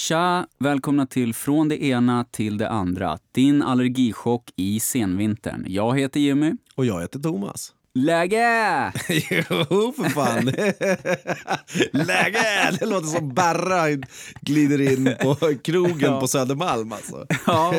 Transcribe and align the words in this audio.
Tja! 0.00 0.46
Välkomna 0.58 1.06
till 1.06 1.34
Från 1.34 1.68
det 1.68 1.84
ena 1.84 2.24
till 2.24 2.58
det 2.58 2.68
andra. 2.68 3.18
Din 3.32 3.62
allergichock 3.62 4.50
i 4.56 4.80
senvintern. 4.80 5.64
Jag 5.68 5.98
heter 5.98 6.20
Jimmy. 6.20 6.52
Och 6.74 6.86
jag 6.86 7.00
heter 7.00 7.18
Thomas. 7.18 7.74
Läge! 7.94 8.92
jo, 9.08 9.92
för 9.96 10.08
fan. 10.08 10.44
Läge! 12.06 12.76
Det 12.80 12.86
låter 12.86 13.06
som 13.06 13.34
Berra 13.34 13.84
glider 14.40 14.80
in 14.80 15.16
på 15.20 15.34
krogen 15.64 16.12
ja. 16.12 16.20
på 16.20 16.28
Södermalm. 16.28 16.92
Alltså. 16.92 17.26
Ja. 17.46 17.74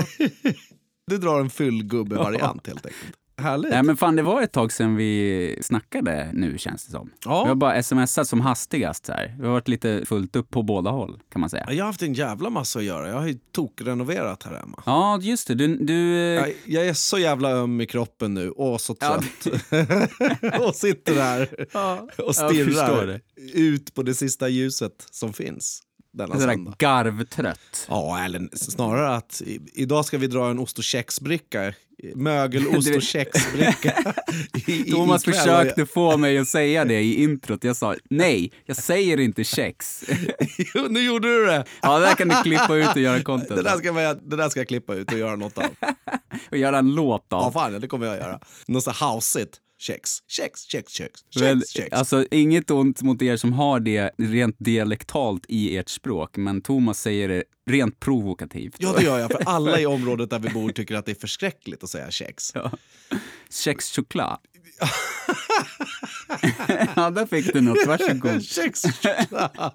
Du 1.08 1.18
drar 1.18 1.40
en 1.40 1.50
fyllgubbe-variant 1.50 2.68
helt 2.68 2.86
enkelt. 2.86 3.16
Härligt. 3.42 3.72
Nej, 3.72 3.84
men 3.84 3.98
fan, 3.98 4.16
det 4.16 4.22
var 4.22 4.42
ett 4.42 4.52
tag 4.52 4.72
sedan 4.72 4.96
vi 4.96 5.60
snackade 5.62 6.30
nu 6.34 6.58
känns 6.58 6.86
det 6.86 6.92
som. 6.92 7.12
Ja. 7.26 7.44
Vi 7.44 7.48
har 7.48 7.56
bara 7.56 7.84
smsat 7.84 8.28
som 8.28 8.42
hastigast. 8.42 9.06
Så 9.06 9.14
här. 9.14 9.36
Vi 9.40 9.46
har 9.46 9.54
varit 9.54 9.68
lite 9.68 10.04
fullt 10.06 10.36
upp 10.36 10.50
på 10.50 10.64
båda 10.64 10.90
håll 10.90 11.20
kan 11.32 11.40
man 11.40 11.50
säga. 11.50 11.66
Jag 11.70 11.84
har 11.84 11.86
haft 11.88 12.02
en 12.02 12.14
jävla 12.14 12.50
massa 12.50 12.80
att 12.80 12.86
göra. 12.86 13.10
Jag 13.10 13.16
har 13.16 13.28
ju 13.28 13.40
tokrenoverat 13.52 14.44
här 14.44 14.58
hemma. 14.58 14.84
Ja, 14.86 15.20
just 15.22 15.48
det. 15.48 15.56
Du, 15.56 15.76
du... 15.76 16.18
Jag, 16.18 16.54
jag, 16.66 16.88
är 16.88 16.94
så 16.94 17.20
jävla 17.20 17.52
öm 17.52 17.82
i 17.82 17.86
kroppen 17.86 18.34
nu. 18.34 18.54
Åh, 18.56 18.78
så 18.78 18.96
trött. 18.96 19.48
Ja. 19.70 20.60
och 20.68 20.76
sitter 20.76 21.16
där 21.16 21.68
ja. 21.74 22.08
och 22.18 22.36
stirrar 22.36 23.22
ut 23.54 23.94
på 23.94 24.04
det 24.04 24.14
sista 24.14 24.50
ljuset 24.50 25.08
som 25.12 25.34
finns 25.34 25.84
denna 26.14 26.34
Sådär 26.34 26.54
söndag. 26.54 26.74
garvtrött. 26.78 27.86
Ja, 27.90 28.20
eller 28.24 28.50
snarare 28.58 29.16
att 29.16 29.42
i, 29.46 29.60
idag 29.74 30.06
ska 30.06 30.18
vi 30.18 30.28
dra 30.28 30.50
en 30.50 30.60
ost 30.60 30.78
och 30.78 30.84
kexbricka. 30.84 31.74
Mögelost 32.16 32.90
och 32.96 33.02
kexbricka. 33.02 34.14
Thomas 34.92 35.24
försökte 35.24 35.86
få 35.86 36.18
mig 36.18 36.38
att 36.38 36.48
säga 36.48 36.86
det 36.86 37.02
i 37.02 37.24
introt. 37.24 37.64
Jag 37.64 37.76
sa 37.76 37.96
nej, 38.10 38.52
jag 38.66 38.78
säger 38.78 39.20
inte 39.20 39.44
kex. 39.44 40.04
jo, 40.76 40.88
nu 40.90 41.02
gjorde 41.06 41.28
du 41.28 41.46
det! 41.46 41.66
Ja, 41.82 42.00
det 42.00 42.06
där 42.06 42.16
kan 42.16 42.28
du 42.28 42.36
klippa 42.44 42.76
ut 42.76 42.90
och 42.90 43.02
göra 43.02 43.24
content. 43.24 43.56
Det 43.56 43.64
där 43.64 43.78
ska, 43.78 43.94
man, 43.94 44.30
det 44.30 44.36
där 44.36 44.50
ska 44.50 44.60
jag 44.60 44.68
klippa 44.68 44.96
ut 44.96 45.12
och 45.12 45.18
göra 45.18 45.36
något 45.36 45.58
av. 45.58 45.66
och 46.52 46.58
göra 46.58 46.78
en 46.78 46.96
låt 46.96 47.34
av. 47.34 47.44
Ja, 47.44 47.52
fan, 47.52 47.82
det 47.82 47.88
kommer 47.88 48.06
jag 48.06 48.18
göra. 48.18 48.40
Något 48.68 48.84
så 48.84 48.92
houseigt. 48.92 49.58
Kex, 49.82 50.20
kex, 50.28 50.66
kex, 50.66 50.94
kex, 50.94 51.12
kex, 51.30 51.70
kex. 51.70 51.92
Alltså, 51.92 52.26
inget 52.32 52.72
ont 52.72 53.02
mot 53.02 53.22
er 53.22 53.38
som 53.38 53.54
har 53.54 53.80
det 53.80 54.12
rent 54.18 54.56
dialektalt 54.60 55.46
i 55.48 55.78
ert 55.78 55.90
språk, 55.90 56.38
men 56.38 56.62
Thomas 56.62 57.02
säger 57.02 57.28
det 57.28 57.44
rent 57.70 58.00
provokativt. 58.00 58.76
Ja, 58.78 58.94
det 58.98 59.04
gör 59.04 59.20
jag. 59.20 59.32
För 59.32 59.44
alla 59.46 59.80
i 59.80 59.86
området 59.86 60.30
där 60.30 60.40
vi 60.40 60.50
bor 60.50 60.70
tycker 60.72 60.96
att 60.96 61.06
det 61.06 61.12
är 61.12 61.16
förskräckligt 61.16 61.84
att 61.84 61.90
säga 61.90 62.12
kex. 62.12 62.52
Ja. 62.56 62.72
Kexchoklad. 63.50 64.38
ja, 66.96 67.10
där 67.10 67.26
fick 67.26 67.54
du 67.54 67.62
något. 67.62 67.88
Varsågod. 67.88 68.46
Kexchoklad. 68.46 69.72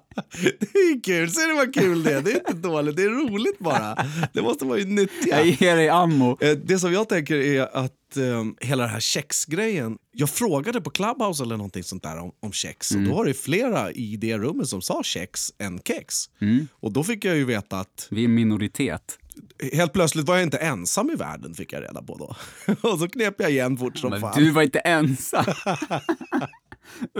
Det 0.59 0.79
är 0.79 1.03
kul. 1.03 1.31
Ser 1.31 1.47
du 1.47 1.55
vad 1.55 1.73
kul 1.73 2.03
det 2.03 2.13
är? 2.13 2.21
Det 2.21 2.31
är 2.31 2.35
inte 2.35 2.53
dåligt. 2.53 2.95
Det 2.95 3.03
är 3.03 3.09
roligt 3.09 3.59
bara. 3.59 3.97
Det 4.33 4.41
måste 4.41 4.65
vara 4.65 4.79
ju 4.79 4.85
nyttiga. 4.85 5.37
Jag 5.37 5.47
ger 5.47 5.75
dig 5.75 5.89
ammo. 5.89 6.37
Eh, 6.41 6.57
det 6.57 6.79
som 6.79 6.93
jag 6.93 7.09
tänker 7.09 7.35
är 7.35 7.77
att 7.77 7.93
um, 8.17 8.55
hela 8.61 8.83
den 8.83 8.91
här 8.91 8.99
kexgrejen. 8.99 9.97
Jag 10.11 10.29
frågade 10.29 10.81
på 10.81 10.89
Clubhouse 10.89 11.43
eller 11.43 11.57
någonting 11.57 11.83
sånt 11.83 12.03
där 12.03 12.17
om, 12.17 12.31
om 12.39 12.51
kex 12.51 12.91
mm. 12.91 13.03
och 13.03 13.09
då 13.09 13.17
var 13.17 13.25
det 13.25 13.33
flera 13.33 13.91
i 13.91 14.17
det 14.17 14.37
rummet 14.37 14.67
som 14.67 14.81
sa 14.81 15.03
kex 15.03 15.53
än 15.57 15.79
kex. 15.85 16.15
Mm. 16.41 16.67
Och 16.71 16.91
då 16.91 17.03
fick 17.03 17.25
jag 17.25 17.35
ju 17.35 17.45
veta 17.45 17.79
att... 17.79 18.07
Vi 18.11 18.23
är 18.23 18.27
minoritet. 18.27 19.19
Helt 19.73 19.93
plötsligt 19.93 20.27
var 20.27 20.35
jag 20.35 20.43
inte 20.43 20.57
ensam 20.57 21.09
i 21.09 21.15
världen 21.15 21.53
fick 21.53 21.73
jag 21.73 21.83
reda 21.83 22.01
på 22.01 22.17
då. 22.17 22.35
och 22.89 22.99
så 22.99 23.07
knep 23.07 23.35
jag 23.37 23.51
igen 23.51 23.77
fort 23.77 23.97
som 23.97 24.09
Men 24.09 24.21
fan. 24.21 24.33
Du 24.35 24.51
var 24.51 24.61
inte 24.61 24.79
ensam. 24.79 25.45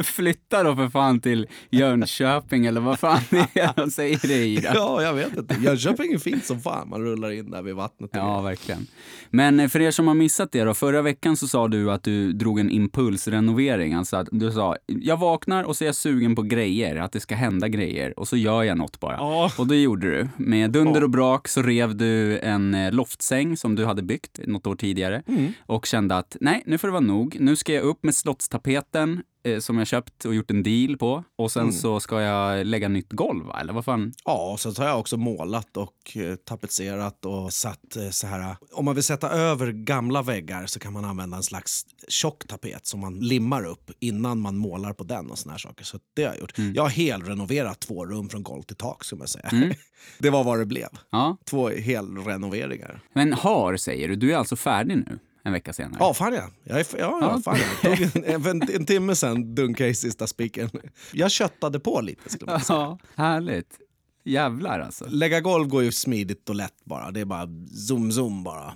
Flytta 0.04 0.64
då 0.64 0.76
för 0.76 0.90
fan 0.90 1.20
till 1.20 1.48
Jönköping 1.70 2.66
eller 2.66 2.82
vad 2.82 3.00
fan 3.00 3.22
det 3.30 3.60
är 3.60 3.72
de 3.76 3.92
säger 3.92 4.20
det 4.28 4.34
i. 4.34 4.60
Ja, 4.74 5.04
jag 5.04 5.14
vet 5.14 5.38
inte. 5.38 5.56
Jönköping 5.62 6.14
är 6.14 6.18
fint 6.18 6.46
som 6.46 6.60
fan. 6.62 6.90
Man 6.90 7.02
rullar 7.02 7.32
in 7.32 7.52
där 7.52 7.62
vid 7.62 7.76
vattnet. 7.76 8.10
Ja, 8.14 8.42
verkligen. 8.42 8.88
Men 9.30 9.60
eh, 9.60 9.68
för 9.68 9.82
er 9.82 9.92
som 9.92 10.08
har 10.08 10.16
missat 10.16 10.52
det 10.52 10.64
då. 10.64 10.74
Förra 10.74 11.02
veckan 11.02 11.38
så 11.38 11.48
sa 11.48 11.68
du 11.68 11.92
att 11.92 12.04
du 12.04 12.34
drog 12.34 12.60
en 12.60 12.70
impulsrenovering. 12.70 13.94
Alltså 13.94 14.18
att 14.18 14.28
du 14.32 14.52
sa, 14.52 14.76
jag 14.86 15.18
vaknar 15.18 15.64
och 15.64 15.78
så 15.78 15.84
är 15.84 15.86
jag 15.86 15.96
sugen 15.96 16.36
på 16.36 16.42
grejer. 16.42 16.96
Att 16.96 17.12
det 17.12 17.20
ska 17.20 17.36
hända 17.36 17.68
grejer. 17.68 18.20
Och 18.20 18.28
så 18.28 18.38
gör 18.38 18.64
jag 18.64 18.78
något 18.78 19.00
bara. 19.00 19.16
Ja. 19.16 19.52
Och 19.58 19.68
det 19.68 19.82
gjorde 19.82 20.08
du. 20.12 20.28
Med 20.38 20.72
dunder 20.72 21.04
och 21.04 21.10
brak 21.10 21.48
så 21.48 21.62
rev 21.62 21.96
du 21.96 22.40
en 22.40 22.74
eh, 22.74 22.92
loftsäng 22.92 23.58
som 23.58 23.76
du 23.76 23.86
hade 23.86 24.02
byggt 24.02 24.40
något 24.48 24.68
år 24.68 24.76
tidigare. 24.76 25.24
Mm. 25.28 25.54
Och 25.66 25.86
kände 25.86 26.18
att, 26.18 26.38
nej, 26.42 26.64
nu 26.66 26.78
får 26.78 26.88
det 26.88 26.92
vara 26.92 27.02
nog. 27.02 27.38
Nu 27.40 27.56
ska 27.56 27.74
jag 27.74 27.84
upp 27.84 28.04
med 28.04 28.16
slottstapeten 28.16 29.22
Eh, 29.48 29.60
som 29.60 29.78
jag 29.78 29.88
köpt 29.88 30.26
och 30.26 30.36
gjort 30.36 30.52
en 30.52 30.64
deal 30.64 30.98
på. 30.98 31.24
Och 31.36 31.52
sen 31.52 31.62
mm. 31.62 31.74
så 31.74 32.00
ska 32.00 32.22
jag 32.22 32.66
lägga 32.66 32.88
nytt 32.88 33.12
golv, 33.12 33.46
eller 33.62 33.74
vad 33.74 33.86
fan? 33.86 34.14
Ja, 34.26 34.52
och 34.52 34.60
sen 34.60 34.74
så 34.74 34.82
har 34.82 34.90
jag 34.90 35.00
också 35.00 35.18
målat 35.18 35.78
och 35.78 36.18
eh, 36.18 36.36
tapetserat 36.36 37.26
och 37.26 37.54
satt 37.54 37.96
eh, 37.96 38.10
så 38.10 38.28
här. 38.28 38.56
Om 38.72 38.86
man 38.86 38.96
vill 38.96 39.04
sätta 39.04 39.30
över 39.30 39.72
gamla 39.72 40.22
väggar 40.22 40.66
så 40.66 40.80
kan 40.80 40.94
man 40.94 41.06
använda 41.06 41.38
en 41.38 41.44
slags 41.44 41.86
tjock 42.08 42.48
tapet 42.48 42.86
som 42.88 43.00
man 43.00 43.20
limmar 43.20 43.66
upp 43.66 43.92
innan 44.00 44.40
man 44.40 44.58
målar 44.58 44.94
på 44.94 45.04
den 45.04 45.32
och 45.32 45.38
såna 45.38 45.54
här 45.54 45.60
saker. 45.60 45.86
Så 45.86 46.00
det 46.16 46.24
har 46.24 46.32
jag 46.32 46.40
gjort. 46.40 46.58
Mm. 46.58 46.74
Jag 46.74 46.84
har 46.84 46.90
helrenoverat 46.90 47.80
två 47.80 48.06
rum 48.06 48.30
från 48.30 48.44
golv 48.44 48.64
till 48.64 48.76
tak, 48.76 49.04
som 49.04 49.20
jag 49.20 49.30
säger. 49.30 49.54
Mm. 49.54 49.74
det 50.20 50.30
var 50.30 50.44
vad 50.44 50.60
det 50.60 50.66
blev. 50.66 50.90
Ja. 51.10 51.38
Två 51.46 51.70
helrenoveringar. 51.70 53.02
Men 53.14 53.34
har, 53.34 53.78
säger 53.78 54.08
du. 54.08 54.16
Du 54.16 54.34
är 54.34 54.38
alltså 54.38 54.56
färdig 54.56 54.98
nu? 54.98 55.20
En 55.48 55.54
vecka 55.54 55.74
senare. 55.74 55.98
Ja, 56.00 56.14
fan 56.14 56.34
ja. 56.34 56.50
Jag 56.64 56.80
är, 56.80 56.86
ja, 56.98 57.18
ja. 57.22 57.42
Fan, 57.46 57.58
jag 57.84 57.98
tog 57.98 58.26
en, 58.26 58.46
en, 58.46 58.62
en 58.76 58.86
timme 58.86 59.16
sen 59.16 59.56
dunkade 59.56 59.90
i 59.90 59.94
sista 59.94 60.28
spiken. 60.28 60.70
Jag 61.14 61.32
köttade 61.32 61.80
på 61.80 62.02
lite 62.02 62.30
skulle 62.30 62.52
man 62.52 62.62
säga. 62.62 62.80
Ja, 62.80 62.98
härligt. 63.16 63.80
Jävlar 64.24 64.80
alltså. 64.80 65.06
Lägga 65.10 65.42
golv 65.42 65.68
går 65.68 65.84
ju 65.84 65.92
smidigt 65.92 66.50
och 66.50 66.56
lätt 66.56 66.86
bara. 66.86 67.12
Det 67.12 67.20
är 67.20 67.26
bara 67.26 67.48
zoom, 67.88 68.12
zoom 68.12 68.44
bara. 68.44 68.74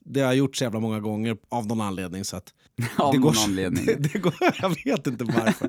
Det 0.00 0.20
har 0.20 0.26
jag 0.26 0.36
gjort 0.36 0.56
så 0.56 0.64
jävla 0.64 0.80
många 0.80 1.00
gånger 1.00 1.36
av 1.48 1.66
någon 1.66 1.80
anledning. 1.80 2.24
Så 2.24 2.36
att 2.36 2.54
Av 2.96 3.12
det 3.12 3.18
någon 3.18 3.32
går, 3.32 3.42
anledning. 3.44 3.86
Det, 3.86 3.94
det 4.12 4.18
går, 4.18 4.34
jag 4.60 4.84
vet 4.84 5.06
inte 5.06 5.24
varför. 5.24 5.68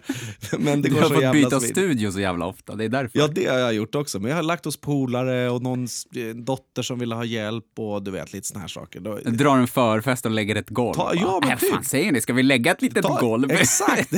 Men 0.58 0.81
det 0.81 0.90
du 0.90 0.96
går 0.96 1.02
har 1.02 1.09
så 1.09 1.14
fått 1.14 1.31
byta 1.31 1.50
smidigt. 1.50 1.78
studio 1.78 2.12
så 2.12 2.19
jävla 2.19 2.46
ofta, 2.46 2.75
det 2.75 2.86
är 2.86 2.90
därför. 2.90 3.19
Ja, 3.19 3.28
det 3.28 3.46
har 3.46 3.58
jag 3.58 3.74
gjort 3.74 3.96
också. 3.96 4.19
Men 4.19 4.30
jag 4.30 4.36
har 4.36 4.44
lagt 4.44 4.66
hos 4.66 4.78
polare 4.78 5.50
och 5.50 5.62
någon 5.62 5.88
dotter 6.36 6.81
som 6.81 7.00
ville 7.00 7.16
ha 7.16 7.25
hjälp 7.25 7.66
och 7.78 8.03
du 8.03 8.12
vet, 8.12 8.34
lite 8.34 8.47
såna 8.47 8.59
här 8.59 8.68
saker. 8.68 9.00
Då, 9.00 9.19
Drar 9.25 9.58
en 9.58 9.68
förfest 9.68 10.25
och 10.25 10.31
lägger 10.31 10.56
ett 10.56 10.69
golv. 10.69 10.94
Ta, 10.94 11.12
ja, 11.16 11.41
men 11.44 11.58
typ. 11.58 11.69
fan 11.69 11.84
säger 11.84 12.12
ni? 12.12 12.22
Ska 12.22 12.34
vi 12.34 12.44
lägga 12.44 12.72
ett 12.72 12.81
litet 12.81 13.06
ta, 13.06 13.20
golv? 13.20 13.52
Exakt! 13.52 14.14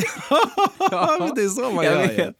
ja, 0.80 1.32
det 1.36 1.42
är 1.42 1.50
så 1.50 1.72
man 1.72 1.86
jag 1.86 2.18
gör. 2.18 2.34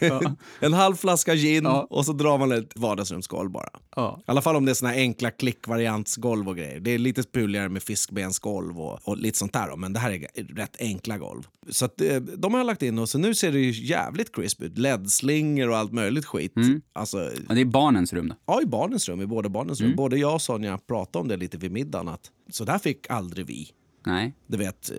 Ja. 0.00 0.20
en 0.60 0.72
halv 0.72 0.96
flaska 0.96 1.34
gin 1.34 1.64
ja. 1.64 1.86
och 1.90 2.06
så 2.06 2.12
drar 2.12 2.38
man 2.38 2.52
ett 2.52 2.72
vardagsrumsgolv 2.76 3.50
bara. 3.50 3.70
Ja. 3.96 4.18
I 4.20 4.30
alla 4.30 4.42
fall 4.42 4.56
om 4.56 4.64
det 4.64 4.72
är 4.72 4.74
såna 4.74 4.90
här 4.90 4.98
enkla 4.98 5.30
klickvariantsgolv 5.30 6.48
och 6.48 6.56
grejer. 6.56 6.80
Det 6.80 6.90
är 6.90 6.98
lite 6.98 7.22
spuligare 7.22 7.68
med 7.68 7.82
fiskbensgolv 7.82 8.80
och, 8.80 9.08
och 9.08 9.16
lite 9.16 9.38
sånt 9.38 9.52
där. 9.52 9.68
Då. 9.68 9.76
Men 9.88 9.92
det 9.92 10.00
här 10.00 10.10
är 10.10 10.54
rätt 10.54 10.76
enkla 10.80 11.18
golv. 11.18 11.42
Så 11.68 11.84
att, 11.84 12.00
eh, 12.00 12.16
de 12.16 12.52
har 12.52 12.60
jag 12.60 12.66
lagt 12.66 12.82
in 12.82 12.98
och 12.98 13.08
så 13.08 13.18
nu 13.18 13.34
ser 13.34 13.52
det 13.52 13.58
ju 13.58 13.86
jävligt 13.86 14.34
crisp 14.34 14.62
ut. 14.62 14.78
LED-slingor 14.78 15.68
och 15.68 15.76
allt 15.76 15.92
möjligt 15.92 16.24
skit. 16.24 16.56
Mm. 16.56 16.82
Alltså, 16.92 17.30
ja, 17.48 17.54
det 17.54 17.60
är 17.60 17.64
barnens 17.64 18.12
rum 18.12 18.28
då? 18.28 18.34
Ja, 18.46 18.62
i 18.62 18.66
barnens 18.66 19.08
rum. 19.08 19.20
I 19.20 19.26
båda 19.26 19.48
barnens 19.48 19.80
mm. 19.80 19.90
rum. 19.90 19.96
Både 19.96 20.18
jag 20.18 20.34
och 20.34 20.42
Sonja 20.42 20.78
pratade 20.78 21.22
om 21.22 21.28
det 21.28 21.36
lite 21.36 21.58
vid 21.58 21.72
middagen. 21.72 22.08
Att, 22.08 22.30
så 22.50 22.64
där 22.64 22.78
fick 22.78 23.10
aldrig 23.10 23.46
vi. 23.46 23.70
Nej. 24.06 24.34
Du 24.46 24.56
vet, 24.56 24.90
eh, 24.90 24.96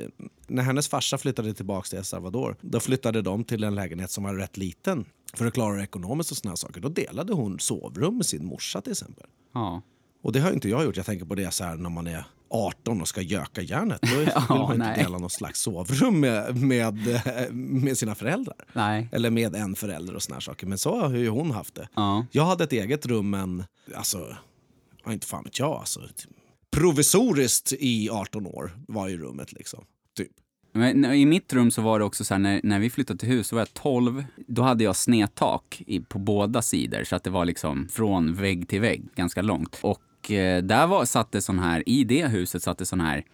när 0.47 0.63
hennes 0.63 0.87
farsa 0.87 1.17
flyttade 1.17 1.53
tillbaka 1.53 1.87
till 1.87 1.97
El 1.97 2.03
Salvador, 2.03 2.55
då 2.61 2.79
flyttade 2.79 3.21
de 3.21 3.43
till 3.43 3.63
en 3.63 3.75
lägenhet 3.75 4.11
som 4.11 4.23
var 4.23 4.35
rätt 4.35 4.57
liten 4.57 5.05
för 5.33 5.45
att 5.45 5.53
klara 5.53 5.83
ekonomiskt 5.83 6.31
och 6.31 6.37
såna 6.37 6.55
saker. 6.55 6.81
Då 6.81 6.89
delade 6.89 7.33
hon 7.33 7.59
sovrum 7.59 8.17
med 8.17 8.25
sin 8.25 8.45
morsa 8.45 8.81
till 8.81 8.91
exempel. 8.91 9.25
Ja. 9.53 9.81
Och 10.21 10.31
det 10.31 10.39
har 10.39 10.51
inte 10.51 10.69
jag 10.69 10.83
gjort. 10.83 10.97
Jag 10.97 11.05
tänker 11.05 11.25
på 11.25 11.35
det 11.35 11.53
så 11.53 11.63
här 11.63 11.75
när 11.75 11.89
man 11.89 12.07
är 12.07 12.25
18 12.49 13.01
och 13.01 13.07
ska 13.07 13.21
göka 13.21 13.61
järnet. 13.61 14.01
Då 14.01 14.15
vill 14.17 14.29
man 14.49 14.73
inte 14.73 14.93
dela 14.95 15.17
någon 15.17 15.29
slags 15.29 15.61
sovrum 15.61 16.19
med, 16.19 16.57
med, 16.57 16.97
med 17.51 17.97
sina 17.97 18.15
föräldrar. 18.15 18.57
Nej. 18.73 19.09
Eller 19.11 19.29
med 19.29 19.55
en 19.55 19.75
förälder 19.75 20.15
och 20.15 20.23
såna 20.23 20.41
saker. 20.41 20.67
Men 20.67 20.77
så 20.77 21.01
har 21.01 21.09
ju 21.09 21.29
hon 21.29 21.51
haft 21.51 21.75
det. 21.75 21.87
Ja. 21.95 22.25
Jag 22.31 22.45
hade 22.45 22.63
ett 22.63 22.73
eget 22.73 23.05
rum, 23.05 23.29
men 23.29 23.63
alltså, 23.95 24.35
inte 25.07 25.27
fan 25.27 25.43
vet 25.43 25.59
jag. 25.59 25.71
Alltså, 25.71 26.01
provisoriskt 26.71 27.73
i 27.79 28.09
18 28.09 28.47
år 28.47 28.71
var 28.87 29.07
ju 29.07 29.17
rummet 29.17 29.53
liksom. 29.53 29.83
Typ. 30.17 30.31
Men 30.73 31.05
I 31.05 31.25
mitt 31.25 31.53
rum 31.53 31.71
så 31.71 31.81
var 31.81 31.99
det 31.99 32.05
också 32.05 32.23
så 32.23 32.33
här, 32.33 32.39
när, 32.39 32.61
när 32.63 32.79
vi 32.79 32.89
flyttade 32.89 33.19
till 33.19 33.29
hus 33.29 33.47
så 33.47 33.55
var 33.55 33.61
jag 33.61 33.73
12. 33.73 34.25
Då 34.47 34.61
hade 34.61 34.83
jag 34.83 34.95
snedtak 34.95 35.81
i, 35.87 35.99
på 35.99 36.19
båda 36.19 36.61
sidor 36.61 37.03
så 37.03 37.15
att 37.15 37.23
det 37.23 37.29
var 37.29 37.45
liksom 37.45 37.87
från 37.89 38.33
vägg 38.33 38.67
till 38.67 38.81
vägg 38.81 39.03
ganska 39.15 39.41
långt. 39.41 39.79
Och 39.81 40.01
och 40.19 40.31
eh, 40.31 40.63
där 40.63 40.87
var, 40.87 41.05
satt 41.05 41.31
det 41.31 41.41
sån 41.41 41.59
här, 41.59 41.89
i 41.89 42.03
det 42.03 42.27
huset 42.27 42.63
satt 42.63 42.77
det 42.77 42.85
sån 42.85 43.01
här, 43.01 43.25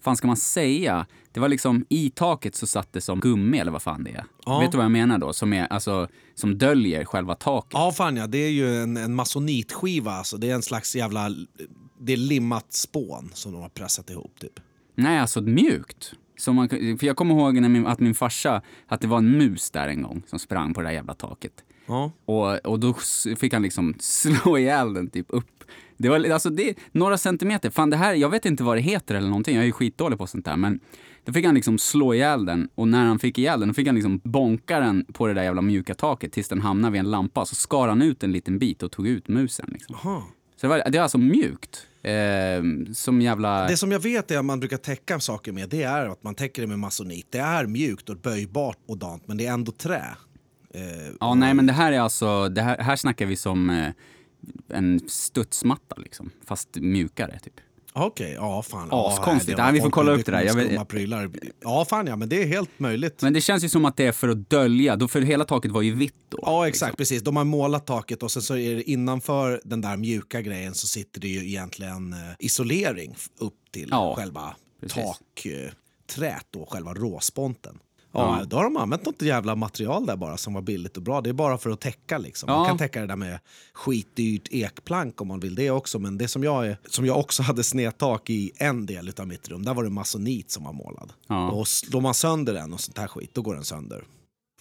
fan 0.00 0.16
ska 0.16 0.26
man 0.26 0.36
säga? 0.36 1.06
Det 1.32 1.40
var 1.40 1.48
liksom, 1.48 1.86
i 1.88 2.10
taket 2.10 2.54
så 2.54 2.66
satt 2.66 2.92
det 2.92 3.00
som 3.00 3.20
gummi 3.20 3.58
eller 3.58 3.72
vad 3.72 3.82
fan 3.82 4.04
det 4.04 4.10
är. 4.10 4.24
Ja. 4.46 4.60
Vet 4.60 4.72
du 4.72 4.76
vad 4.76 4.84
jag 4.84 4.90
menar 4.90 5.18
då? 5.18 5.32
Som, 5.32 5.52
är, 5.52 5.66
alltså, 5.66 6.08
som 6.34 6.58
döljer 6.58 7.04
själva 7.04 7.34
taket. 7.34 7.70
Ja, 7.72 7.92
fan 7.92 8.16
ja. 8.16 8.26
Det 8.26 8.38
är 8.38 8.50
ju 8.50 8.82
en, 8.82 8.96
en 8.96 9.14
masonitskiva 9.14 10.12
alltså. 10.12 10.36
Det 10.36 10.50
är 10.50 10.54
en 10.54 10.62
slags 10.62 10.96
jävla, 10.96 11.28
det 12.00 12.12
är 12.12 12.16
limmat 12.16 12.72
spån 12.72 13.30
som 13.34 13.52
de 13.52 13.62
har 13.62 13.68
pressat 13.68 14.10
ihop 14.10 14.38
typ. 14.40 14.60
Nej, 14.94 15.18
alltså 15.18 15.40
mjukt. 15.40 16.12
Så 16.38 16.52
man, 16.52 16.68
för 16.68 17.04
jag 17.04 17.16
kommer 17.16 17.34
ihåg 17.34 17.54
när 17.54 17.68
min, 17.68 17.86
att 17.86 18.00
min 18.00 18.14
farsa, 18.14 18.62
att 18.86 19.00
det 19.00 19.06
var 19.06 19.18
en 19.18 19.38
mus 19.38 19.70
där 19.70 19.88
en 19.88 20.02
gång 20.02 20.22
som 20.26 20.38
sprang 20.38 20.74
på 20.74 20.80
det 20.80 20.86
där 20.86 20.94
jävla 20.94 21.14
taket. 21.14 21.64
Ja. 21.86 22.12
Och, 22.24 22.66
och 22.66 22.80
då 22.80 22.94
fick 23.36 23.52
han 23.52 23.62
liksom 23.62 23.94
slå 24.00 24.58
ihjäl 24.58 24.94
den 24.94 25.10
typ 25.10 25.26
upp. 25.28 25.59
Det 26.02 26.08
var 26.08 26.30
alltså 26.30 26.50
det, 26.50 26.78
några 26.92 27.18
centimeter. 27.18 27.70
Fan 27.70 27.90
det 27.90 27.96
här, 27.96 28.14
jag 28.14 28.28
vet 28.28 28.46
inte 28.46 28.62
vad 28.62 28.76
det 28.76 28.80
heter 28.80 29.14
eller 29.14 29.28
någonting. 29.28 29.54
Jag 29.54 29.62
är 29.62 29.66
ju 29.66 29.72
skitdålig 29.72 30.18
på 30.18 30.26
sånt 30.26 30.44
där. 30.44 30.56
Men 30.56 30.80
då 31.24 31.32
fick 31.32 31.46
han 31.46 31.54
liksom 31.54 31.78
slå 31.78 32.14
ihjäl 32.14 32.44
den 32.44 32.68
och 32.74 32.88
när 32.88 33.04
han 33.04 33.18
fick 33.18 33.38
ihjäl 33.38 33.60
den 33.60 33.68
då 33.68 33.74
fick 33.74 33.86
han 33.86 33.94
liksom 33.94 34.20
bonka 34.24 34.80
den 34.80 35.04
på 35.04 35.26
det 35.26 35.34
där 35.34 35.42
jävla 35.42 35.62
mjuka 35.62 35.94
taket 35.94 36.32
tills 36.32 36.48
den 36.48 36.60
hamnade 36.60 36.92
vid 36.92 36.98
en 36.98 37.10
lampa. 37.10 37.46
Så 37.46 37.54
skar 37.54 37.88
han 37.88 38.02
ut 38.02 38.22
en 38.22 38.32
liten 38.32 38.58
bit 38.58 38.82
och 38.82 38.92
tog 38.92 39.08
ut 39.08 39.28
musen. 39.28 39.68
Liksom. 39.72 39.96
Så 40.56 40.66
det, 40.66 40.68
var, 40.68 40.90
det 40.90 40.98
är 40.98 41.02
alltså 41.02 41.18
mjukt. 41.18 41.86
Eh, 42.02 42.92
som 42.94 43.20
jävla... 43.20 43.66
Det 43.66 43.76
som 43.76 43.92
jag 43.92 44.00
vet 44.00 44.30
är 44.30 44.38
att 44.38 44.44
man 44.44 44.60
brukar 44.60 44.76
täcka 44.76 45.20
saker 45.20 45.52
med, 45.52 45.68
det 45.68 45.82
är 45.82 46.06
att 46.06 46.22
man 46.22 46.34
täcker 46.34 46.62
det 46.62 46.68
med 46.68 46.78
masonit. 46.78 47.26
Det 47.30 47.38
är 47.38 47.66
mjukt 47.66 48.08
och 48.08 48.16
böjbart 48.16 48.78
och 48.88 48.98
dant, 48.98 49.22
men 49.26 49.36
det 49.36 49.46
är 49.46 49.52
ändå 49.52 49.72
trä. 49.72 50.04
Eh, 50.74 50.82
ja, 51.20 51.34
nej 51.34 51.54
men 51.54 51.66
det 51.66 51.72
här 51.72 51.92
är 51.92 52.00
alltså, 52.00 52.48
det 52.48 52.62
här, 52.62 52.78
här 52.78 52.96
snackar 52.96 53.26
vi 53.26 53.36
som 53.36 53.70
eh, 53.70 53.90
en 54.68 55.00
studsmatta 55.08 55.96
liksom, 55.96 56.30
fast 56.44 56.68
mjukare 56.76 57.38
typ. 57.38 57.60
Okej, 57.92 58.24
okay, 58.24 58.34
ja 58.34 58.62
fan. 58.62 58.88
Askonstigt. 58.92 59.58
Ja, 59.58 59.70
vi 59.70 59.80
får 59.80 59.90
kolla 59.90 60.12
upp 60.12 60.26
det 60.26 60.32
där. 60.32 60.42
Jag 60.42 60.54
vet... 60.54 60.88
Prylar. 60.88 61.30
Ja 61.60 61.84
fan 61.84 62.06
ja, 62.06 62.16
men 62.16 62.28
det 62.28 62.42
är 62.42 62.46
helt 62.46 62.78
möjligt. 62.78 63.22
Men 63.22 63.32
det 63.32 63.40
känns 63.40 63.64
ju 63.64 63.68
som 63.68 63.84
att 63.84 63.96
det 63.96 64.06
är 64.06 64.12
för 64.12 64.28
att 64.28 64.50
dölja, 64.50 64.96
då 64.96 65.08
för 65.08 65.20
hela 65.20 65.44
taket 65.44 65.70
var 65.70 65.82
ju 65.82 65.94
vitt 65.94 66.14
då. 66.28 66.38
Ja 66.42 66.68
exakt, 66.68 66.90
liksom. 66.90 66.96
precis. 66.96 67.22
De 67.22 67.36
har 67.36 67.44
målat 67.44 67.86
taket 67.86 68.22
och 68.22 68.30
sen 68.30 68.42
så 68.42 68.56
är 68.56 68.74
det 68.74 68.90
innanför 68.90 69.60
den 69.64 69.80
där 69.80 69.96
mjuka 69.96 70.40
grejen 70.40 70.74
så 70.74 70.86
sitter 70.86 71.20
det 71.20 71.28
ju 71.28 71.48
egentligen 71.48 72.12
eh, 72.12 72.18
isolering 72.38 73.16
upp 73.38 73.54
till 73.70 73.88
ja, 73.90 74.14
själva 74.16 74.56
takträet 74.88 76.46
då, 76.50 76.66
själva 76.66 76.94
råsponten. 76.94 77.78
Ja, 78.12 78.38
ja. 78.38 78.44
Då 78.44 78.56
har 78.56 78.64
de 78.64 78.76
använt 78.76 79.06
något 79.06 79.22
jävla 79.22 79.56
material 79.56 80.06
där 80.06 80.16
bara 80.16 80.36
som 80.36 80.54
var 80.54 80.62
billigt 80.62 80.96
och 80.96 81.02
bra. 81.02 81.20
Det 81.20 81.30
är 81.30 81.34
bara 81.34 81.58
för 81.58 81.70
att 81.70 81.80
täcka. 81.80 82.18
Liksom. 82.18 82.48
Ja. 82.48 82.56
Man 82.58 82.68
kan 82.68 82.78
täcka 82.78 83.00
det 83.00 83.06
där 83.06 83.16
med 83.16 83.38
skitdyrt 83.74 84.48
ekplank 84.50 85.20
om 85.20 85.28
man 85.28 85.40
vill 85.40 85.54
det 85.54 85.70
också. 85.70 85.98
Men 85.98 86.18
det 86.18 86.28
som 86.28 86.44
jag, 86.44 86.66
är, 86.66 86.78
som 86.88 87.06
jag 87.06 87.18
också 87.18 87.42
hade 87.50 87.64
snedtak 87.64 88.30
i 88.30 88.52
en 88.56 88.86
del 88.86 89.12
av 89.18 89.28
mitt 89.28 89.48
rum, 89.48 89.64
där 89.64 89.74
var 89.74 89.84
det 89.84 89.90
masonit 89.90 90.50
som 90.50 90.64
var 90.64 90.72
målad. 90.72 91.12
Ja. 91.26 91.50
Och 91.50 91.68
slår 91.68 92.00
man 92.00 92.14
sönder 92.14 92.54
den 92.54 92.72
och 92.72 92.80
sånt 92.80 92.98
här 92.98 93.08
skit, 93.08 93.30
då 93.32 93.42
går 93.42 93.54
den 93.54 93.64
sönder 93.64 94.04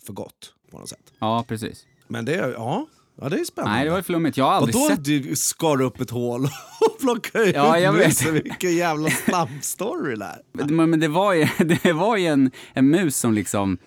för 0.06 0.14
gott 0.14 0.54
på 0.72 0.80
något 0.80 0.90
sätt. 0.90 1.14
Ja, 1.20 1.46
precis. 1.48 1.86
Men 2.08 2.26
det, 2.26 2.36
ja, 2.36 2.88
Ja, 3.22 3.30
det 3.30 3.40
är 3.40 3.46
spännande. 3.46 3.76
Nej, 3.76 3.86
det 3.86 3.92
var 3.92 4.02
flummigt. 4.02 4.38
Jag 4.38 4.46
har 4.46 4.52
aldrig 4.52 4.76
och 4.76 4.82
då 4.82 4.88
sett... 4.88 5.06
du 5.06 5.36
skar 5.36 5.82
upp 5.82 6.02
ett 6.02 6.10
hål 6.10 6.48
och 6.80 7.00
plockade 7.00 7.50
ja, 7.50 7.80
jag 7.80 7.94
vet. 7.94 8.26
Vilken 8.26 8.76
jävla 8.76 9.10
snabbstory 9.10 10.16
där. 10.16 10.42
Men, 10.52 10.90
men 10.90 11.00
det 11.00 11.08
var 11.08 11.34
ju, 11.34 11.48
det 11.84 11.94
var 11.94 12.18
ju 12.18 12.26
en, 12.26 12.52
en 12.74 12.90
mus 12.90 13.18
som 13.18 13.34
liksom 13.34 13.78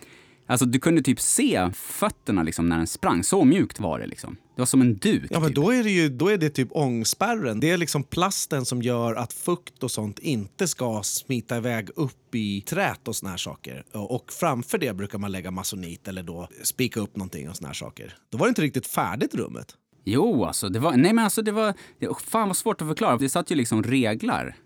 Alltså 0.46 0.66
du 0.66 0.78
kunde 0.78 1.02
typ 1.02 1.20
se 1.20 1.70
fötterna 1.74 2.42
liksom 2.42 2.68
när 2.68 2.76
den 2.76 2.86
sprang. 2.86 3.24
Så 3.24 3.44
mjukt 3.44 3.80
var 3.80 3.98
det 3.98 4.06
liksom. 4.06 4.36
Det 4.54 4.60
var 4.60 4.66
som 4.66 4.80
en 4.80 4.96
duk. 4.96 5.26
Ja, 5.30 5.40
men 5.40 5.48
typ. 5.48 5.56
då 5.56 5.70
är 5.70 5.84
det 5.84 5.90
ju 5.90 6.08
då 6.08 6.28
är 6.28 6.38
det 6.38 6.50
typ 6.50 6.68
ångspärren. 6.70 7.60
Det 7.60 7.70
är 7.70 7.76
liksom 7.76 8.02
plasten 8.02 8.64
som 8.64 8.82
gör 8.82 9.14
att 9.14 9.32
fukt 9.32 9.82
och 9.82 9.90
sånt 9.90 10.18
inte 10.18 10.68
ska 10.68 11.02
smita 11.02 11.56
iväg 11.56 11.90
upp 11.96 12.34
i 12.34 12.60
trät 12.60 13.08
och 13.08 13.16
såna 13.16 13.30
här 13.30 13.38
saker. 13.38 13.84
Och 13.92 14.32
framför 14.32 14.78
det 14.78 14.94
brukar 14.94 15.18
man 15.18 15.32
lägga 15.32 15.50
masonit 15.50 16.08
eller 16.08 16.22
då 16.22 16.48
spika 16.62 17.00
upp 17.00 17.16
någonting 17.16 17.50
och 17.50 17.56
såna 17.56 17.68
här 17.68 17.74
saker. 17.74 18.16
Då 18.30 18.38
var 18.38 18.46
det 18.46 18.48
inte 18.48 18.62
riktigt 18.62 18.86
färdigt 18.86 19.34
rummet. 19.34 19.76
Jo, 20.04 20.44
alltså 20.44 20.68
det 20.68 20.78
var, 20.78 20.92
nej 20.96 21.12
men 21.12 21.24
alltså 21.24 21.42
det 21.42 21.52
var, 21.52 21.74
fan 22.20 22.48
vad 22.48 22.56
svårt 22.56 22.82
att 22.82 22.88
förklara. 22.88 23.16
Det 23.16 23.28
satt 23.28 23.50
ju 23.50 23.54
liksom 23.54 23.82
reglar 23.82 24.56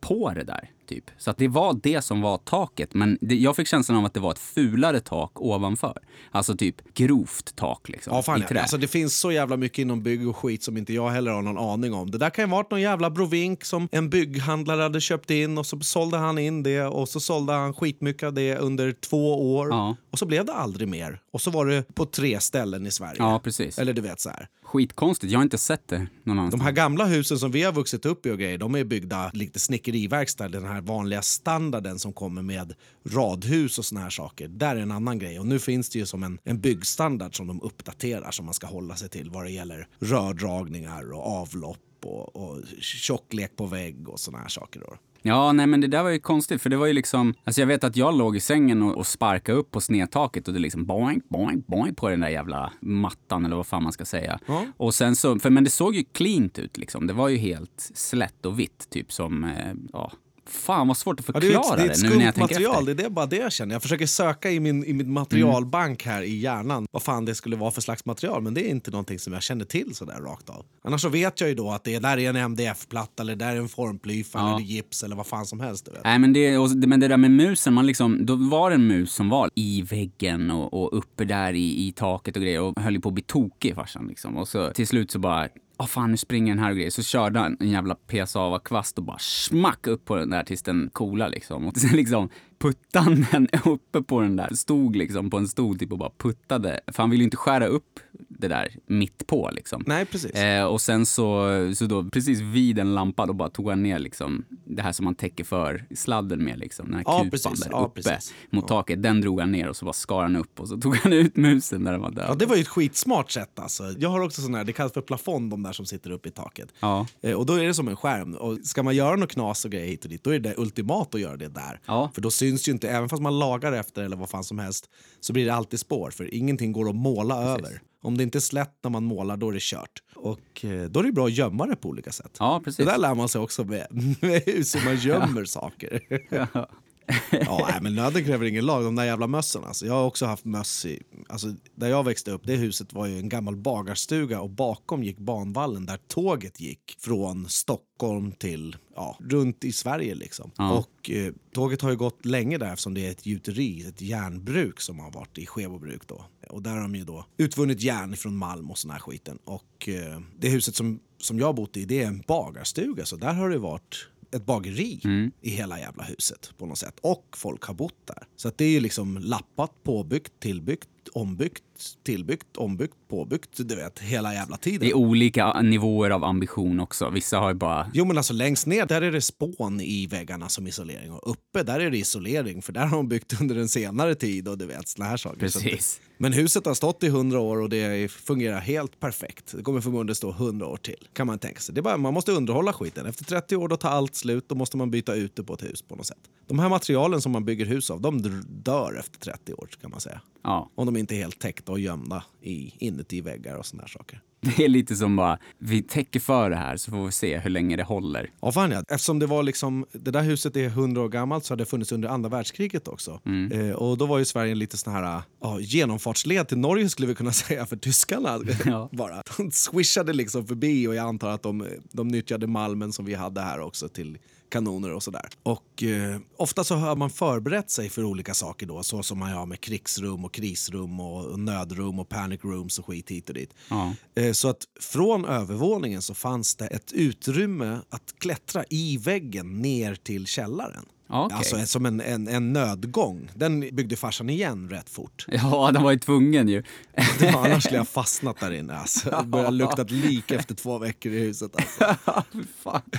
på 0.00 0.32
det 0.34 0.44
där. 0.44 0.70
Typ. 0.86 1.04
Så 1.18 1.30
att 1.30 1.38
det 1.38 1.48
var 1.48 1.80
det 1.82 2.02
som 2.02 2.20
var 2.20 2.38
taket. 2.38 2.94
Men 2.94 3.18
det, 3.20 3.34
jag 3.34 3.56
fick 3.56 3.68
känslan 3.68 3.98
av 3.98 4.04
att 4.04 4.14
det 4.14 4.20
var 4.20 4.30
ett 4.30 4.38
fulare 4.38 5.00
tak 5.00 5.40
ovanför. 5.40 5.98
Alltså 6.30 6.56
typ 6.56 6.94
grovt 6.94 7.56
tak 7.56 7.88
liksom, 7.88 8.14
ja, 8.14 8.22
fan, 8.22 8.42
i 8.42 8.44
trä. 8.44 8.60
Alltså, 8.60 8.76
det 8.76 8.88
finns 8.88 9.20
så 9.20 9.32
jävla 9.32 9.56
mycket 9.56 9.78
inom 9.78 10.02
bygg 10.02 10.28
och 10.28 10.36
skit 10.36 10.62
som 10.62 10.76
inte 10.76 10.92
jag 10.92 11.10
heller 11.10 11.30
har 11.30 11.42
någon 11.42 11.58
aning 11.58 11.94
om. 11.94 12.10
Det 12.10 12.18
där 12.18 12.30
kan 12.30 12.44
ju 12.44 12.50
varit 12.50 12.70
någon 12.70 12.80
jävla 12.80 13.10
brovink 13.10 13.64
som 13.64 13.88
en 13.92 14.10
bygghandlare 14.10 14.82
hade 14.82 15.00
köpt 15.00 15.30
in 15.30 15.58
och 15.58 15.66
så 15.66 15.80
sålde 15.80 16.16
han 16.16 16.38
in 16.38 16.62
det 16.62 16.82
och 16.82 17.08
så 17.08 17.20
sålde 17.20 17.52
han 17.52 17.74
skitmycket 17.74 18.22
av 18.22 18.32
det 18.32 18.56
under 18.56 18.92
två 18.92 19.54
år. 19.56 19.68
Ja. 19.68 19.96
Och 20.10 20.18
så 20.18 20.26
blev 20.26 20.44
det 20.44 20.52
aldrig 20.52 20.88
mer. 20.88 21.20
Och 21.32 21.40
så 21.40 21.50
var 21.50 21.66
det 21.66 21.94
på 21.94 22.04
tre 22.04 22.40
ställen 22.40 22.86
i 22.86 22.90
Sverige. 22.90 23.16
Ja, 23.18 23.40
precis. 23.44 23.78
Eller 23.78 23.92
du 23.92 24.00
vet 24.02 24.20
så 24.20 24.28
här. 24.28 24.48
Skitkonstigt, 24.64 25.32
jag 25.32 25.38
har 25.38 25.44
inte 25.44 25.58
sett 25.58 25.88
det 25.88 26.06
någon 26.24 26.38
annanstans. 26.38 26.60
De 26.60 26.64
här 26.64 26.72
gamla 26.72 27.04
husen 27.04 27.38
som 27.38 27.50
vi 27.50 27.62
har 27.62 27.72
vuxit 27.72 28.06
upp 28.06 28.26
i 28.26 28.30
och 28.30 28.38
grejer, 28.38 28.58
de 28.58 28.74
är 28.74 28.84
byggda 28.84 29.30
lite 29.34 29.58
snickeriverkstad, 29.58 30.48
den 30.48 30.64
här 30.64 30.75
vanliga 30.80 31.22
standarden 31.22 31.98
som 31.98 32.12
kommer 32.12 32.42
med 32.42 32.74
radhus 33.08 33.78
och 33.78 33.84
såna 33.84 34.00
här 34.00 34.10
saker. 34.10 34.48
Där 34.48 34.76
är 34.76 34.80
en 34.80 34.92
annan 34.92 35.18
grej. 35.18 35.40
Och 35.40 35.46
nu 35.46 35.58
finns 35.58 35.90
det 35.90 35.98
ju 35.98 36.06
som 36.06 36.22
en, 36.22 36.38
en 36.44 36.60
byggstandard 36.60 37.36
som 37.36 37.46
de 37.46 37.62
uppdaterar 37.62 38.30
som 38.30 38.44
man 38.44 38.54
ska 38.54 38.66
hålla 38.66 38.96
sig 38.96 39.08
till 39.08 39.30
vad 39.30 39.44
det 39.44 39.50
gäller 39.50 39.88
rördragningar 39.98 41.12
och 41.12 41.26
avlopp 41.26 41.78
och, 42.04 42.36
och 42.36 42.62
tjocklek 42.80 43.56
på 43.56 43.66
vägg 43.66 44.08
och 44.08 44.20
såna 44.20 44.38
här 44.38 44.48
saker. 44.48 44.80
Då. 44.80 44.96
Ja, 45.26 45.52
nej 45.52 45.66
men 45.66 45.80
det 45.80 45.86
där 45.86 46.02
var 46.02 46.10
ju 46.10 46.18
konstigt 46.18 46.62
för 46.62 46.70
det 46.70 46.76
var 46.76 46.86
ju 46.86 46.92
liksom, 46.92 47.34
alltså 47.44 47.60
jag 47.60 47.66
vet 47.66 47.84
att 47.84 47.96
jag 47.96 48.14
låg 48.14 48.36
i 48.36 48.40
sängen 48.40 48.82
och, 48.82 48.96
och 48.96 49.06
sparkade 49.06 49.58
upp 49.58 49.70
på 49.70 49.80
snedtaket 49.80 50.48
och 50.48 50.54
det 50.54 50.60
liksom 50.60 50.86
boink, 50.86 51.28
boink, 51.28 51.66
boink 51.66 51.96
på 51.96 52.08
den 52.08 52.20
där 52.20 52.28
jävla 52.28 52.72
mattan 52.80 53.44
eller 53.44 53.56
vad 53.56 53.66
fan 53.66 53.82
man 53.82 53.92
ska 53.92 54.04
säga. 54.04 54.38
Mm. 54.46 54.72
Och 54.76 54.94
sen 54.94 55.16
så, 55.16 55.38
för, 55.38 55.50
men 55.50 55.64
det 55.64 55.70
såg 55.70 55.94
ju 55.94 56.04
cleant 56.04 56.58
ut 56.58 56.76
liksom. 56.76 57.06
Det 57.06 57.12
var 57.12 57.28
ju 57.28 57.36
helt 57.36 57.90
slätt 57.94 58.46
och 58.46 58.58
vitt 58.58 58.90
typ 58.90 59.12
som, 59.12 59.44
eh, 59.44 59.74
ja, 59.92 60.12
Fan 60.46 60.88
vad 60.88 60.96
svårt 60.96 61.20
att 61.20 61.26
förklara 61.26 61.52
ja, 61.52 61.76
det, 61.76 61.82
är 61.82 61.90
ett, 61.90 62.00
det, 62.00 62.06
är 62.06 62.06
ett 62.06 62.12
nu 62.12 62.18
när 62.18 62.24
jag 62.24 62.34
tänker 62.34 62.54
material, 62.54 62.78
efter. 62.78 62.94
Det 62.94 63.04
är 63.04 63.10
bara 63.10 63.26
det 63.26 63.36
jag 63.36 63.52
känner. 63.52 63.74
Jag 63.74 63.82
försöker 63.82 64.06
söka 64.06 64.50
i 64.50 64.60
min, 64.60 64.84
i 64.84 64.92
min 64.92 65.12
materialbank 65.12 66.06
här 66.06 66.22
i 66.22 66.36
hjärnan 66.36 66.86
vad 66.90 67.02
fan 67.02 67.24
det 67.24 67.34
skulle 67.34 67.56
vara 67.56 67.70
för 67.70 67.80
slags 67.80 68.04
material. 68.04 68.42
Men 68.42 68.54
det 68.54 68.66
är 68.66 68.70
inte 68.70 68.90
någonting 68.90 69.18
som 69.18 69.32
jag 69.32 69.42
känner 69.42 69.64
till 69.64 69.94
sådär 69.94 70.20
rakt 70.20 70.50
av. 70.50 70.66
Annars 70.84 71.02
så 71.02 71.08
vet 71.08 71.40
jag 71.40 71.48
ju 71.48 71.54
då 71.54 71.70
att 71.70 71.84
det 71.84 71.98
där 71.98 72.18
är 72.18 72.30
en 72.30 72.36
MDF-platta 72.36 73.22
eller 73.22 73.36
där 73.36 73.52
är 73.52 73.56
en 73.56 73.68
formplyfa 73.68 74.38
ja. 74.38 74.56
eller 74.56 74.66
gips 74.66 75.02
eller 75.02 75.16
vad 75.16 75.26
fan 75.26 75.46
som 75.46 75.60
helst. 75.60 75.88
Nej 76.04 76.18
men 76.18 76.32
det, 76.32 76.58
och, 76.58 76.70
men 76.70 77.00
det 77.00 77.08
där 77.08 77.16
med 77.16 77.30
musen, 77.30 77.74
man 77.74 77.86
liksom, 77.86 78.26
då 78.26 78.34
var 78.34 78.70
det 78.70 78.74
en 78.74 78.86
mus 78.86 79.12
som 79.12 79.28
var 79.28 79.50
i 79.54 79.82
väggen 79.82 80.50
och, 80.50 80.74
och 80.74 80.98
uppe 80.98 81.24
där 81.24 81.52
i, 81.52 81.86
i 81.88 81.92
taket 81.92 82.36
och 82.36 82.42
grejer 82.42 82.60
och 82.60 82.80
höll 82.80 83.00
på 83.00 83.08
att 83.08 83.14
bli 83.14 83.22
tokig 83.22 83.74
farsan 83.74 84.08
liksom. 84.08 84.36
Och 84.36 84.48
så 84.48 84.70
till 84.70 84.86
slut 84.86 85.10
så 85.10 85.18
bara 85.18 85.48
oh, 85.78 85.86
fan 85.86 86.10
nu 86.10 86.16
springer 86.16 86.54
den 86.54 86.64
här 86.64 86.70
och 86.70 86.76
grejer. 86.76 86.90
Så 86.90 87.02
körde 87.02 87.38
han 87.38 87.56
en 87.60 87.70
jävla 87.70 87.94
PSA-kvast 87.94 88.98
och 88.98 89.04
bara 89.04 89.18
smack 89.18 89.86
upp 89.86 90.04
på 90.04 90.16
den 90.16 90.30
där 90.30 90.44
tills 90.44 90.62
den 90.62 90.90
coola 90.92 91.28
liksom. 91.28 91.66
Och 91.66 91.76
sen 91.76 91.96
liksom 91.96 92.28
puttade 92.58 93.26
den 93.32 93.48
uppe 93.64 94.02
på 94.02 94.20
den 94.20 94.36
där, 94.36 94.54
stod 94.54 94.96
liksom 94.96 95.30
på 95.30 95.36
en 95.36 95.48
stol 95.48 95.78
typ 95.78 95.92
och 95.92 95.98
bara 95.98 96.12
puttade. 96.18 96.80
För 96.86 97.02
han 97.02 97.10
ville 97.10 97.22
ju 97.22 97.24
inte 97.24 97.36
skära 97.36 97.66
upp 97.66 98.00
det 98.28 98.48
där 98.48 98.76
mitt 98.86 99.26
på 99.26 99.50
liksom. 99.52 99.82
Nej, 99.86 100.04
precis. 100.04 100.30
Eh, 100.30 100.64
och 100.64 100.80
sen 100.80 101.06
så, 101.06 101.50
så 101.74 101.86
då 101.86 102.04
precis 102.04 102.40
vid 102.40 102.78
en 102.78 102.94
lampa 102.94 103.26
då 103.26 103.32
bara 103.32 103.48
tog 103.48 103.68
han 103.70 103.82
ner 103.82 103.98
liksom 103.98 104.44
det 104.64 104.82
här 104.82 104.92
som 104.92 105.04
man 105.04 105.14
täcker 105.14 105.44
för 105.44 105.86
sladden 105.94 106.44
med 106.44 106.58
liksom. 106.58 106.86
Den 106.86 106.94
här 106.94 107.02
ja, 107.06 107.18
kupan 107.18 107.30
precis. 107.30 107.60
där 107.60 107.70
ja, 107.70 107.84
uppe 107.84 108.02
precis. 108.02 108.34
mot 108.50 108.64
ja. 108.64 108.68
taket. 108.68 109.02
Den 109.02 109.20
drog 109.20 109.40
han 109.40 109.52
ner 109.52 109.68
och 109.68 109.76
så 109.76 109.84
bara 109.84 109.92
skar 109.92 110.22
han 110.22 110.36
upp 110.36 110.60
och 110.60 110.68
så 110.68 110.76
tog 110.80 110.96
han 110.96 111.12
ut 111.12 111.36
musen 111.36 111.82
när 111.82 111.92
den 111.92 112.00
var 112.00 112.10
död. 112.10 112.26
Ja, 112.28 112.34
det 112.34 112.46
var 112.46 112.56
ju 112.56 112.62
ett 112.62 112.68
skitsmart 112.68 113.30
sätt 113.30 113.58
alltså. 113.58 113.94
Jag 113.98 114.08
har 114.08 114.20
också 114.20 114.42
sån 114.42 114.54
här, 114.54 114.64
det 114.64 114.72
kallas 114.72 114.92
för 114.92 115.00
plafond 115.00 115.50
de 115.50 115.62
där 115.62 115.72
som 115.72 115.86
sitter 115.86 116.10
uppe 116.10 116.28
i 116.28 116.32
taket. 116.32 116.74
Ja. 116.80 117.06
Eh, 117.20 117.32
och 117.32 117.46
då 117.46 117.54
är 117.54 117.66
det 117.66 117.74
som 117.74 117.88
en 117.88 117.96
skärm. 117.96 118.34
Och 118.34 118.58
ska 118.62 118.82
man 118.82 118.94
göra 118.94 119.16
något 119.16 119.32
knas 119.32 119.64
och 119.64 119.70
grejer 119.70 119.86
hit 119.86 120.04
och 120.04 120.10
dit, 120.10 120.24
då 120.24 120.30
är 120.30 120.38
det 120.38 120.54
ultimat 120.56 121.14
att 121.14 121.20
göra 121.20 121.36
det 121.36 121.48
där. 121.48 121.80
Ja. 121.86 122.10
För 122.14 122.20
då 122.20 122.30
syns 122.30 122.45
ju 122.46 122.72
inte, 122.72 122.90
även 122.90 123.08
fast 123.08 123.22
man 123.22 123.38
lagar 123.38 123.72
efter 123.72 124.02
eller 124.02 124.16
vad 124.16 124.30
fan 124.30 124.44
som 124.44 124.58
helst, 124.58 124.90
så 125.20 125.32
blir 125.32 125.46
det 125.46 125.54
alltid 125.54 125.80
spår. 125.80 126.10
För 126.10 126.34
ingenting 126.34 126.72
går 126.72 126.88
att 126.88 126.96
måla 126.96 127.42
precis. 127.42 127.66
över. 127.66 127.80
Om 128.02 128.16
det 128.16 128.22
inte 128.22 128.38
är 128.38 128.40
slätt 128.40 128.78
när 128.82 128.90
man 128.90 129.04
målar, 129.04 129.36
då 129.36 129.48
är 129.48 129.52
det 129.52 129.62
kört. 129.62 130.02
Och 130.14 130.64
eh, 130.64 130.84
då 130.84 131.00
är 131.00 131.04
det 131.04 131.12
bra 131.12 131.26
att 131.26 131.32
gömma 131.32 131.66
det 131.66 131.76
på 131.76 131.88
olika 131.88 132.12
sätt. 132.12 132.36
Ja, 132.38 132.60
precis. 132.64 132.76
Det 132.76 132.92
där 132.92 132.98
lär 132.98 133.14
man 133.14 133.28
sig 133.28 133.40
också 133.40 133.64
med, 133.64 133.86
med 134.20 134.42
hur 134.46 134.84
man 134.84 134.96
gömmer 134.96 135.44
saker. 135.58 136.00
Ja. 136.30 136.68
ja, 137.30 137.68
nej, 137.70 137.78
men 137.82 137.94
nöden 137.94 138.24
kräver 138.24 138.46
ingen 138.46 138.66
lag. 138.66 138.84
De 138.84 138.94
där 138.94 139.04
jävla 139.04 139.26
mössen. 139.26 139.64
Alltså. 139.64 139.86
Jag 139.86 139.94
har 139.94 140.04
också 140.04 140.26
haft 140.26 140.44
möss 140.44 140.86
i... 140.86 141.02
Alltså, 141.28 141.54
där 141.74 141.88
jag 141.88 142.04
växte 142.04 142.30
upp, 142.30 142.42
det 142.44 142.56
huset 142.56 142.92
var 142.92 143.06
ju 143.06 143.18
en 143.18 143.28
gammal 143.28 143.56
bagarstuga 143.56 144.40
och 144.40 144.50
bakom 144.50 145.02
gick 145.04 145.18
banvallen 145.18 145.86
där 145.86 145.98
tåget 146.08 146.60
gick 146.60 146.96
från 146.98 147.48
Stockholm 147.48 148.32
till 148.32 148.76
ja, 148.94 149.18
runt 149.20 149.64
i 149.64 149.72
Sverige. 149.72 150.14
liksom. 150.14 150.50
Ja. 150.56 150.72
Och 150.72 151.10
eh, 151.10 151.32
Tåget 151.52 151.82
har 151.82 151.90
ju 151.90 151.96
gått 151.96 152.24
länge 152.24 152.58
där 152.58 152.72
eftersom 152.72 152.94
det 152.94 153.06
är 153.06 153.10
ett 153.10 153.26
gjuteri, 153.26 153.86
ett 153.88 154.00
järnbruk 154.00 154.80
som 154.80 154.98
har 154.98 155.10
varit 155.10 155.38
i 155.38 155.46
Skebobruk. 155.46 156.02
Då. 156.06 156.24
Och 156.48 156.62
där 156.62 156.70
har 156.70 156.80
de 156.80 156.94
ju 156.94 157.04
då 157.04 157.26
utvunnit 157.36 157.80
järn 157.82 158.16
från 158.16 158.36
malm 158.36 158.70
och 158.70 158.78
sån 158.78 158.90
här 158.90 158.98
skiten. 158.98 159.38
Och 159.44 159.88
eh, 159.88 160.20
det 160.38 160.48
huset 160.48 160.74
som, 160.74 161.00
som 161.18 161.38
jag 161.38 161.46
har 161.46 161.52
bott 161.52 161.76
i, 161.76 161.84
det 161.84 162.02
är 162.02 162.06
en 162.06 162.22
bagarstuga. 162.26 163.04
Så 163.04 163.16
där 163.16 163.32
har 163.32 163.50
det 163.50 163.58
varit 163.58 164.08
ett 164.30 164.46
bageri 164.46 165.00
mm. 165.04 165.32
i 165.40 165.50
hela 165.50 165.78
jävla 165.78 166.04
huset 166.04 166.50
på 166.58 166.66
något 166.66 166.78
sätt. 166.78 166.98
Och 167.00 167.24
folk 167.36 167.62
har 167.64 167.74
bott 167.74 168.06
där. 168.06 168.26
Så 168.36 168.52
det 168.56 168.64
är 168.64 168.70
ju 168.70 168.80
liksom 168.80 169.18
lappat, 169.18 169.82
påbyggt, 169.82 170.32
tillbyggt, 170.40 170.88
ombyggt 171.12 171.62
tillbyggt, 172.04 172.56
ombyggt, 172.56 172.94
påbyggt, 173.08 173.50
du 173.56 173.76
vet, 173.76 173.98
hela 173.98 174.34
jävla 174.34 174.56
tiden. 174.56 174.80
Det 174.80 174.90
är 174.90 174.96
olika 174.96 175.62
nivåer 175.62 176.10
av 176.10 176.24
ambition 176.24 176.80
också. 176.80 177.10
Vissa 177.10 177.38
har 177.38 177.48
ju 177.48 177.54
bara... 177.54 177.90
Jo 177.94 178.04
men 178.04 178.16
alltså 178.16 178.32
längst 178.32 178.66
ner, 178.66 178.86
där 178.86 179.02
är 179.02 179.12
det 179.12 179.20
spån 179.20 179.80
i 179.80 180.06
väggarna 180.06 180.48
som 180.48 180.66
isolering. 180.66 181.12
Och 181.12 181.30
uppe, 181.30 181.62
där 181.62 181.80
är 181.80 181.90
det 181.90 181.98
isolering. 181.98 182.62
För 182.62 182.72
där 182.72 182.86
har 182.86 182.96
de 182.96 183.08
byggt 183.08 183.40
under 183.40 183.56
en 183.56 183.68
senare 183.68 184.14
tid 184.14 184.48
och 184.48 184.58
du 184.58 184.66
vet, 184.66 184.88
såna 184.88 185.08
här 185.08 185.16
saker. 185.16 185.38
Precis. 185.38 186.00
Men 186.18 186.32
huset 186.32 186.66
har 186.66 186.74
stått 186.74 187.02
i 187.02 187.08
hundra 187.08 187.40
år 187.40 187.60
och 187.60 187.68
det 187.68 188.10
fungerar 188.10 188.60
helt 188.60 189.00
perfekt. 189.00 189.54
Det 189.56 189.62
kommer 189.62 189.80
förmodligen 189.80 190.14
stå 190.14 190.32
hundra 190.32 190.66
år 190.66 190.76
till. 190.76 191.08
Kan 191.12 191.26
man 191.26 191.38
tänka 191.38 191.60
sig. 191.60 191.74
Det 191.74 191.80
är 191.80 191.82
bara, 191.82 191.96
man 191.96 192.14
måste 192.14 192.32
underhålla 192.32 192.72
skiten. 192.72 193.06
Efter 193.06 193.24
30 193.24 193.56
år 193.56 193.68
då 193.68 193.76
tar 193.76 193.90
allt 193.90 194.14
slut. 194.14 194.48
Då 194.48 194.54
måste 194.54 194.76
man 194.76 194.90
byta 194.90 195.14
ut 195.14 195.36
det 195.36 195.42
på 195.42 195.54
ett 195.54 195.62
hus 195.62 195.82
på 195.82 195.96
något 195.96 196.06
sätt. 196.06 196.18
De 196.48 196.58
här 196.58 196.68
materialen 196.68 197.20
som 197.20 197.32
man 197.32 197.44
bygger 197.44 197.66
hus 197.66 197.90
av, 197.90 198.00
de 198.00 198.22
dör 198.48 198.96
efter 199.00 199.18
30 199.18 199.52
år 199.52 199.68
kan 199.80 199.90
man 199.90 200.00
säga. 200.00 200.20
Ja. 200.42 200.70
Om 200.74 200.86
de 200.86 200.96
inte 200.96 201.14
är 201.14 201.16
helt 201.16 201.38
täckta 201.38 201.65
och 201.68 201.80
gömda 201.80 202.24
i, 202.42 202.72
inuti 202.78 203.20
väggar 203.20 203.54
och 203.54 203.66
såna 203.66 203.86
saker. 203.86 204.20
Det 204.40 204.64
är 204.64 204.68
lite 204.68 204.96
som 204.96 205.16
bara, 205.16 205.38
vi 205.58 205.82
täcker 205.82 206.20
för 206.20 206.50
det 206.50 206.56
här 206.56 206.76
så 206.76 206.90
får 206.90 207.06
vi 207.06 207.12
se 207.12 207.38
hur 207.38 207.50
länge 207.50 207.76
det 207.76 207.82
håller. 207.82 208.30
Ja, 208.40 208.52
fan 208.52 208.70
ja. 208.70 208.82
Eftersom 208.88 209.18
det 209.18 209.26
var 209.26 209.42
liksom, 209.42 209.86
det 209.92 210.10
där 210.10 210.22
huset 210.22 210.56
är 210.56 210.66
100 210.66 211.00
år 211.00 211.08
gammalt 211.08 211.44
så 211.44 211.52
har 211.52 211.56
det 211.56 211.64
funnits 211.64 211.92
under 211.92 212.08
andra 212.08 212.28
världskriget 212.28 212.88
också. 212.88 213.20
Mm. 213.26 213.52
Eh, 213.52 213.74
och 213.74 213.98
då 213.98 214.06
var 214.06 214.18
ju 214.18 214.24
Sverige 214.24 214.52
en 214.52 214.58
lite 214.58 214.76
sån 214.76 214.92
här 214.92 215.22
ja, 215.40 215.60
genomfartsled 215.60 216.48
till 216.48 216.58
Norge 216.58 216.88
skulle 216.88 217.08
vi 217.08 217.14
kunna 217.14 217.32
säga 217.46 217.66
för 217.66 217.76
tyskarna. 217.76 218.40
Ja. 218.64 218.88
bara. 218.92 219.22
De 219.36 219.50
swishade 219.50 220.12
liksom 220.12 220.46
förbi 220.46 220.86
och 220.86 220.94
jag 220.94 221.06
antar 221.06 221.30
att 221.30 221.42
de, 221.42 221.66
de 221.92 222.08
nyttjade 222.08 222.46
malmen 222.46 222.92
som 222.92 223.04
vi 223.04 223.14
hade 223.14 223.40
här 223.40 223.60
också 223.60 223.88
till 223.88 224.18
kanoner 224.48 224.92
och 224.92 225.02
sådär. 225.02 225.28
Och 225.42 225.82
eh, 225.82 226.20
ofta 226.36 226.64
så 226.64 226.74
har 226.74 226.96
man 226.96 227.10
förberett 227.10 227.70
sig 227.70 227.88
för 227.88 228.04
olika 228.04 228.34
saker 228.34 228.66
då, 228.66 228.82
så 228.82 229.02
som 229.02 229.18
man 229.18 229.30
gör 229.30 229.46
med 229.46 229.60
krigsrum 229.60 230.24
och 230.24 230.34
krisrum 230.34 231.00
och 231.00 231.38
nödrum 231.38 231.98
och 231.98 232.08
panic 232.08 232.44
rooms 232.44 232.78
och 232.78 232.86
skit 232.86 233.10
hit 233.10 233.28
och 233.28 233.34
dit. 233.34 233.54
Ja. 233.70 233.94
Eh, 234.14 234.32
så 234.32 234.48
att 234.48 234.64
från 234.80 235.24
övervåningen 235.24 236.02
så 236.02 236.14
fanns 236.14 236.56
det 236.56 236.66
ett 236.66 236.92
utrymme 236.92 237.78
att 237.90 238.14
klättra 238.18 238.64
i 238.70 238.98
väggen 238.98 239.62
ner 239.62 239.94
till 239.94 240.26
källaren. 240.26 240.86
Okay. 241.08 241.38
Alltså 241.38 241.66
som 241.66 241.86
en, 241.86 242.00
en, 242.00 242.28
en 242.28 242.52
nödgång. 242.52 243.30
Den 243.34 243.60
byggde 243.60 243.96
farsan 243.96 244.30
igen 244.30 244.68
rätt 244.70 244.90
fort. 244.90 245.26
Ja, 245.36 245.70
den 245.72 245.82
var 245.82 245.90
ju 245.92 245.98
tvungen 245.98 246.48
ju. 246.48 246.62
Det 247.18 247.30
var, 247.32 247.46
annars 247.46 247.62
skulle 247.64 247.76
jag 247.76 247.88
fastnat 247.96 248.40
där 248.40 248.50
inne. 248.50 248.76
Alltså. 248.76 249.10
Det 249.10 249.26
började 249.26 249.50
lukta 249.50 249.82
lik 249.82 250.30
efter 250.30 250.54
två 250.54 250.78
veckor 250.78 251.12
i 251.12 251.18
huset. 251.18 251.52
Alltså. 251.56 251.96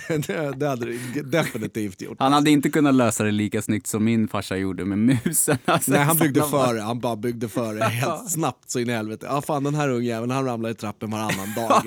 det, 0.07 0.51
det 0.57 0.67
hade 0.67 0.85
det 0.85 1.21
definitivt 1.21 2.01
gjort. 2.01 2.17
Han 2.19 2.33
hade 2.33 2.51
inte 2.51 2.69
kunnat 2.69 2.95
lösa 2.95 3.23
det 3.23 3.31
lika 3.31 3.61
snyggt 3.61 3.87
som 3.87 4.03
min 4.03 4.27
farsa 4.27 4.57
gjorde 4.57 4.85
med 4.85 4.97
musen. 4.97 5.57
Alltså, 5.65 5.91
Nej, 5.91 6.03
han 6.03 6.17
byggde 6.17 6.43
före. 6.43 6.79
Han 6.79 6.99
bara 6.99 7.15
byggde 7.15 7.49
före 7.49 7.83
helt 7.83 8.31
snabbt 8.31 8.69
så 8.69 8.79
in 8.79 8.89
i 8.89 8.93
helvete. 8.93 9.25
Ja, 9.29 9.41
fan 9.41 9.63
den 9.63 9.75
här 9.75 9.89
ungjäveln, 9.89 10.31
han 10.31 10.45
ramlar 10.45 10.69
i 10.69 10.75
trappen 10.75 11.11
varannan 11.11 11.53
dag. 11.55 11.83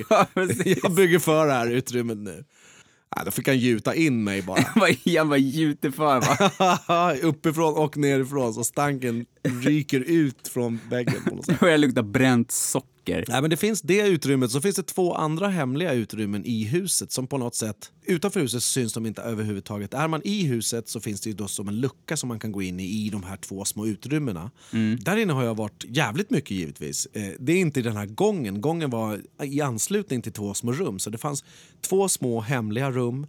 jag 0.83 0.91
bygger 0.95 1.19
för 1.19 1.47
det 1.47 1.53
här 1.53 1.67
utrymmet 1.67 2.17
nu. 2.17 2.43
Nej, 3.15 3.25
då 3.25 3.31
fick 3.31 3.47
han 3.47 3.57
gjuta 3.57 3.95
in 3.95 4.23
mig 4.23 4.41
bara. 4.41 4.65
han 5.17 5.29
bara 5.29 5.37
gjuter 5.37 5.91
för 5.91 6.19
va? 6.19 7.15
Uppifrån 7.21 7.73
och 7.75 7.97
nerifrån 7.97 8.53
så 8.53 8.63
stanken 8.63 9.25
ryker 9.43 9.99
ut 9.99 10.47
från 10.47 10.79
väggen 10.89 11.23
på 11.29 11.35
något 11.35 11.45
sätt. 11.45 11.55
Det 11.59 11.65
börjar 11.65 11.77
lukta 11.77 12.03
bränt 12.03 12.51
socker. 12.51 13.25
Nej, 13.27 13.41
men 13.41 13.49
det 13.49 13.57
finns 13.57 13.81
det 13.81 14.07
utrymmet, 14.07 14.51
så 14.51 14.61
finns 14.61 14.75
det 14.75 14.83
två 14.83 15.13
andra 15.13 15.47
hemliga 15.47 15.93
utrymmen 15.93 16.45
i 16.45 16.63
huset 16.63 17.11
som 17.11 17.27
på 17.27 17.37
något 17.37 17.55
sätt, 17.55 17.91
utanför 18.05 18.39
huset 18.39 18.63
syns 18.63 18.93
de 18.93 19.05
inte 19.05 19.21
överhuvudtaget. 19.21 19.93
Är 19.93 20.07
man 20.07 20.21
i 20.23 20.43
huset 20.43 20.89
så 20.89 20.99
finns 20.99 21.21
det 21.21 21.33
då 21.33 21.47
som 21.47 21.67
en 21.67 21.79
lucka 21.79 22.17
som 22.17 22.27
man 22.27 22.39
kan 22.39 22.51
gå 22.51 22.61
in 22.61 22.79
i, 22.79 22.83
i 22.83 23.09
de 23.09 23.23
här 23.23 23.37
två 23.37 23.65
små 23.65 23.87
utrymmena. 23.87 24.51
Mm. 24.73 24.99
Där 24.99 25.17
inne 25.17 25.33
har 25.33 25.43
jag 25.43 25.55
varit 25.55 25.85
jävligt 25.87 26.29
mycket 26.29 26.51
givetvis. 26.51 27.07
Eh, 27.13 27.31
det 27.39 27.53
är 27.53 27.57
inte 27.57 27.79
i 27.79 27.83
den 27.83 27.97
här 27.97 28.05
gången, 28.05 28.61
gången 28.61 28.89
var 28.89 29.21
i 29.43 29.61
anslutning 29.61 30.21
till 30.21 30.33
två 30.33 30.53
små 30.53 30.71
rum. 30.71 30.99
Så 30.99 31.09
det 31.09 31.17
fanns 31.17 31.43
två 31.81 32.09
små 32.09 32.41
hemliga 32.41 32.91
rum 32.91 33.27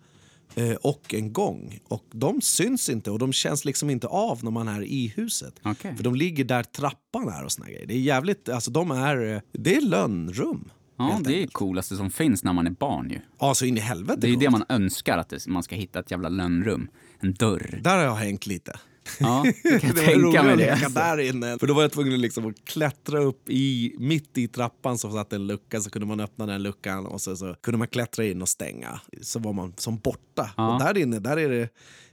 och 0.81 1.15
en 1.15 1.33
gång. 1.33 1.81
Och 1.89 2.05
De 2.11 2.41
syns 2.41 2.89
inte 2.89 3.11
och 3.11 3.19
de 3.19 3.33
känns 3.33 3.65
liksom 3.65 3.91
inte 3.91 4.07
av 4.07 4.45
när 4.45 4.51
man 4.51 4.69
är 4.69 4.83
i 4.83 5.13
huset. 5.17 5.55
Okay. 5.65 5.97
För 5.97 6.05
de 6.05 6.15
ligger 6.15 6.45
där 6.45 6.63
trappan 6.63 7.29
är 7.29 7.45
och 7.45 7.53
såna 7.53 7.69
grejer. 7.69 7.87
Det 7.87 7.95
är 7.95 7.99
jävligt, 7.99 8.49
alltså 8.49 8.71
de 8.71 8.91
är, 8.91 9.35
eh, 9.35 9.41
det 9.53 9.77
är 9.77 9.81
lönnrum. 9.81 10.71
Ja, 10.97 11.21
det 11.25 11.35
är 11.35 11.41
det 11.41 11.53
coolaste 11.53 11.97
som 11.97 12.11
finns 12.11 12.45
när 12.45 12.53
man 12.53 12.67
är 12.67 12.71
barn 12.71 13.11
ju. 13.11 13.19
Ja, 13.39 13.55
så 13.55 13.65
in 13.65 13.77
i 13.77 13.81
helvete 13.81 14.21
Det 14.21 14.27
är 14.27 14.31
ju 14.31 14.37
det 14.37 14.51
man 14.51 14.65
önskar, 14.69 15.19
att 15.19 15.47
man 15.47 15.63
ska 15.63 15.75
hitta 15.75 16.01
ett 16.01 16.11
jävla 16.11 16.29
lönnrum. 16.29 16.89
En 17.21 17.35
dörr. 17.35 17.81
Där 17.83 17.97
har 17.97 18.05
jag 18.05 18.15
hängt 18.15 18.47
lite. 18.47 18.79
Ja, 19.21 19.45
det 19.45 19.53
kan 19.81 19.89
jag 19.89 19.97
det 19.97 20.05
tänka 20.05 20.43
mig 20.43 20.57
det. 20.57 20.89
Där 20.95 21.19
inne. 21.19 21.59
För 21.59 21.67
då 21.67 21.75
var 21.75 21.83
jag 21.83 21.93
tvungen 21.93 22.21
liksom 22.21 22.47
att 22.47 22.65
klättra 22.65 23.23
upp 23.23 23.51
i, 23.51 23.95
mitt 23.99 24.39
i 24.39 24.49
trappan 24.49 24.99
så 24.99 25.11
satt 25.11 25.33
en 25.33 25.47
lucka, 25.47 25.81
så 25.81 25.91
kunde 25.91 26.07
man 26.07 26.21
öppna 26.21 26.47
den 26.47 26.63
luckan 26.63 27.07
och 27.07 27.21
så, 27.21 27.37
så 27.37 27.55
kunde 27.63 27.79
man 27.79 27.89
klättra 27.89 28.25
in 28.25 28.43
och 28.43 28.49
stänga. 28.49 29.01
Så 29.21 29.39
var 29.39 29.53
man 29.53 29.75
som 29.77 29.99
borta. 29.99 30.51
Ja. 30.57 30.75
Och 30.75 30.81
där 30.81 30.99
inne 30.99 31.19
där 31.19 31.37
är 31.37 31.49
det 31.49 31.69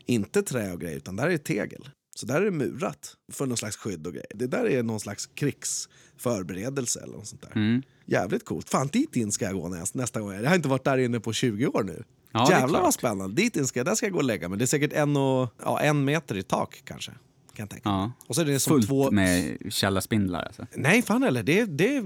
inte 0.05 0.41
trä 0.41 0.73
och 0.73 0.81
grejer, 0.81 0.97
utan 0.97 1.15
där 1.15 1.27
är 1.27 1.31
det 1.31 1.37
tegel. 1.37 1.89
Så 2.15 2.25
där 2.25 2.41
är 2.41 2.45
det 2.45 2.51
murat 2.51 3.15
för 3.31 3.45
någon 3.45 3.57
slags 3.57 3.77
skydd 3.77 4.07
och 4.07 4.13
grejer. 4.13 4.31
Det 4.35 4.47
där 4.47 4.65
är 4.65 4.83
någon 4.83 4.99
slags 4.99 5.25
krigsförberedelse 5.25 6.99
eller 6.99 7.13
något 7.13 7.27
sånt 7.27 7.41
där. 7.41 7.51
Mm. 7.55 7.81
Jävligt 8.05 8.45
coolt. 8.45 8.69
Fan, 8.69 8.87
dit 8.87 9.15
in 9.15 9.31
ska 9.31 9.45
jag 9.45 9.53
gå 9.53 9.67
nästa, 9.67 9.99
nästa 9.99 10.21
gång. 10.21 10.33
Jag 10.33 10.49
har 10.49 10.55
inte 10.55 10.69
varit 10.69 10.83
där 10.83 10.97
inne 10.97 11.19
på 11.19 11.33
20 11.33 11.67
år 11.67 11.83
nu. 11.83 12.03
Ja, 12.31 12.47
Jävlar 12.49 12.81
vad 12.81 12.93
spännande. 12.93 13.35
Dit 13.35 13.67
ska, 13.67 13.83
där 13.83 13.95
ska 13.95 14.05
jag 14.05 14.13
gå 14.13 14.19
och 14.19 14.23
lägga 14.23 14.49
mig. 14.49 14.57
Det 14.57 14.65
är 14.65 14.67
säkert 14.67 14.93
en, 14.93 15.17
och, 15.17 15.53
ja, 15.63 15.79
en 15.79 16.05
meter 16.05 16.37
i 16.37 16.43
tak 16.43 16.81
kanske. 16.85 17.11
Kan 17.11 17.63
jag 17.63 17.69
tänka. 17.69 17.89
Ja. 17.89 18.11
Och 18.27 18.35
så 18.35 18.41
är 18.41 18.45
det 18.45 18.59
som 18.59 18.73
Fullt 18.73 18.87
två... 18.87 19.11
med 19.11 19.57
källarspindlar 19.69 20.43
alltså? 20.43 20.65
Nej, 20.75 21.01
fan 21.01 21.23
heller. 21.23 21.43
Det, 21.43 21.65
det, 21.65 22.03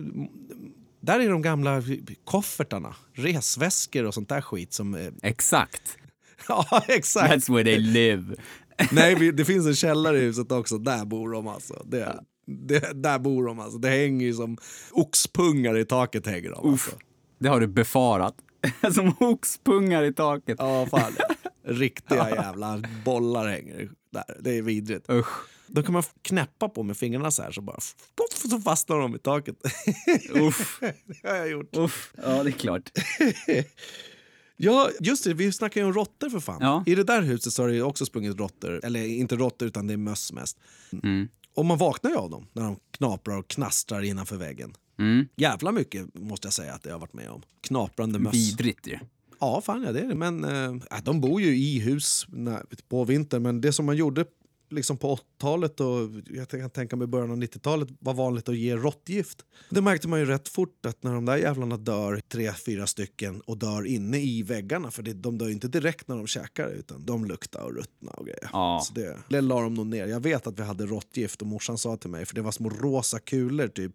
där 1.01 1.19
är 1.19 1.29
de 1.29 1.41
gamla 1.41 1.83
koffertarna, 2.25 2.95
resväskor 3.13 4.05
och 4.05 4.13
sånt 4.13 4.29
där 4.29 4.41
skit. 4.41 4.73
Som, 4.73 5.11
exakt. 5.21 5.97
ja, 6.47 6.83
exakt. 6.87 7.33
That's 7.33 7.53
where 7.53 7.63
they 7.63 7.77
live. 7.77 8.35
Nej, 8.91 9.31
det 9.31 9.45
finns 9.45 9.65
en 9.65 9.75
källare 9.75 10.17
i 10.17 10.21
huset 10.21 10.51
också. 10.51 10.77
Där 10.77 11.05
bor 11.05 11.31
de 11.31 11.47
alltså. 11.47 11.83
Det, 11.85 12.23
det, 12.45 13.03
där 13.03 13.19
bor 13.19 13.45
de 13.45 13.59
alltså. 13.59 13.77
Det 13.77 13.89
hänger 13.89 14.25
ju 14.25 14.33
som 14.33 14.57
oxpungar 14.91 15.77
i 15.77 15.85
taket. 15.85 16.27
Hänger 16.27 16.51
de, 16.51 16.69
alltså. 16.69 16.91
Det 17.39 17.49
har 17.49 17.59
du 17.59 17.67
befarat. 17.67 18.35
Som 18.93 19.15
oxpungar 19.19 20.03
i 20.03 20.13
taket. 20.13 20.55
Ja, 20.59 20.85
fan. 20.85 21.13
Riktiga 21.65 22.29
jävla 22.29 22.83
bollar 23.05 23.47
hänger 23.47 23.89
där. 24.11 24.37
Det 24.39 24.57
är 24.57 24.61
vidrigt. 24.61 25.09
Usch. 25.09 25.47
Då 25.67 25.83
kan 25.83 25.93
man 25.93 26.03
knäppa 26.21 26.69
på 26.69 26.83
med 26.83 26.97
fingrarna 26.97 27.31
så 27.31 27.43
här 27.43 27.51
så 27.51 27.61
bara 27.61 27.77
poff, 28.15 28.39
så 28.49 28.59
fastnar 28.59 28.99
de 28.99 29.15
i 29.15 29.19
taket. 29.19 29.55
Uff. 30.33 30.79
det 31.05 31.29
har 31.29 31.35
jag 31.35 31.49
gjort. 31.49 31.77
Uff. 31.77 32.13
Ja, 32.23 32.43
det 32.43 32.49
är 32.49 32.51
klart. 32.51 32.91
Ja, 34.57 34.89
just 34.99 35.23
det. 35.23 35.33
Vi 35.33 35.51
snackar 35.51 35.81
ju 35.81 35.87
om 35.87 35.93
råttor 35.93 36.29
för 36.29 36.39
fan. 36.39 36.57
Ja. 36.61 36.83
I 36.85 36.95
det 36.95 37.03
där 37.03 37.21
huset 37.21 37.53
så 37.53 37.63
har 37.63 37.69
det 37.69 37.81
också 37.81 38.05
sprungit 38.05 38.37
råttor. 38.37 38.85
Eller 38.85 39.05
inte 39.05 39.35
råttor, 39.35 39.67
utan 39.67 39.87
det 39.87 39.93
är 39.93 39.97
möss 39.97 40.33
mest. 40.33 40.57
Mm. 41.03 41.27
Och 41.55 41.65
man 41.65 41.77
vaknar 41.77 42.11
ju 42.11 42.17
av 42.17 42.29
dem 42.29 42.47
när 42.53 42.63
de 42.63 42.79
knaprar 42.91 43.37
och 43.37 43.47
knastrar 43.47 44.01
innanför 44.01 44.35
väggen. 44.35 44.73
Mm. 45.03 45.27
Jävla 45.35 45.71
mycket 45.71 46.13
måste 46.13 46.45
jag 46.45 46.53
säga 46.53 46.73
att 46.73 46.85
jag 46.85 46.93
har 46.93 46.99
varit 46.99 47.13
med 47.13 47.29
om. 47.29 47.41
Knaprande 47.61 48.19
möss. 48.19 48.33
Vidrigt 48.33 48.87
ju. 48.87 48.99
Ja, 49.39 49.61
fan 49.61 49.83
ja, 49.83 49.91
det 49.91 49.99
är 49.99 50.07
det. 50.07 50.15
Men 50.15 50.43
äh, 50.43 51.03
de 51.03 51.21
bor 51.21 51.41
ju 51.41 51.57
i 51.57 51.79
hus 51.79 52.27
på 52.89 53.05
vintern. 53.05 53.43
Men 53.43 53.61
det 53.61 53.73
som 53.73 53.85
man 53.85 53.95
gjorde 53.95 54.25
liksom 54.73 54.97
på 54.97 55.15
80-talet 55.15 55.79
och 55.79 56.09
jag 56.33 56.49
kan 56.49 56.69
tänka 56.69 56.95
mig 56.95 57.07
början 57.07 57.31
av 57.31 57.37
90-talet 57.37 57.89
var 57.99 58.13
vanligt 58.13 58.49
att 58.49 58.57
ge 58.57 58.75
råttgift. 58.75 59.45
Det 59.69 59.81
märkte 59.81 60.07
man 60.07 60.19
ju 60.19 60.25
rätt 60.25 60.49
fort 60.49 60.85
att 60.85 61.03
när 61.03 61.13
de 61.13 61.25
där 61.25 61.37
jävlarna 61.37 61.77
dör, 61.77 62.21
tre, 62.27 62.53
fyra 62.65 62.87
stycken, 62.87 63.41
och 63.41 63.57
dör 63.57 63.85
inne 63.85 64.17
i 64.17 64.43
väggarna, 64.43 64.91
för 64.91 65.03
det, 65.03 65.13
de 65.13 65.37
dör 65.37 65.49
inte 65.49 65.67
direkt 65.67 66.07
när 66.07 66.15
de 66.15 66.27
käkar 66.27 66.69
utan 66.69 67.05
de 67.05 67.25
luktar 67.25 67.61
och 67.61 67.75
ruttnar 67.75 68.19
och 68.19 68.25
grejer. 68.25 68.49
Ja. 68.53 68.81
Så 68.85 68.93
det, 68.93 69.17
det 69.29 69.41
la 69.41 69.61
de 69.61 69.73
nog 69.73 69.87
ner. 69.87 70.07
Jag 70.07 70.19
vet 70.19 70.47
att 70.47 70.59
vi 70.59 70.63
hade 70.63 70.85
råttgift 70.85 71.41
och 71.41 71.47
morsan 71.47 71.77
sa 71.77 71.97
till 71.97 72.09
mig, 72.09 72.25
för 72.25 72.35
det 72.35 72.41
var 72.41 72.51
små 72.51 72.69
rosa 72.69 73.19
kulor 73.19 73.67
typ 73.67 73.91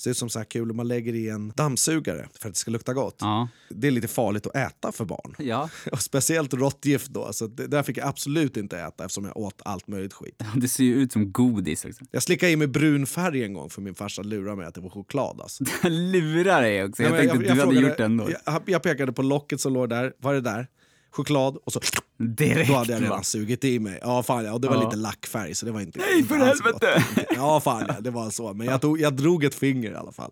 ser 0.00 0.10
ut 0.10 0.16
som 0.16 0.28
så 0.28 0.38
här 0.38 0.44
kulor 0.44 0.74
man 0.74 0.88
lägger 0.88 1.14
i 1.14 1.28
en 1.28 1.52
dammsugare 1.56 2.28
för 2.40 2.48
att 2.48 2.54
det 2.54 2.58
ska 2.58 2.70
lukta 2.70 2.94
gott. 2.94 3.16
Ja. 3.20 3.48
Det 3.68 3.86
är 3.86 3.90
lite 3.90 4.08
farligt 4.08 4.46
att 4.46 4.56
äta 4.56 4.92
för 4.92 5.04
barn. 5.04 5.34
Ja. 5.38 5.70
Och 5.92 6.02
speciellt 6.02 6.54
råttgift 6.54 7.10
då. 7.10 7.32
Så 7.32 7.46
det 7.46 7.66
där 7.66 7.82
fick 7.82 7.96
jag 7.96 8.08
absolut 8.08 8.56
inte 8.56 8.78
äta 8.78 9.04
eftersom 9.04 9.24
jag 9.24 9.36
åt 9.36 9.62
allt 9.64 9.88
möjligt 9.88 10.12
skit. 10.12 10.42
Det 10.56 10.68
ser 10.68 10.84
ju 10.84 10.94
ut 10.94 11.12
som 11.12 11.32
godis 11.32 11.84
också. 11.84 12.04
Jag 12.10 12.22
slickade 12.22 12.52
i 12.52 12.56
mig 12.56 12.66
brun 12.66 13.06
färg 13.06 13.44
en 13.44 13.54
gång 13.54 13.70
för 13.70 13.82
min 13.82 13.94
farsa 13.94 14.22
lurade 14.22 14.56
mig 14.56 14.66
att 14.66 14.74
det 14.74 14.80
var 14.80 14.90
choklad. 14.90 15.40
Alltså. 15.40 15.64
lurar 15.88 16.62
dig 16.62 16.84
också? 16.84 17.02
Jag, 17.02 17.12
jag 17.12 17.18
tänkte 17.18 17.36
jag, 17.36 17.46
jag, 17.46 17.56
du 17.56 17.60
hade 17.60 17.88
gjort 17.88 17.96
det 17.96 18.04
ändå. 18.04 18.30
Jag, 18.44 18.62
jag 18.66 18.82
pekade 18.82 19.12
på 19.12 19.22
locket 19.22 19.60
som 19.60 19.72
låg 19.72 19.88
där. 19.88 20.12
Vad 20.18 20.36
är 20.36 20.40
det 20.40 20.50
där? 20.50 20.66
Choklad 21.10 21.56
och 21.64 21.72
så... 21.72 21.80
Direkt, 22.18 22.68
då 22.68 22.74
hade 22.74 22.92
jag 22.92 23.02
redan 23.02 23.16
va? 23.16 23.22
sugit 23.22 23.64
i 23.64 23.78
mig. 23.78 23.98
Ja, 24.02 24.22
fan, 24.22 24.44
ja, 24.44 24.52
och 24.52 24.60
det 24.60 24.68
var 24.68 24.76
ja. 24.76 24.84
lite 24.84 24.96
lackfärg 24.96 25.54
så 25.54 25.66
det 25.66 25.72
var 25.72 25.80
inte... 25.80 25.98
Nej 25.98 26.24
för 26.24 26.36
helvete! 26.36 27.04
Ja, 27.34 27.60
fan 27.60 27.84
ja, 27.88 27.94
det 28.00 28.10
var 28.10 28.30
så. 28.30 28.54
Men 28.54 28.66
jag, 28.66 28.80
tog, 28.80 29.00
jag 29.00 29.16
drog 29.16 29.44
ett 29.44 29.54
finger 29.54 29.90
i 29.90 29.94
alla 29.94 30.12
fall. 30.12 30.30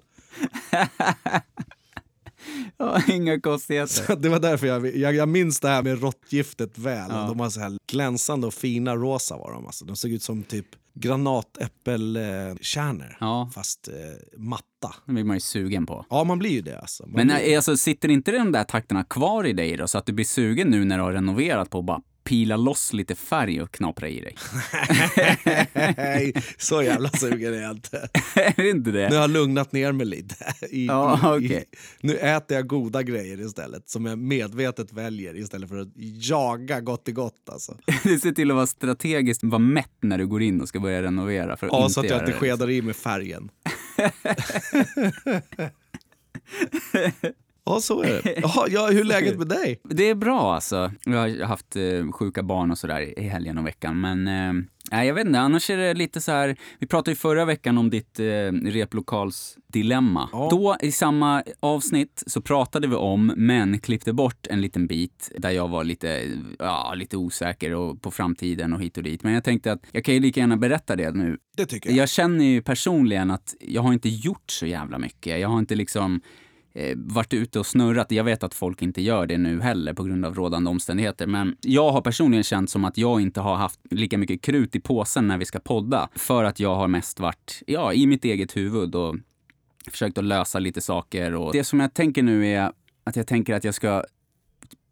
Ja, 2.76 3.02
inga 3.08 3.40
konstigheter. 3.40 4.16
det 4.16 4.28
var 4.28 4.40
därför 4.40 4.66
jag, 4.66 4.96
jag, 4.96 5.14
jag 5.14 5.28
minns 5.28 5.60
det 5.60 5.68
här 5.68 5.82
med 5.82 6.02
råttgiftet 6.02 6.78
väl. 6.78 7.10
Ja. 7.10 7.16
De 7.16 7.38
var 7.38 7.50
så 7.50 7.60
här 7.60 7.78
glänsande 7.92 8.46
och 8.46 8.54
fina 8.54 8.96
rosa 8.96 9.36
var 9.36 9.52
de. 9.52 9.66
Alltså. 9.66 9.84
De 9.84 9.96
såg 9.96 10.10
ut 10.10 10.22
som 10.22 10.42
typ 10.42 10.66
granatäppelkärnor, 10.94 13.16
ja. 13.20 13.50
fast 13.54 13.88
eh, 13.88 13.94
matta. 14.38 14.94
Det 15.06 15.12
blir 15.12 15.24
man 15.24 15.36
ju 15.36 15.40
sugen 15.40 15.86
på. 15.86 16.06
Ja, 16.10 16.24
man 16.24 16.38
blir 16.38 16.50
ju 16.50 16.62
det. 16.62 16.78
Alltså. 16.78 17.02
Man 17.02 17.12
Men 17.12 17.26
blir... 17.26 17.56
alltså, 17.56 17.76
sitter 17.76 18.08
inte 18.08 18.32
de 18.32 18.52
där 18.52 18.64
takterna 18.64 19.04
kvar 19.04 19.46
i 19.46 19.52
dig 19.52 19.76
då, 19.76 19.88
så 19.88 19.98
att 19.98 20.06
du 20.06 20.12
blir 20.12 20.24
sugen 20.24 20.68
nu 20.68 20.84
när 20.84 20.98
du 20.98 21.04
har 21.04 21.12
renoverat 21.12 21.70
på 21.70 21.78
att 21.78 21.84
bara 21.84 22.00
pila 22.28 22.56
loss 22.56 22.92
lite 22.92 23.14
färg 23.14 23.62
och 23.62 23.70
knapra 23.70 24.08
i 24.08 24.20
dig. 24.20 24.34
Nej, 25.96 26.32
så 26.58 26.82
jävla 26.82 27.08
sugen 27.08 27.54
är 27.54 27.62
jag 27.62 27.70
inte. 27.70 28.08
är 28.34 28.62
det 28.62 28.70
inte 28.70 28.90
det? 28.90 29.08
Nu 29.08 29.14
har 29.14 29.22
jag 29.22 29.30
lugnat 29.30 29.72
ner 29.72 29.92
mig 29.92 30.06
lite. 30.06 30.34
I, 30.70 30.86
ja, 30.86 31.36
okay. 31.36 31.56
i, 31.56 31.64
nu 32.00 32.16
äter 32.16 32.56
jag 32.56 32.66
goda 32.66 33.02
grejer 33.02 33.40
istället, 33.40 33.88
som 33.90 34.06
jag 34.06 34.18
medvetet 34.18 34.92
väljer 34.92 35.36
istället 35.36 35.68
för 35.68 35.78
att 35.78 35.88
jaga 36.28 36.80
gott 36.80 37.08
i 37.08 37.12
gott. 37.12 37.48
Alltså. 37.52 37.76
du 38.04 38.20
ser 38.20 38.32
till 38.32 38.50
att 38.50 38.54
vara 38.54 38.66
strategiskt 38.66 39.44
vara 39.44 39.58
mätt 39.58 39.96
när 40.00 40.18
du 40.18 40.26
går 40.26 40.42
in 40.42 40.60
och 40.60 40.68
ska 40.68 40.80
börja 40.80 41.02
renovera. 41.02 41.56
För 41.56 41.66
att 41.66 41.72
ja, 41.72 41.82
inte 41.82 41.94
så 41.94 42.00
att 42.00 42.10
jag 42.10 42.20
inte 42.20 42.32
skedar 42.32 42.70
i 42.70 42.82
med 42.82 42.96
färgen. 42.96 43.50
Ja, 47.68 47.80
så 47.80 48.02
är 48.02 48.22
det. 48.22 48.34
Jaha, 48.42 48.66
ja, 48.70 48.86
hur 48.86 49.00
är 49.00 49.04
läget 49.14 49.38
med 49.38 49.48
dig? 49.48 49.80
Det 49.84 50.08
är 50.10 50.14
bra 50.14 50.54
alltså. 50.54 50.92
Jag 51.04 51.18
har 51.18 51.44
haft 51.44 51.76
eh, 51.76 52.12
sjuka 52.12 52.42
barn 52.42 52.70
och 52.70 52.78
sådär 52.78 53.18
i 53.18 53.28
helgen 53.28 53.58
och 53.58 53.66
veckan. 53.66 54.00
Men 54.00 54.28
eh, 54.28 55.06
jag 55.06 55.14
vet 55.14 55.26
inte, 55.26 55.40
annars 55.40 55.70
är 55.70 55.76
det 55.76 55.94
lite 55.94 56.20
så 56.20 56.32
här. 56.32 56.56
Vi 56.78 56.86
pratade 56.86 57.10
ju 57.10 57.16
förra 57.16 57.44
veckan 57.44 57.78
om 57.78 57.90
ditt 57.90 58.20
eh, 58.20 58.24
replokalsdilemma. 58.52 60.28
Ja. 60.32 60.48
Då 60.50 60.76
i 60.80 60.92
samma 60.92 61.42
avsnitt 61.60 62.22
så 62.26 62.40
pratade 62.40 62.88
vi 62.88 62.94
om, 62.94 63.32
men 63.36 63.80
klippte 63.80 64.12
bort 64.12 64.46
en 64.50 64.60
liten 64.60 64.86
bit 64.86 65.32
där 65.36 65.50
jag 65.50 65.68
var 65.68 65.84
lite, 65.84 66.22
ja, 66.58 66.94
lite 66.96 67.16
osäker 67.16 67.74
och 67.74 68.02
på 68.02 68.10
framtiden 68.10 68.72
och 68.72 68.82
hit 68.82 68.96
och 68.96 69.02
dit. 69.02 69.22
Men 69.22 69.32
jag 69.32 69.44
tänkte 69.44 69.72
att 69.72 69.80
jag 69.92 70.04
kan 70.04 70.14
ju 70.14 70.20
lika 70.20 70.40
gärna 70.40 70.56
berätta 70.56 70.96
det 70.96 71.10
nu. 71.10 71.38
Det 71.56 71.66
tycker 71.66 71.90
jag. 71.90 71.98
Jag 71.98 72.08
känner 72.08 72.44
ju 72.44 72.62
personligen 72.62 73.30
att 73.30 73.54
jag 73.60 73.82
har 73.82 73.92
inte 73.92 74.08
gjort 74.08 74.50
så 74.50 74.66
jävla 74.66 74.98
mycket. 74.98 75.40
Jag 75.40 75.48
har 75.48 75.58
inte 75.58 75.74
liksom 75.74 76.20
eh, 76.78 76.96
varit 76.96 77.34
ute 77.34 77.58
och 77.58 77.66
snurrat. 77.66 78.10
Jag 78.10 78.24
vet 78.24 78.42
att 78.42 78.54
folk 78.54 78.82
inte 78.82 79.02
gör 79.02 79.26
det 79.26 79.38
nu 79.38 79.60
heller 79.60 79.94
på 79.94 80.02
grund 80.02 80.24
av 80.24 80.34
rådande 80.34 80.70
omständigheter. 80.70 81.26
Men 81.26 81.56
jag 81.60 81.90
har 81.92 82.00
personligen 82.00 82.44
känt 82.44 82.70
som 82.70 82.84
att 82.84 82.98
jag 82.98 83.20
inte 83.20 83.40
har 83.40 83.56
haft 83.56 83.80
lika 83.90 84.18
mycket 84.18 84.42
krut 84.42 84.76
i 84.76 84.80
påsen 84.80 85.28
när 85.28 85.38
vi 85.38 85.44
ska 85.44 85.58
podda. 85.58 86.08
För 86.14 86.44
att 86.44 86.60
jag 86.60 86.74
har 86.74 86.88
mest 86.88 87.20
varit 87.20 87.62
ja, 87.66 87.92
i 87.92 88.06
mitt 88.06 88.24
eget 88.24 88.56
huvud 88.56 88.94
och 88.94 89.16
försökt 89.90 90.18
att 90.18 90.24
lösa 90.24 90.58
lite 90.58 90.80
saker. 90.80 91.34
Och 91.34 91.52
det 91.52 91.64
som 91.64 91.80
jag 91.80 91.94
tänker 91.94 92.22
nu 92.22 92.46
är 92.46 92.72
att 93.04 93.16
jag 93.16 93.26
tänker 93.26 93.54
att 93.54 93.64
jag 93.64 93.74
ska 93.74 94.04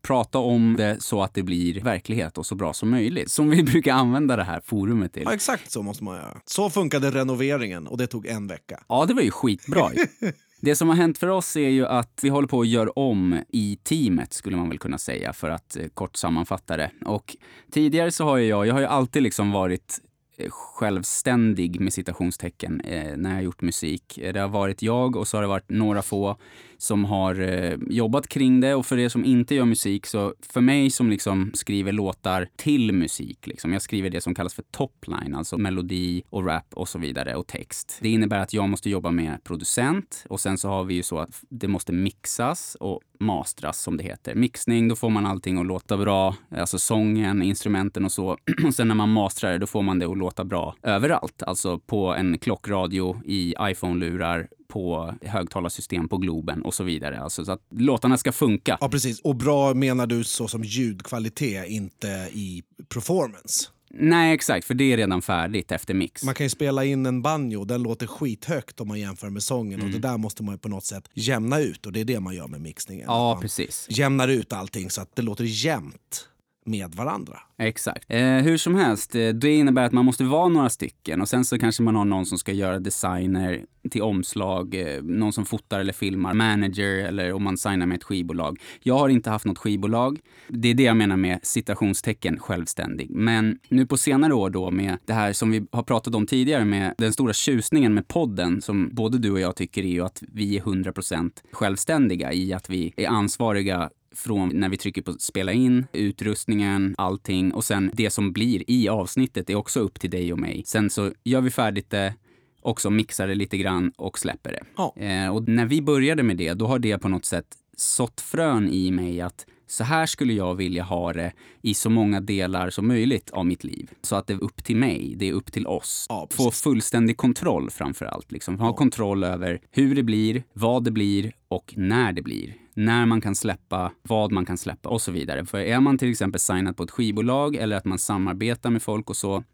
prata 0.03 0.39
om 0.39 0.77
det 0.79 1.03
så 1.03 1.23
att 1.23 1.35
det 1.35 1.43
blir 1.43 1.81
verklighet 1.81 2.39
och 2.39 2.47
så 2.47 2.55
bra 2.55 2.73
som 2.73 2.91
möjligt. 2.91 3.31
Som 3.31 3.51
vi 3.51 3.63
brukar 3.73 3.93
använda 3.93 4.37
det 4.37 4.45
här 4.45 4.61
forumet 4.65 5.13
till. 5.13 5.23
Ja, 5.25 5.35
exakt 5.35 5.71
så 5.71 5.83
måste 5.83 6.05
man 6.05 6.17
göra. 6.17 6.41
Så 6.45 6.71
funkade 6.71 7.11
renoveringen 7.11 7.87
och 7.87 7.99
det 7.99 8.07
tog 8.07 8.27
en 8.27 8.47
vecka. 8.47 8.85
Ja, 8.89 9.05
det 9.07 9.15
var 9.15 9.23
ju 9.23 9.31
skitbra. 9.31 9.91
Det 10.61 10.77
som 10.77 10.89
har 10.89 10.97
hänt 10.97 11.19
för 11.19 11.29
oss 11.29 11.57
är 11.57 11.69
ju 11.69 11.87
att 11.87 12.19
vi 12.23 12.29
håller 12.29 12.49
på 12.49 12.61
att 12.61 12.69
göra 12.69 12.91
om 12.91 13.41
i 13.49 13.79
teamet, 13.83 14.33
skulle 14.33 14.57
man 14.57 14.69
väl 14.69 14.79
kunna 14.79 14.99
säga, 14.99 15.33
för 15.33 15.51
att 15.51 15.77
eh, 15.77 15.87
kort 15.95 16.17
sammanfatta 16.17 16.77
det. 16.77 16.91
Och 17.05 17.37
tidigare 17.71 18.11
så 18.11 18.25
har 18.25 18.39
jag, 18.39 18.67
jag 18.67 18.75
har 18.75 18.81
ju 18.81 18.87
alltid 18.87 19.23
liksom 19.23 19.53
varit 19.53 20.01
eh, 20.37 20.51
självständig 20.51 21.81
med 21.81 21.93
citationstecken 21.93 22.81
eh, 22.81 23.17
när 23.17 23.31
jag 23.31 23.37
har 23.37 23.43
gjort 23.43 23.63
musik. 23.63 24.19
Det 24.35 24.41
har 24.41 24.49
varit 24.49 24.83
jag 24.83 25.17
och 25.17 25.29
så 25.29 25.37
har 25.37 25.43
det 25.43 25.49
varit 25.49 25.71
några 25.71 26.03
få 26.03 26.37
som 26.79 27.05
har 27.05 27.41
eh, 27.41 27.79
jobbat 27.91 28.29
kring 28.29 28.61
det. 28.61 28.75
Och 28.75 28.87
för 28.87 28.99
er 28.99 29.09
som 29.09 29.25
inte 29.25 29.55
gör 29.55 29.65
musik, 29.65 30.07
så 30.07 30.35
för 30.49 30.61
mig 30.61 30.91
som 30.91 31.11
liksom 31.11 31.51
skriver 31.55 31.93
låtar 31.93 32.49
till 32.57 32.93
musik, 32.93 33.47
liksom, 33.47 33.73
jag 33.73 33.83
skriver 33.83 34.11
det 34.11 34.21
som 34.21 34.35
kallas 34.35 34.55
för 34.55 34.63
topline, 34.63 35.35
alltså 35.35 35.59
melodi 35.59 36.23
och 36.31 36.47
rap 36.47 36.75
och 36.75 36.89
så 36.89 36.99
vidare 36.99 37.37
och 37.37 37.47
text. 37.47 37.99
Det 38.03 38.09
innebär 38.09 38.39
att 38.39 38.53
jag 38.53 38.69
måste 38.69 38.91
jobba 38.91 39.11
med 39.11 39.45
producent 39.45 40.25
och 40.29 40.41
sen 40.41 40.59
så 40.59 40.69
har 40.69 40.85
vi 40.85 40.95
ju 40.95 41.03
så 41.03 41.19
att 41.19 41.43
det 41.49 41.69
måste 41.69 41.93
mixas 41.93 42.77
och 42.81 43.01
mastras 43.21 43.81
som 43.81 43.97
det 43.97 44.05
heter. 44.05 44.35
Mixning, 44.35 44.89
då 44.89 44.97
får 44.97 45.11
man 45.11 45.27
allting 45.27 45.59
att 45.59 45.67
låta 45.67 45.97
bra, 45.97 46.35
alltså 46.51 46.79
sången, 46.79 47.43
instrumenten 47.43 48.05
och 48.05 48.13
så. 48.13 48.37
Och 48.67 48.75
sen 48.75 48.89
när 48.89 48.95
man 48.95 49.13
mastrar 49.13 49.53
det, 49.53 49.59
då 49.59 49.67
får 49.67 49.83
man 49.83 49.99
det 49.99 50.07
att 50.07 50.19
låta 50.19 50.45
bra 50.45 50.75
överallt. 50.83 51.43
Alltså 51.43 51.79
på 51.79 52.15
en 52.15 52.39
klockradio, 52.39 53.23
i 53.25 53.55
iPhone-lurar, 53.61 54.49
på 54.69 55.15
högtalarsystem 55.23 56.09
på 56.09 56.17
Globen 56.17 56.63
och 56.63 56.75
så 56.75 56.85
vidare. 56.85 57.21
Alltså 57.21 57.45
så 57.45 57.53
att 57.53 57.63
låtarna 57.71 58.19
ska 58.19 58.33
funka. 58.33 58.79
Ja, 58.81 58.89
precis. 58.89 59.21
Och 59.21 59.37
bra 59.37 59.75
menar 59.75 60.07
du 60.07 60.25
så 60.25 60.49
som 60.49 60.65
ljudkvalitet, 60.65 61.69
inte 61.69 62.09
i 62.33 62.63
performance? 62.89 63.69
Nej, 63.99 64.35
exakt, 64.35 64.67
för 64.67 64.75
det 64.75 64.93
är 64.93 64.97
redan 64.97 65.23
färdigt 65.23 65.73
efter 65.73 65.95
mix. 65.95 66.23
Man 66.23 66.35
kan 66.35 66.47
ju 66.47 66.51
spela 66.51 66.85
in 66.85 67.07
en 67.07 67.23
banjo, 67.23 67.65
den 67.65 67.83
låter 67.83 68.07
skithögt 68.07 68.81
om 68.81 68.89
man 68.89 69.01
jämför 69.01 69.31
med 69.31 69.43
sången 69.43 69.81
mm. 69.81 69.87
och 69.87 70.01
det 70.01 70.09
där 70.09 70.17
måste 70.17 70.43
man 70.43 70.59
på 70.59 70.69
något 70.69 70.85
sätt 70.85 71.09
jämna 71.15 71.61
ut 71.61 71.87
och 71.87 71.93
det 71.93 72.01
är 72.01 72.05
det 72.05 72.21
man 72.21 72.35
gör 72.35 72.49
med 72.49 72.61
mixningen. 72.61 73.05
Ja, 73.09 73.39
precis. 73.43 73.87
Jämnar 73.91 74.29
ut 74.29 74.53
allting 74.53 74.91
så 74.91 75.01
att 75.01 75.17
det 75.17 75.23
låter 75.23 75.45
jämnt 75.45 76.29
med 76.67 76.95
varandra. 76.95 77.39
Exakt. 77.59 78.05
Eh, 78.09 78.21
hur 78.21 78.57
som 78.57 78.75
helst, 78.75 79.15
eh, 79.15 79.29
det 79.29 79.55
innebär 79.55 79.85
att 79.85 79.93
man 79.93 80.05
måste 80.05 80.25
vara 80.25 80.49
några 80.49 80.69
stycken 80.69 81.21
och 81.21 81.29
sen 81.29 81.45
så 81.45 81.59
kanske 81.59 81.83
man 81.83 81.97
har 81.97 82.05
någon 82.05 82.27
som 82.27 82.39
ska 82.39 82.53
göra 82.53 82.79
designer 82.79 83.65
till 83.91 84.03
omslag, 84.03 84.75
eh, 84.75 85.03
någon 85.03 85.33
som 85.33 85.45
fotar 85.45 85.81
eller 85.81 85.93
filmar, 85.93 86.35
manager 86.35 87.07
eller 87.07 87.33
om 87.33 87.43
man 87.43 87.59
signar 87.59 87.87
med 87.87 87.97
ett 87.97 88.05
skivbolag. 88.05 88.59
Jag 88.83 88.99
har 88.99 89.09
inte 89.09 89.31
haft 89.31 89.45
något 89.45 89.59
skivbolag. 89.59 90.19
Det 90.49 90.69
är 90.69 90.75
det 90.75 90.83
jag 90.83 90.97
menar 90.97 91.17
med 91.17 91.39
citationstecken 91.43 92.39
självständig. 92.39 93.11
Men 93.11 93.59
nu 93.69 93.87
på 93.87 93.97
senare 93.97 94.35
år 94.35 94.51
då 94.51 94.71
med 94.71 94.99
det 95.05 95.13
här 95.13 95.33
som 95.33 95.51
vi 95.51 95.67
har 95.73 95.83
pratat 95.83 96.15
om 96.15 96.27
tidigare 96.27 96.65
med 96.65 96.95
den 96.99 97.13
stora 97.13 97.33
tjusningen 97.33 97.95
med 97.95 98.09
podden 98.09 98.63
som 98.63 98.91
både 98.93 99.19
du 99.19 99.31
och 99.31 99.41
jag 99.41 99.57
tycker 99.57 99.83
är 99.83 99.89
ju 99.89 100.05
att 100.05 100.23
vi 100.33 100.57
är 100.57 100.63
100% 100.63 101.31
självständiga 101.53 102.33
i 102.33 102.53
att 102.53 102.71
vi 102.71 102.93
är 102.97 103.09
ansvariga 103.09 103.91
från 104.17 104.49
när 104.55 104.69
vi 104.69 104.77
trycker 104.77 105.03
på 105.03 105.13
spela 105.13 105.53
in, 105.53 105.87
utrustningen, 105.93 106.95
allting 106.99 107.55
och 107.55 107.65
sen 107.65 107.91
det 107.95 108.11
som 108.11 108.33
blir 108.33 108.71
i 108.71 108.89
avsnittet 108.89 109.51
är 109.51 109.55
också 109.55 109.81
upp 109.81 110.01
till 110.01 110.11
dig 110.11 110.33
och 110.33 110.39
mig. 110.39 110.63
Sen 110.67 110.91
så 110.91 111.13
gör 111.25 111.41
vi 111.41 111.51
färdigt 111.51 111.91
det, 111.91 112.15
också 112.61 112.91
mixar 112.91 113.29
det 113.29 113.35
lite 113.35 113.57
grann 113.57 113.93
och 113.97 114.19
släpper 114.19 114.53
det. 114.53 114.63
Ja. 114.77 114.95
Eh, 114.97 115.29
och 115.29 115.49
när 115.49 115.67
vi 115.67 115.83
började 115.83 116.23
med 116.23 116.37
det, 116.37 116.55
då 116.55 116.67
har 116.67 116.79
det 116.79 116.99
på 116.99 117.09
något 117.09 117.25
sätt 117.25 117.47
sått 117.77 118.21
frön 118.21 118.69
i 118.69 118.91
mig 118.91 119.21
att 119.21 119.47
så 119.67 119.85
här 119.85 120.07
skulle 120.07 120.33
jag 120.33 120.55
vilja 120.55 120.83
ha 120.83 121.13
det 121.13 121.33
i 121.63 121.75
så 121.75 121.91
många 121.91 122.21
delar 122.21 122.71
som 122.71 122.89
möjligt 122.89 123.31
av 123.31 123.47
mitt 123.47 123.65
liv. 123.65 123.91
Så 124.03 124.17
att 124.17 124.27
det 124.27 124.33
är 124.33 124.45
upp 124.45 124.65
till 124.65 124.77
mig, 124.77 125.15
det 125.17 125.29
är 125.29 125.33
upp 125.33 125.53
till 125.53 125.67
oss. 125.67 126.07
Ja, 126.09 126.29
Få 126.31 126.51
fullständig 126.51 127.17
kontroll 127.17 127.71
framför 127.71 128.07
allt. 128.07 128.33
Liksom. 128.33 128.61
Ha 128.61 128.69
ja. 128.69 128.73
kontroll 128.73 129.25
över 129.25 129.61
hur 129.71 129.95
det 129.95 130.03
blir, 130.03 130.43
vad 130.53 130.85
det 130.85 130.91
blir 130.91 131.33
och 131.49 131.75
när 131.77 132.13
det 132.13 132.23
blir. 132.23 132.55
När 132.75 133.07
man 133.07 133.21
kan 133.21 133.35
släppa, 133.35 133.93
vad 134.03 134.33
man 134.33 134.47
kan 134.47 134.59
släppa 134.59 134.89
och 134.89 135.03
så 135.03 135.13
vidare. 135.13 135.47
För 135.47 135.59
är 135.59 135.81
man 135.81 135.99
till 135.99 136.11
exempel 136.11 136.41
signad 136.41 136.77
på 136.77 136.83
ett 136.83 136.91
skivbolag 136.91 137.57
eller 137.57 137.77
att 137.77 137.85
man 137.85 137.99
samarbetar 137.99 138.71
med 138.71 138.83
folk 138.83 139.11
och 139.11 139.17
så, 139.17 139.45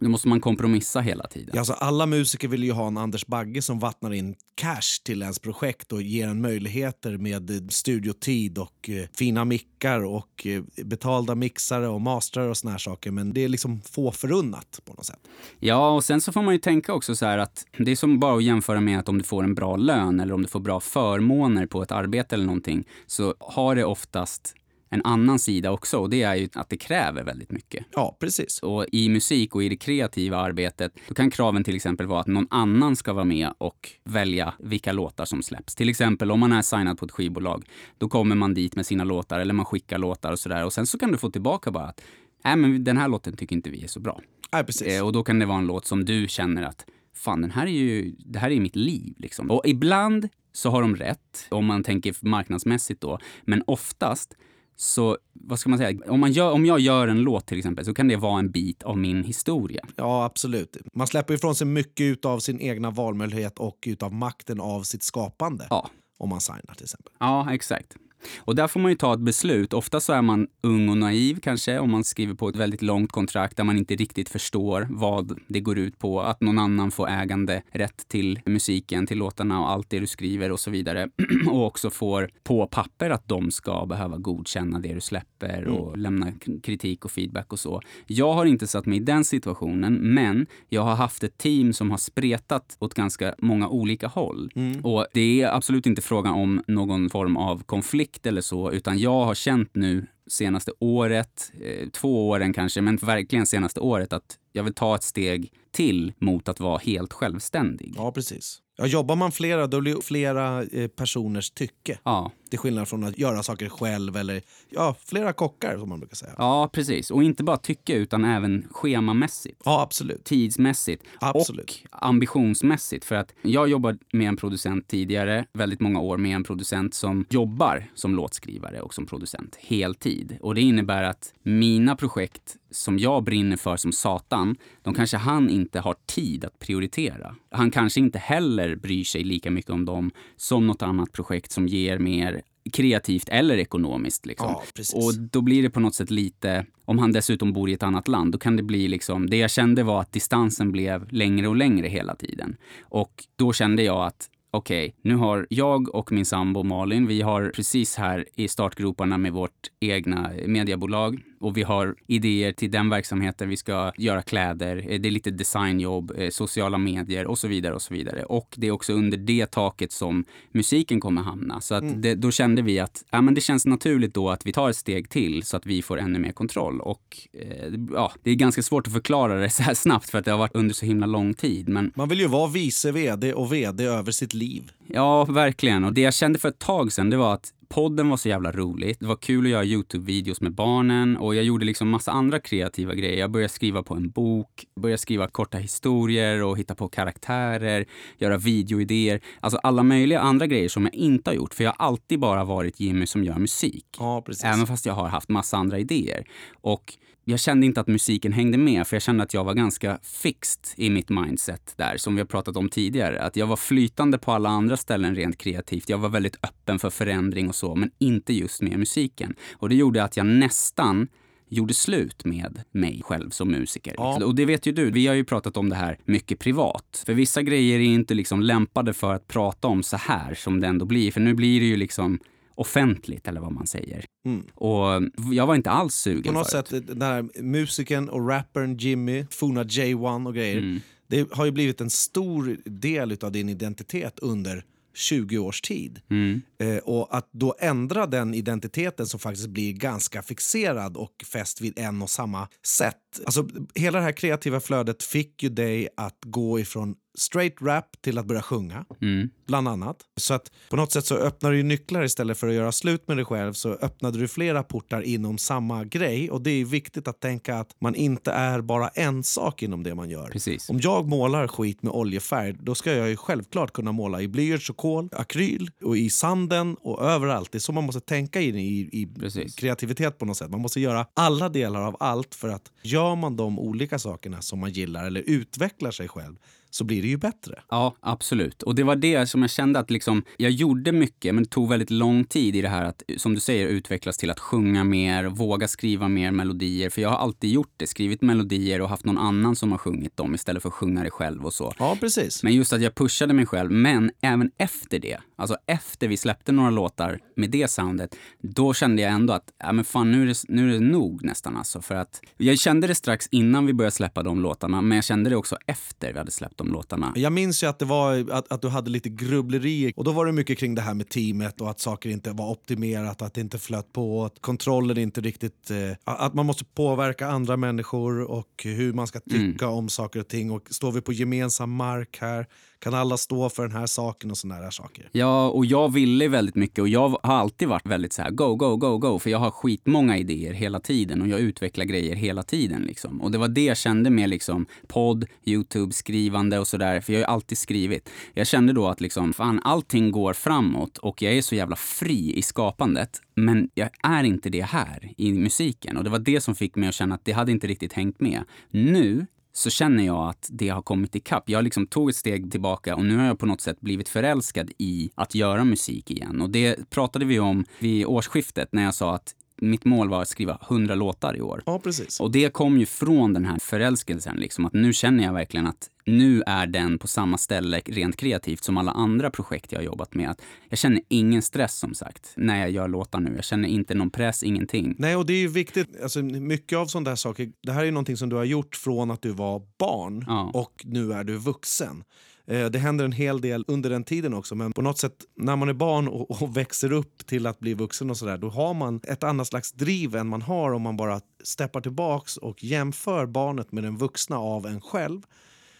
då 0.00 0.08
måste 0.08 0.28
man 0.28 0.40
kompromissa 0.40 1.00
hela 1.00 1.26
tiden. 1.26 1.50
Ja, 1.52 1.60
alltså 1.60 1.72
alla 1.72 2.06
musiker 2.06 2.48
vill 2.48 2.64
ju 2.64 2.72
ha 2.72 2.86
en 2.86 2.96
Anders 2.96 3.26
Bagge 3.26 3.62
som 3.62 3.78
vattnar 3.78 4.12
in 4.12 4.34
cash 4.54 5.02
till 5.04 5.22
ens 5.22 5.38
projekt 5.38 5.92
och 5.92 6.02
ger 6.02 6.28
en 6.28 6.40
möjligheter 6.40 7.16
med 7.16 7.72
studiotid 7.72 8.58
och 8.58 8.90
eh, 8.90 9.06
fina 9.18 9.44
mickar 9.44 10.04
och 10.04 10.46
eh, 10.46 10.62
betalda 10.84 11.34
mixare 11.34 11.88
och 11.88 12.00
mastrar 12.00 12.48
och 12.48 12.56
såna 12.56 12.70
här 12.70 12.78
saker. 12.78 13.10
Men 13.10 13.32
det 13.32 13.44
är 13.44 13.48
liksom 13.48 13.80
få 13.82 14.12
förunnat 14.12 14.80
på 14.84 14.92
något 14.92 15.06
sätt. 15.06 15.20
Ja, 15.58 15.90
och 15.90 16.04
sen 16.04 16.20
så 16.20 16.32
får 16.32 16.42
man 16.42 16.54
ju 16.54 16.60
tänka 16.60 16.92
också 16.92 17.16
så 17.16 17.26
här 17.26 17.38
att 17.38 17.66
det 17.78 17.90
är 17.90 17.96
som 17.96 18.20
bara 18.20 18.36
att 18.36 18.44
jämföra 18.44 18.80
med 18.80 18.98
att 18.98 19.08
om 19.08 19.18
du 19.18 19.24
får 19.24 19.44
en 19.44 19.54
bra 19.54 19.76
lön 19.76 20.20
eller 20.20 20.34
om 20.34 20.42
du 20.42 20.48
får 20.48 20.60
bra 20.60 20.80
förmåner 20.80 21.66
på 21.66 21.82
ett 21.82 21.92
arbete 21.92 22.34
eller 22.34 22.46
någonting 22.46 22.84
så 23.06 23.34
har 23.40 23.74
det 23.74 23.84
oftast 23.84 24.54
en 24.94 25.02
annan 25.04 25.38
sida 25.38 25.70
också 25.70 25.98
och 25.98 26.10
det 26.10 26.22
är 26.22 26.34
ju 26.34 26.48
att 26.52 26.68
det 26.68 26.76
kräver 26.76 27.24
väldigt 27.24 27.50
mycket. 27.50 27.86
Ja, 27.92 28.16
precis. 28.20 28.58
Och 28.58 28.86
i 28.92 29.08
musik 29.08 29.54
och 29.54 29.62
i 29.64 29.68
det 29.68 29.76
kreativa 29.76 30.36
arbetet, 30.36 30.92
då 31.08 31.14
kan 31.14 31.30
kraven 31.30 31.64
till 31.64 31.76
exempel 31.76 32.06
vara 32.06 32.20
att 32.20 32.26
någon 32.26 32.46
annan 32.50 32.96
ska 32.96 33.12
vara 33.12 33.24
med 33.24 33.52
och 33.58 33.90
välja 34.04 34.54
vilka 34.58 34.92
låtar 34.92 35.24
som 35.24 35.42
släpps. 35.42 35.74
Till 35.74 35.88
exempel 35.88 36.30
om 36.30 36.40
man 36.40 36.52
är 36.52 36.62
signad 36.62 36.98
på 36.98 37.04
ett 37.04 37.10
skivbolag, 37.10 37.64
då 37.98 38.08
kommer 38.08 38.36
man 38.36 38.54
dit 38.54 38.76
med 38.76 38.86
sina 38.86 39.04
låtar 39.04 39.40
eller 39.40 39.54
man 39.54 39.66
skickar 39.66 39.98
låtar 39.98 40.32
och 40.32 40.38
sådär 40.38 40.64
och 40.64 40.72
sen 40.72 40.86
så 40.86 40.98
kan 40.98 41.12
du 41.12 41.18
få 41.18 41.30
tillbaka 41.30 41.70
bara 41.70 41.84
att 41.84 42.00
nej 42.44 42.56
men 42.56 42.84
den 42.84 42.96
här 42.96 43.08
låten 43.08 43.36
tycker 43.36 43.56
inte 43.56 43.70
vi 43.70 43.84
är 43.84 43.88
så 43.88 44.00
bra. 44.00 44.20
Nej, 44.52 44.64
precis. 44.64 44.88
Eh, 44.88 45.06
och 45.06 45.12
då 45.12 45.22
kan 45.22 45.38
det 45.38 45.46
vara 45.46 45.58
en 45.58 45.66
låt 45.66 45.86
som 45.86 46.04
du 46.04 46.28
känner 46.28 46.62
att 46.62 46.86
fan 47.14 47.40
den 47.40 47.50
här 47.50 47.66
är 47.66 47.70
ju, 47.70 48.14
det 48.18 48.38
här 48.38 48.50
är 48.50 48.60
mitt 48.60 48.76
liv 48.76 49.14
liksom. 49.18 49.50
Och 49.50 49.62
ibland 49.64 50.28
så 50.52 50.70
har 50.70 50.80
de 50.80 50.96
rätt, 50.96 51.46
om 51.50 51.66
man 51.66 51.82
tänker 51.82 52.16
marknadsmässigt 52.20 53.00
då, 53.00 53.18
men 53.44 53.62
oftast 53.66 54.36
så 54.76 55.18
vad 55.32 55.58
ska 55.58 55.70
man 55.70 55.78
säga, 55.78 56.00
om, 56.06 56.20
man 56.20 56.32
gör, 56.32 56.52
om 56.52 56.66
jag 56.66 56.80
gör 56.80 57.08
en 57.08 57.20
låt 57.20 57.46
till 57.46 57.58
exempel 57.58 57.84
så 57.84 57.94
kan 57.94 58.08
det 58.08 58.16
vara 58.16 58.38
en 58.38 58.50
bit 58.50 58.82
av 58.82 58.98
min 58.98 59.24
historia. 59.24 59.86
Ja, 59.96 60.24
absolut. 60.24 60.76
Man 60.92 61.06
släpper 61.06 61.34
ifrån 61.34 61.54
sig 61.54 61.66
mycket 61.66 62.24
av 62.24 62.38
sin 62.38 62.60
egna 62.60 62.90
valmöjlighet 62.90 63.58
och 63.58 63.78
utav 63.86 64.12
makten 64.12 64.60
av 64.60 64.82
sitt 64.82 65.02
skapande. 65.02 65.66
Ja. 65.70 65.90
om 66.18 66.28
man 66.28 66.40
signar 66.40 66.74
till 66.74 66.84
exempel. 66.84 67.12
Ja, 67.18 67.52
exakt. 67.54 67.96
Och 68.38 68.54
där 68.54 68.68
får 68.68 68.80
man 68.80 68.90
ju 68.90 68.96
ta 68.96 69.14
ett 69.14 69.20
beslut. 69.20 69.72
Ofta 69.72 70.00
så 70.00 70.12
är 70.12 70.22
man 70.22 70.46
ung 70.62 70.88
och 70.88 70.96
naiv 70.96 71.40
kanske 71.42 71.78
om 71.78 71.90
man 71.90 72.04
skriver 72.04 72.34
på 72.34 72.48
ett 72.48 72.56
väldigt 72.56 72.82
långt 72.82 73.12
kontrakt 73.12 73.56
där 73.56 73.64
man 73.64 73.78
inte 73.78 73.96
riktigt 73.96 74.28
förstår 74.28 74.86
vad 74.90 75.38
det 75.48 75.60
går 75.60 75.78
ut 75.78 75.98
på. 75.98 76.20
Att 76.20 76.40
någon 76.40 76.58
annan 76.58 76.90
får 76.90 77.08
ägande 77.08 77.62
rätt 77.72 78.08
till 78.08 78.40
musiken, 78.46 79.06
till 79.06 79.18
låtarna 79.18 79.60
och 79.60 79.70
allt 79.70 79.90
det 79.90 79.98
du 79.98 80.06
skriver 80.06 80.52
och 80.52 80.60
så 80.60 80.70
vidare. 80.70 81.08
och 81.48 81.66
också 81.66 81.90
får 81.90 82.30
på 82.42 82.66
papper 82.66 83.10
att 83.10 83.28
de 83.28 83.50
ska 83.50 83.86
behöva 83.86 84.18
godkänna 84.18 84.78
det 84.78 84.94
du 84.94 85.00
släpper 85.00 85.62
mm. 85.62 85.74
och 85.74 85.88
mm. 85.88 86.00
lämna 86.00 86.32
kritik 86.62 87.04
och 87.04 87.10
feedback 87.10 87.52
och 87.52 87.58
så. 87.58 87.80
Jag 88.06 88.32
har 88.32 88.46
inte 88.46 88.66
satt 88.66 88.86
mig 88.86 88.98
i 88.98 89.02
den 89.02 89.24
situationen, 89.24 89.94
men 89.94 90.46
jag 90.68 90.82
har 90.82 90.94
haft 90.94 91.24
ett 91.24 91.38
team 91.38 91.72
som 91.72 91.90
har 91.90 91.98
spretat 91.98 92.76
åt 92.80 92.94
ganska 92.94 93.34
många 93.38 93.68
olika 93.68 94.06
håll. 94.06 94.50
Mm. 94.54 94.84
Och 94.84 95.06
det 95.12 95.42
är 95.42 95.56
absolut 95.56 95.86
inte 95.86 96.02
frågan 96.02 96.34
om 96.34 96.62
någon 96.66 97.10
form 97.10 97.36
av 97.36 97.62
konflikt 97.62 98.13
konflikt 98.14 98.26
eller 98.26 98.40
så, 98.40 98.72
utan 98.72 98.98
jag 98.98 99.24
har 99.24 99.34
känt 99.34 99.74
nu 99.74 100.06
senaste 100.26 100.72
året, 100.80 101.52
eh, 101.60 101.88
två 101.90 102.28
åren 102.28 102.52
kanske, 102.52 102.80
men 102.80 102.96
verkligen 102.96 103.46
senaste 103.46 103.80
året 103.80 104.12
att 104.12 104.38
jag 104.52 104.64
vill 104.64 104.74
ta 104.74 104.94
ett 104.94 105.02
steg 105.02 105.52
till 105.72 106.12
mot 106.20 106.48
att 106.48 106.60
vara 106.60 106.78
helt 106.78 107.12
självständig. 107.12 107.94
Ja, 107.96 108.12
precis. 108.12 108.60
Ja, 108.76 108.86
jobbar 108.86 109.16
man 109.16 109.32
flera, 109.32 109.66
då 109.66 109.80
blir 109.80 109.94
det 109.94 110.02
flera 110.02 110.62
eh, 110.62 110.88
personers 110.88 111.50
tycke. 111.50 111.98
Ja. 112.04 112.32
Till 112.50 112.58
skillnad 112.58 112.88
från 112.88 113.04
att 113.04 113.18
göra 113.18 113.42
saker 113.42 113.68
själv 113.68 114.16
eller 114.16 114.42
ja, 114.70 114.96
flera 115.04 115.32
kockar 115.32 115.78
som 115.78 115.88
man 115.88 116.00
brukar 116.00 116.16
säga. 116.16 116.32
Ja, 116.38 116.70
precis. 116.72 117.10
Och 117.10 117.22
inte 117.22 117.44
bara 117.44 117.56
tycke 117.56 117.94
utan 117.94 118.24
även 118.24 118.66
schemamässigt. 118.70 119.62
Ja, 119.64 119.82
absolut. 119.82 120.24
Tidsmässigt. 120.24 121.04
Absolut. 121.20 121.84
Och 121.90 122.06
ambitionsmässigt. 122.06 123.04
För 123.04 123.14
att 123.14 123.34
jag 123.42 123.68
jobbade 123.68 123.98
med 124.12 124.28
en 124.28 124.36
producent 124.36 124.88
tidigare, 124.88 125.46
väldigt 125.52 125.80
många 125.80 126.00
år 126.00 126.16
med 126.16 126.36
en 126.36 126.44
producent 126.44 126.94
som 126.94 127.26
jobbar 127.30 127.90
som 127.94 128.14
låtskrivare 128.14 128.80
och 128.80 128.94
som 128.94 129.06
producent 129.06 129.56
heltid. 129.60 130.38
Och 130.40 130.54
det 130.54 130.60
innebär 130.60 131.02
att 131.02 131.34
mina 131.42 131.96
projekt 131.96 132.56
som 132.74 132.98
jag 132.98 133.24
brinner 133.24 133.56
för 133.56 133.76
som 133.76 133.92
satan, 133.92 134.56
de 134.82 134.94
kanske 134.94 135.16
han 135.16 135.50
inte 135.50 135.80
har 135.80 135.96
tid 136.06 136.44
att 136.44 136.58
prioritera. 136.58 137.36
Han 137.50 137.70
kanske 137.70 138.00
inte 138.00 138.18
heller 138.18 138.76
bryr 138.76 139.04
sig 139.04 139.24
lika 139.24 139.50
mycket 139.50 139.70
om 139.70 139.84
dem 139.84 140.10
som 140.36 140.66
något 140.66 140.82
annat 140.82 141.12
projekt 141.12 141.52
som 141.52 141.68
ger 141.68 141.98
mer 141.98 142.42
kreativt 142.72 143.28
eller 143.28 143.56
ekonomiskt. 143.56 144.26
Liksom. 144.26 144.48
Ja, 144.48 144.62
och 144.94 145.14
då 145.14 145.40
blir 145.42 145.62
det 145.62 145.70
på 145.70 145.80
något 145.80 145.94
sätt 145.94 146.10
lite, 146.10 146.66
om 146.84 146.98
han 146.98 147.12
dessutom 147.12 147.52
bor 147.52 147.70
i 147.70 147.72
ett 147.72 147.82
annat 147.82 148.08
land, 148.08 148.32
då 148.32 148.38
kan 148.38 148.56
det 148.56 148.62
bli 148.62 148.88
liksom, 148.88 149.30
det 149.30 149.36
jag 149.36 149.50
kände 149.50 149.82
var 149.82 150.00
att 150.00 150.12
distansen 150.12 150.72
blev 150.72 151.12
längre 151.12 151.48
och 151.48 151.56
längre 151.56 151.88
hela 151.88 152.14
tiden. 152.14 152.56
Och 152.82 153.24
då 153.36 153.52
kände 153.52 153.82
jag 153.82 154.06
att 154.06 154.30
okej, 154.50 154.88
okay, 154.88 155.00
nu 155.02 155.16
har 155.16 155.46
jag 155.50 155.94
och 155.94 156.12
min 156.12 156.24
sambo 156.24 156.62
Malin, 156.62 157.06
vi 157.06 157.22
har 157.22 157.52
precis 157.54 157.96
här 157.96 158.26
i 158.34 158.48
startgroparna 158.48 159.18
med 159.18 159.32
vårt 159.32 159.70
egna 159.80 160.30
mediebolag 160.46 161.22
och 161.40 161.56
vi 161.56 161.62
har 161.62 161.94
idéer 162.06 162.52
till 162.52 162.70
den 162.70 162.90
verksamheten. 162.90 163.48
Vi 163.48 163.56
ska 163.56 163.92
göra 163.98 164.22
kläder, 164.22 164.76
eh, 164.76 165.00
det 165.00 165.08
är 165.08 165.10
lite 165.10 165.30
designjobb, 165.30 166.12
eh, 166.16 166.30
sociala 166.30 166.78
medier 166.78 167.26
och 167.26 167.38
så 167.38 167.48
vidare 167.48 167.74
och 167.74 167.82
så 167.82 167.94
vidare. 167.94 168.24
Och 168.24 168.54
det 168.56 168.66
är 168.66 168.70
också 168.70 168.92
under 168.92 169.18
det 169.18 169.46
taket 169.46 169.92
som 169.92 170.24
musiken 170.52 171.00
kommer 171.00 171.22
hamna. 171.22 171.60
Så 171.60 171.74
att 171.74 171.82
mm. 171.82 172.00
det, 172.00 172.14
då 172.14 172.30
kände 172.30 172.62
vi 172.62 172.80
att 172.80 173.04
ja, 173.10 173.20
men 173.20 173.34
det 173.34 173.40
känns 173.40 173.66
naturligt 173.66 174.14
då 174.14 174.30
att 174.30 174.46
vi 174.46 174.52
tar 174.52 174.70
ett 174.70 174.76
steg 174.76 175.10
till 175.10 175.42
så 175.42 175.56
att 175.56 175.66
vi 175.66 175.82
får 175.82 175.98
ännu 175.98 176.18
mer 176.18 176.32
kontroll. 176.32 176.80
Och 176.80 177.18
eh, 177.32 177.72
ja, 177.92 178.12
det 178.22 178.30
är 178.30 178.34
ganska 178.34 178.62
svårt 178.62 178.86
att 178.86 178.92
förklara 178.92 179.40
det 179.40 179.50
så 179.50 179.62
här 179.62 179.74
snabbt 179.74 180.10
för 180.10 180.18
att 180.18 180.24
det 180.24 180.30
har 180.30 180.38
varit 180.38 180.54
under 180.54 180.74
så 180.74 180.86
himla 180.86 181.06
lång 181.06 181.34
tid. 181.34 181.68
Men... 181.68 181.92
Man 181.94 182.08
vill 182.08 182.20
ju 182.20 182.26
vara 182.26 182.50
vice 182.50 182.92
vd 182.92 183.32
och 183.32 183.52
vd 183.52 183.84
över 183.84 184.12
sitt 184.12 184.34
liv. 184.34 184.72
Ja, 184.88 185.24
verkligen. 185.24 185.84
Och 185.84 185.92
det 185.94 186.00
jag 186.00 186.14
kände 186.14 186.38
för 186.38 186.48
ett 186.48 186.58
tag 186.58 186.92
sedan, 186.92 187.10
det 187.10 187.16
var 187.16 187.34
att 187.34 187.52
podden 187.68 188.08
var 188.08 188.16
så 188.16 188.28
jävla 188.28 188.52
roligt. 188.52 189.00
Det 189.00 189.06
var 189.06 189.16
kul 189.16 189.44
att 189.44 189.50
göra 189.50 189.64
Youtube-videos 189.64 190.42
med 190.42 190.54
barnen 190.54 191.16
och 191.16 191.34
jag 191.34 191.44
gjorde 191.44 191.64
liksom 191.64 191.88
massa 191.88 192.12
andra 192.12 192.40
kreativa 192.40 192.94
grejer. 192.94 193.18
Jag 193.18 193.30
började 193.30 193.48
skriva 193.52 193.82
på 193.82 193.94
en 193.94 194.10
bok, 194.10 194.64
började 194.80 194.98
skriva 194.98 195.28
korta 195.28 195.58
historier 195.58 196.42
och 196.42 196.58
hitta 196.58 196.74
på 196.74 196.88
karaktärer, 196.88 197.86
göra 198.18 198.36
videoidéer. 198.36 199.20
Alltså 199.40 199.58
alla 199.62 199.82
möjliga 199.82 200.20
andra 200.20 200.46
grejer 200.46 200.68
som 200.68 200.84
jag 200.84 200.94
inte 200.94 201.30
har 201.30 201.34
gjort. 201.34 201.54
För 201.54 201.64
jag 201.64 201.74
har 201.78 201.86
alltid 201.86 202.20
bara 202.20 202.44
varit 202.44 202.80
Jimmy 202.80 203.06
som 203.06 203.24
gör 203.24 203.38
musik. 203.38 203.86
Ja, 203.98 204.22
precis. 204.26 204.44
Även 204.44 204.66
fast 204.66 204.86
jag 204.86 204.94
har 204.94 205.08
haft 205.08 205.28
massa 205.28 205.56
andra 205.56 205.78
idéer. 205.78 206.24
Och 206.60 206.94
jag 207.24 207.40
kände 207.40 207.66
inte 207.66 207.80
att 207.80 207.86
musiken 207.86 208.32
hängde 208.32 208.58
med 208.58 208.86
för 208.86 208.96
jag 208.96 209.02
kände 209.02 209.22
att 209.22 209.34
jag 209.34 209.44
var 209.44 209.54
ganska 209.54 209.98
fixed 210.02 210.64
i 210.76 210.90
mitt 210.90 211.08
mindset 211.08 211.74
där 211.76 211.96
som 211.96 212.14
vi 212.14 212.20
har 212.20 212.26
pratat 212.26 212.56
om 212.56 212.68
tidigare. 212.68 213.22
Att 213.22 213.36
jag 213.36 213.46
var 213.46 213.56
flytande 213.56 214.18
på 214.18 214.32
alla 214.32 214.48
andra 214.48 214.76
ställen 214.76 215.14
rent 215.14 215.38
kreativt. 215.38 215.88
Jag 215.88 215.98
var 215.98 216.08
väldigt 216.08 216.36
öppen 216.42 216.78
för 216.78 216.90
förändring 216.90 217.48
och 217.48 217.54
så, 217.54 217.74
men 217.74 217.90
inte 217.98 218.32
just 218.32 218.62
med 218.62 218.78
musiken. 218.78 219.34
Och 219.52 219.68
det 219.68 219.74
gjorde 219.74 220.04
att 220.04 220.16
jag 220.16 220.26
nästan 220.26 221.08
gjorde 221.48 221.74
slut 221.74 222.24
med 222.24 222.62
mig 222.70 223.02
själv 223.04 223.30
som 223.30 223.48
musiker. 223.48 223.94
Ja. 223.96 224.24
Och 224.24 224.34
det 224.34 224.44
vet 224.44 224.66
ju 224.66 224.72
du, 224.72 224.90
vi 224.90 225.06
har 225.06 225.14
ju 225.14 225.24
pratat 225.24 225.56
om 225.56 225.68
det 225.68 225.76
här 225.76 225.98
mycket 226.04 226.38
privat. 226.38 227.02
För 227.06 227.14
vissa 227.14 227.42
grejer 227.42 227.78
är 227.78 227.84
inte 227.84 228.14
liksom 228.14 228.42
lämpade 228.42 228.92
för 228.92 229.14
att 229.14 229.28
prata 229.28 229.68
om 229.68 229.82
så 229.82 229.96
här 229.96 230.34
som 230.34 230.60
det 230.60 230.66
ändå 230.66 230.84
blir. 230.84 231.12
För 231.12 231.20
nu 231.20 231.34
blir 231.34 231.60
det 231.60 231.66
ju 231.66 231.76
liksom 231.76 232.18
offentligt 232.54 233.28
eller 233.28 233.40
vad 233.40 233.52
man 233.52 233.66
säger. 233.66 234.04
Mm. 234.26 234.46
Och 234.54 235.02
jag 235.34 235.46
var 235.46 235.54
inte 235.54 235.70
alls 235.70 235.94
sugen 235.94 236.22
På 236.22 236.32
något 236.32 236.50
förut. 236.50 236.68
sätt, 236.68 236.86
den 236.86 237.02
här 237.02 237.42
musiken 237.42 238.08
och 238.08 238.28
rappern 238.28 238.76
Jimmy, 238.76 239.26
forna 239.30 239.64
J1 239.64 240.26
och 240.26 240.34
grejer. 240.34 240.58
Mm. 240.58 240.80
Det 241.06 241.32
har 241.32 241.44
ju 241.44 241.50
blivit 241.50 241.80
en 241.80 241.90
stor 241.90 242.56
del 242.64 243.18
av 243.22 243.32
din 243.32 243.48
identitet 243.48 244.18
under 244.18 244.64
20 244.94 245.38
års 245.38 245.60
tid. 245.60 246.00
Mm. 246.10 246.42
Eh, 246.58 246.76
och 246.76 247.16
att 247.16 247.28
då 247.30 247.54
ändra 247.58 248.06
den 248.06 248.34
identiteten 248.34 249.06
som 249.06 249.20
faktiskt 249.20 249.48
blir 249.48 249.72
ganska 249.72 250.22
fixerad 250.22 250.96
och 250.96 251.24
fäst 251.32 251.60
vid 251.60 251.78
en 251.78 252.02
och 252.02 252.10
samma 252.10 252.48
sätt. 252.66 252.96
Alltså, 253.24 253.48
hela 253.74 253.98
det 253.98 254.04
här 254.04 254.12
kreativa 254.12 254.60
flödet 254.60 255.02
fick 255.02 255.42
ju 255.42 255.48
dig 255.48 255.88
att 255.96 256.18
gå 256.24 256.60
ifrån 256.60 256.94
straight 257.18 257.62
rap 257.62 258.02
till 258.02 258.18
att 258.18 258.26
börja 258.26 258.42
sjunga, 258.42 258.84
mm. 259.02 259.30
bland 259.46 259.68
annat. 259.68 259.96
Så 260.16 260.34
att 260.34 260.52
på 260.70 260.76
något 260.76 260.92
sätt 260.92 261.06
så 261.06 261.16
öppnar 261.16 261.52
du 261.52 261.62
nycklar 261.62 262.02
istället 262.04 262.38
för 262.38 262.48
att 262.48 262.54
göra 262.54 262.72
slut 262.72 263.08
med 263.08 263.16
dig 263.16 263.24
själv 263.24 263.52
så 263.52 263.72
öppnade 263.72 264.18
du 264.18 264.28
flera 264.28 264.62
portar 264.62 265.02
inom 265.02 265.38
samma 265.38 265.84
grej 265.84 266.30
och 266.30 266.42
det 266.42 266.50
är 266.50 266.64
viktigt 266.64 267.08
att 267.08 267.20
tänka 267.20 267.58
att 267.58 267.76
man 267.80 267.94
inte 267.94 268.32
är 268.32 268.60
bara 268.60 268.88
en 268.88 269.22
sak 269.22 269.62
inom 269.62 269.82
det 269.82 269.94
man 269.94 270.10
gör. 270.10 270.28
Precis. 270.28 270.70
Om 270.70 270.80
jag 270.82 271.08
målar 271.08 271.48
skit 271.48 271.82
med 271.82 271.92
oljefärg 271.92 272.54
då 272.60 272.74
ska 272.74 272.92
jag 272.92 273.08
ju 273.08 273.16
självklart 273.16 273.72
kunna 273.72 273.92
måla 273.92 274.22
i 274.22 274.28
blyerts 274.28 274.70
och 274.70 274.76
kol, 274.76 275.08
akryl 275.12 275.70
och 275.82 275.96
i 275.96 276.10
sanden 276.10 276.76
och 276.80 277.02
överallt. 277.02 277.52
Det 277.52 277.58
är 277.58 277.60
så 277.60 277.72
man 277.72 277.84
måste 277.84 278.00
tänka 278.00 278.40
in 278.40 278.56
i, 278.56 278.70
i 278.92 279.08
kreativitet 279.56 280.18
på 280.18 280.24
något 280.24 280.36
sätt. 280.36 280.50
Man 280.50 280.60
måste 280.60 280.80
göra 280.80 281.06
alla 281.14 281.48
delar 281.48 281.82
av 281.82 281.96
allt 282.00 282.34
för 282.34 282.48
att 282.48 282.72
gör 283.04 283.16
man 283.16 283.36
de 283.36 283.58
olika 283.58 283.98
sakerna 283.98 284.42
som 284.42 284.58
man 284.58 284.70
gillar 284.70 285.06
eller 285.06 285.20
utvecklar 285.20 285.90
sig 285.90 286.08
själv 286.08 286.36
så 286.74 286.84
blir 286.84 287.02
det 287.02 287.08
ju 287.08 287.16
bättre. 287.16 287.62
Ja, 287.70 287.94
absolut. 288.00 288.62
Och 288.62 288.74
det 288.74 288.82
var 288.82 288.96
det 288.96 289.26
som 289.26 289.42
jag 289.42 289.50
kände 289.50 289.78
att 289.78 289.90
liksom, 289.90 290.22
jag 290.36 290.50
gjorde 290.50 290.92
mycket, 290.92 291.34
men 291.34 291.44
det 291.44 291.50
tog 291.50 291.68
väldigt 291.68 291.90
lång 291.90 292.24
tid 292.24 292.56
i 292.56 292.62
det 292.62 292.68
här 292.68 292.84
att, 292.84 293.02
som 293.16 293.34
du 293.34 293.40
säger, 293.40 293.66
utvecklas 293.66 294.16
till 294.16 294.30
att 294.30 294.40
sjunga 294.40 294.84
mer, 294.84 295.24
våga 295.24 295.68
skriva 295.68 296.08
mer 296.08 296.30
melodier. 296.30 296.90
För 296.90 297.02
jag 297.02 297.08
har 297.08 297.16
alltid 297.16 297.50
gjort 297.50 297.72
det, 297.76 297.86
skrivit 297.86 298.22
melodier 298.22 298.80
och 298.80 298.88
haft 298.88 299.04
någon 299.04 299.18
annan 299.18 299.56
som 299.56 299.70
har 299.70 299.78
sjungit 299.78 300.16
dem 300.16 300.34
istället 300.34 300.62
för 300.62 300.68
att 300.68 300.74
sjunga 300.74 301.04
det 301.04 301.10
själv 301.10 301.46
och 301.46 301.54
så. 301.54 301.72
Ja, 301.78 301.96
precis. 302.00 302.42
Men 302.42 302.52
just 302.52 302.72
att 302.72 302.82
jag 302.82 302.94
pushade 302.94 303.34
mig 303.34 303.46
själv, 303.46 303.70
men 303.70 304.10
även 304.20 304.50
efter 304.58 304.98
det, 304.98 305.18
alltså 305.36 305.56
efter 305.66 306.08
vi 306.08 306.16
släppte 306.16 306.52
några 306.52 306.70
låtar 306.70 307.20
med 307.36 307.50
det 307.50 307.70
soundet, 307.70 308.16
då 308.42 308.74
kände 308.74 309.02
jag 309.02 309.12
ändå 309.12 309.32
att, 309.32 309.52
ja 309.58 309.72
men 309.72 309.84
fan 309.84 310.10
nu 310.12 310.22
är 310.22 310.26
det, 310.26 310.36
nu 310.48 310.70
är 310.70 310.72
det 310.80 310.86
nog 310.86 311.24
nästan 311.24 311.56
alltså. 311.56 311.82
För 311.82 311.94
att 311.94 312.20
jag 312.36 312.58
kände 312.58 312.86
det 312.86 312.94
strax 312.94 313.28
innan 313.30 313.66
vi 313.66 313.72
började 313.72 313.94
släppa 313.94 314.22
de 314.22 314.40
låtarna, 314.40 314.82
men 314.82 314.96
jag 314.96 315.04
kände 315.04 315.30
det 315.30 315.36
också 315.36 315.56
efter 315.66 316.12
vi 316.12 316.18
hade 316.18 316.30
släppt 316.30 316.58
dem 316.58 316.63
de 316.64 316.72
låtarna. 316.72 317.12
Jag 317.16 317.32
minns 317.32 317.62
ju 317.62 317.66
att, 317.66 317.78
det 317.78 317.84
var, 317.84 318.30
att, 318.30 318.52
att 318.52 318.62
du 318.62 318.68
hade 318.68 318.90
lite 318.90 319.08
grubblerier 319.08 319.92
och 319.96 320.04
då 320.04 320.12
var 320.12 320.26
det 320.26 320.32
mycket 320.32 320.58
kring 320.58 320.74
det 320.74 320.82
här 320.82 320.94
med 320.94 321.08
teamet 321.08 321.60
och 321.60 321.70
att 321.70 321.80
saker 321.80 322.10
inte 322.10 322.30
var 322.30 322.50
optimerat, 322.50 323.22
att 323.22 323.34
det 323.34 323.40
inte 323.40 323.58
flöt 323.58 323.92
på, 323.92 324.24
att 324.24 324.40
kontrollen 324.40 324.98
inte 324.98 325.20
riktigt... 325.20 325.70
Eh, 325.70 325.90
att 326.04 326.34
man 326.34 326.46
måste 326.46 326.64
påverka 326.64 327.28
andra 327.28 327.56
människor 327.56 328.20
och 328.22 328.62
hur 328.64 328.92
man 328.92 329.06
ska 329.06 329.20
tycka 329.20 329.64
mm. 329.64 329.76
om 329.76 329.88
saker 329.88 330.20
och 330.20 330.28
ting. 330.28 330.50
Och 330.50 330.68
står 330.70 330.92
vi 330.92 331.00
på 331.00 331.12
gemensam 331.12 331.70
mark 331.70 332.18
här? 332.20 332.46
Kan 332.84 332.94
alla 332.94 333.16
stå 333.16 333.48
för 333.48 333.62
den 333.62 333.76
här 333.76 333.86
saken 333.86 334.30
och 334.30 334.38
sådana 334.38 334.60
där 334.60 334.70
saker? 334.70 335.08
Ja, 335.12 335.48
och 335.48 335.66
jag 335.66 335.92
ville 335.92 336.28
väldigt 336.28 336.54
mycket 336.54 336.78
och 336.78 336.88
jag 336.88 337.08
har 337.08 337.34
alltid 337.34 337.68
varit 337.68 337.86
väldigt 337.86 338.12
så 338.12 338.22
här 338.22 338.30
go, 338.30 338.56
go, 338.56 338.76
go, 338.76 338.98
go. 338.98 339.18
För 339.18 339.30
jag 339.30 339.38
har 339.38 339.50
skitmånga 339.50 340.18
idéer 340.18 340.52
hela 340.52 340.80
tiden 340.80 341.22
och 341.22 341.28
jag 341.28 341.40
utvecklar 341.40 341.84
grejer 341.84 342.16
hela 342.16 342.42
tiden 342.42 342.82
liksom. 342.82 343.20
Och 343.20 343.30
det 343.30 343.38
var 343.38 343.48
det 343.48 343.64
jag 343.64 343.76
kände 343.76 344.10
med 344.10 344.28
liksom 344.28 344.66
podd, 344.86 345.24
Youtube, 345.44 345.92
skrivande 345.92 346.58
och 346.58 346.66
sådär. 346.66 347.00
För 347.00 347.12
jag 347.12 347.18
har 347.18 347.22
ju 347.22 347.32
alltid 347.34 347.58
skrivit. 347.58 348.10
Jag 348.34 348.46
kände 348.46 348.72
då 348.72 348.88
att 348.88 349.00
liksom, 349.00 349.32
fan 349.32 349.60
allting 349.64 350.10
går 350.10 350.32
framåt 350.32 350.98
och 350.98 351.22
jag 351.22 351.32
är 351.32 351.42
så 351.42 351.54
jävla 351.54 351.76
fri 351.76 352.34
i 352.36 352.42
skapandet. 352.42 353.20
Men 353.34 353.70
jag 353.74 353.88
är 354.02 354.24
inte 354.24 354.50
det 354.50 354.62
här 354.62 355.12
i 355.16 355.32
musiken 355.32 355.96
och 355.96 356.04
det 356.04 356.10
var 356.10 356.18
det 356.18 356.40
som 356.40 356.54
fick 356.54 356.76
mig 356.76 356.88
att 356.88 356.94
känna 356.94 357.14
att 357.14 357.24
det 357.24 357.32
hade 357.32 357.52
inte 357.52 357.66
riktigt 357.66 357.92
hängt 357.92 358.20
med. 358.20 358.44
Nu 358.70 359.26
så 359.56 359.70
känner 359.70 360.04
jag 360.04 360.28
att 360.28 360.48
det 360.50 360.68
har 360.68 360.82
kommit 360.82 361.14
ikapp. 361.14 361.48
Jag 361.48 361.64
liksom 361.64 361.86
tog 361.86 362.10
ett 362.10 362.16
steg 362.16 362.50
tillbaka 362.50 362.96
och 362.96 363.04
nu 363.04 363.16
har 363.16 363.24
jag 363.24 363.38
på 363.38 363.46
något 363.46 363.60
sätt 363.60 363.80
blivit 363.80 364.08
förälskad 364.08 364.70
i 364.78 365.10
att 365.14 365.34
göra 365.34 365.64
musik 365.64 366.10
igen. 366.10 366.40
Och 366.40 366.50
det 366.50 366.90
pratade 366.90 367.24
vi 367.24 367.40
om 367.40 367.64
vid 367.78 368.06
årsskiftet 368.06 368.68
när 368.72 368.82
jag 368.82 368.94
sa 368.94 369.14
att 369.14 369.34
mitt 369.56 369.84
mål 369.84 370.08
var 370.08 370.22
att 370.22 370.28
skriva 370.28 370.58
100 370.68 370.94
låtar 370.94 371.36
i 371.36 371.40
år. 371.40 371.62
Ja, 371.66 371.78
precis. 371.78 372.20
Och 372.20 372.30
det 372.30 372.52
kom 372.52 372.78
ju 372.78 372.86
från 372.86 373.32
den 373.32 373.44
här 373.44 373.58
förälskelsen, 373.58 374.36
liksom, 374.36 374.66
att 374.66 374.72
nu 374.72 374.92
känner 374.92 375.24
jag 375.24 375.32
verkligen 375.32 375.66
att 375.66 375.90
nu 376.06 376.42
är 376.46 376.66
den 376.66 376.98
på 376.98 377.08
samma 377.08 377.38
ställe 377.38 377.80
rent 377.86 378.16
kreativt 378.16 378.64
som 378.64 378.76
alla 378.76 378.92
andra 378.92 379.30
projekt 379.30 379.72
jag 379.72 379.78
har 379.78 379.84
jobbat 379.84 380.14
med. 380.14 380.30
Att 380.30 380.42
jag 380.68 380.78
känner 380.78 381.02
ingen 381.08 381.42
stress 381.42 381.78
som 381.78 381.94
sagt 381.94 382.32
när 382.36 382.60
jag 382.60 382.70
gör 382.70 382.88
låtar 382.88 383.20
nu. 383.20 383.32
Jag 383.36 383.44
känner 383.44 383.68
inte 383.68 383.94
någon 383.94 384.10
press, 384.10 384.42
ingenting. 384.42 384.94
Nej, 384.98 385.16
och 385.16 385.26
det 385.26 385.32
är 385.32 385.38
ju 385.38 385.48
viktigt. 385.48 386.02
Alltså, 386.02 386.22
mycket 386.22 386.78
av 386.78 386.86
sådana 386.86 387.10
där 387.10 387.16
saker, 387.16 387.52
det 387.62 387.72
här 387.72 387.80
är 387.80 387.84
ju 387.84 387.90
någonting 387.90 388.16
som 388.16 388.28
du 388.28 388.36
har 388.36 388.44
gjort 388.44 388.76
från 388.76 389.10
att 389.10 389.22
du 389.22 389.30
var 389.30 389.62
barn 389.78 390.24
ja. 390.26 390.50
och 390.54 390.82
nu 390.84 391.12
är 391.12 391.24
du 391.24 391.36
vuxen. 391.36 392.04
Eh, 392.46 392.66
det 392.66 392.78
händer 392.78 393.04
en 393.04 393.12
hel 393.12 393.40
del 393.40 393.64
under 393.68 393.90
den 393.90 394.04
tiden 394.04 394.34
också 394.34 394.54
men 394.54 394.72
på 394.72 394.82
något 394.82 394.98
sätt 394.98 395.16
när 395.36 395.56
man 395.56 395.68
är 395.68 395.72
barn 395.72 396.08
och, 396.08 396.42
och 396.42 396.56
växer 396.56 396.92
upp 396.92 397.26
till 397.26 397.46
att 397.46 397.58
bli 397.58 397.74
vuxen 397.74 398.10
och 398.10 398.16
sådär 398.16 398.38
då 398.38 398.48
har 398.48 398.74
man 398.74 399.00
ett 399.04 399.22
annat 399.22 399.46
slags 399.46 399.72
driv 399.72 400.16
än 400.16 400.26
man 400.26 400.42
har 400.42 400.72
om 400.72 400.82
man 400.82 400.96
bara 400.96 401.20
steppar 401.44 401.80
tillbaks 401.80 402.36
och 402.36 402.64
jämför 402.64 403.26
barnet 403.26 403.72
med 403.72 403.84
den 403.84 403.96
vuxna 403.96 404.38
av 404.38 404.66
en 404.66 404.80
själv. 404.80 405.22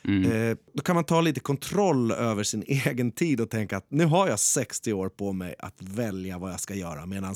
Mm. 0.05 0.33
Eh, 0.33 0.57
då 0.75 0.83
kan 0.83 0.95
man 0.95 1.05
ta 1.05 1.21
lite 1.21 1.41
kontroll 1.41 2.13
över 2.13 2.43
sin 2.43 2.65
egen 2.67 3.13
tid 3.13 3.41
och 3.41 3.51
tänka 3.51 3.77
att 3.77 3.87
nu 3.91 4.05
har 4.05 4.29
jag 4.29 4.41
60 4.41 4.93
år 4.93 5.09
på 5.09 5.33
mig 5.33 5.55
att 5.59 5.83
välja 5.83 6.39
vad 6.39 6.53
jag 6.53 6.61
ska 6.61 6.75
göra 6.75 7.07
medan 7.07 7.35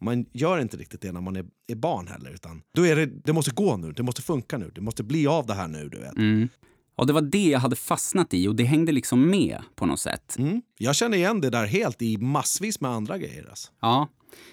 man 0.00 0.26
gör 0.32 0.58
inte 0.58 0.76
riktigt 0.76 1.00
det 1.00 1.12
när 1.12 1.20
man 1.20 1.36
är, 1.36 1.44
är 1.66 1.74
barn 1.74 2.06
heller. 2.08 2.30
Utan 2.30 2.62
då 2.74 2.86
är 2.86 2.96
det, 2.96 3.06
det 3.06 3.32
måste 3.32 3.50
gå 3.50 3.76
nu, 3.76 3.92
det 3.92 4.02
måste 4.02 4.22
funka 4.22 4.58
nu, 4.58 4.70
det 4.74 4.80
måste 4.80 5.02
bli 5.02 5.26
av 5.26 5.46
det 5.46 5.54
här 5.54 5.68
nu. 5.68 5.88
Du 5.88 5.98
vet. 5.98 6.16
Mm. 6.16 6.48
Och 6.96 7.06
det 7.06 7.12
var 7.12 7.20
det 7.20 7.48
jag 7.48 7.58
hade 7.60 7.76
fastnat 7.76 8.34
i 8.34 8.48
och 8.48 8.56
det 8.56 8.64
hängde 8.64 8.92
liksom 8.92 9.30
med 9.30 9.62
på 9.74 9.86
något 9.86 10.00
sätt. 10.00 10.36
Mm. 10.38 10.62
Jag 10.78 10.96
känner 10.96 11.16
igen 11.16 11.40
det 11.40 11.50
där 11.50 11.66
helt 11.66 12.02
i 12.02 12.18
massvis 12.18 12.80
med 12.80 12.90
andra 12.90 13.18
grejer. 13.18 13.46
Alltså. 13.48 13.72
Ja, 13.80 14.08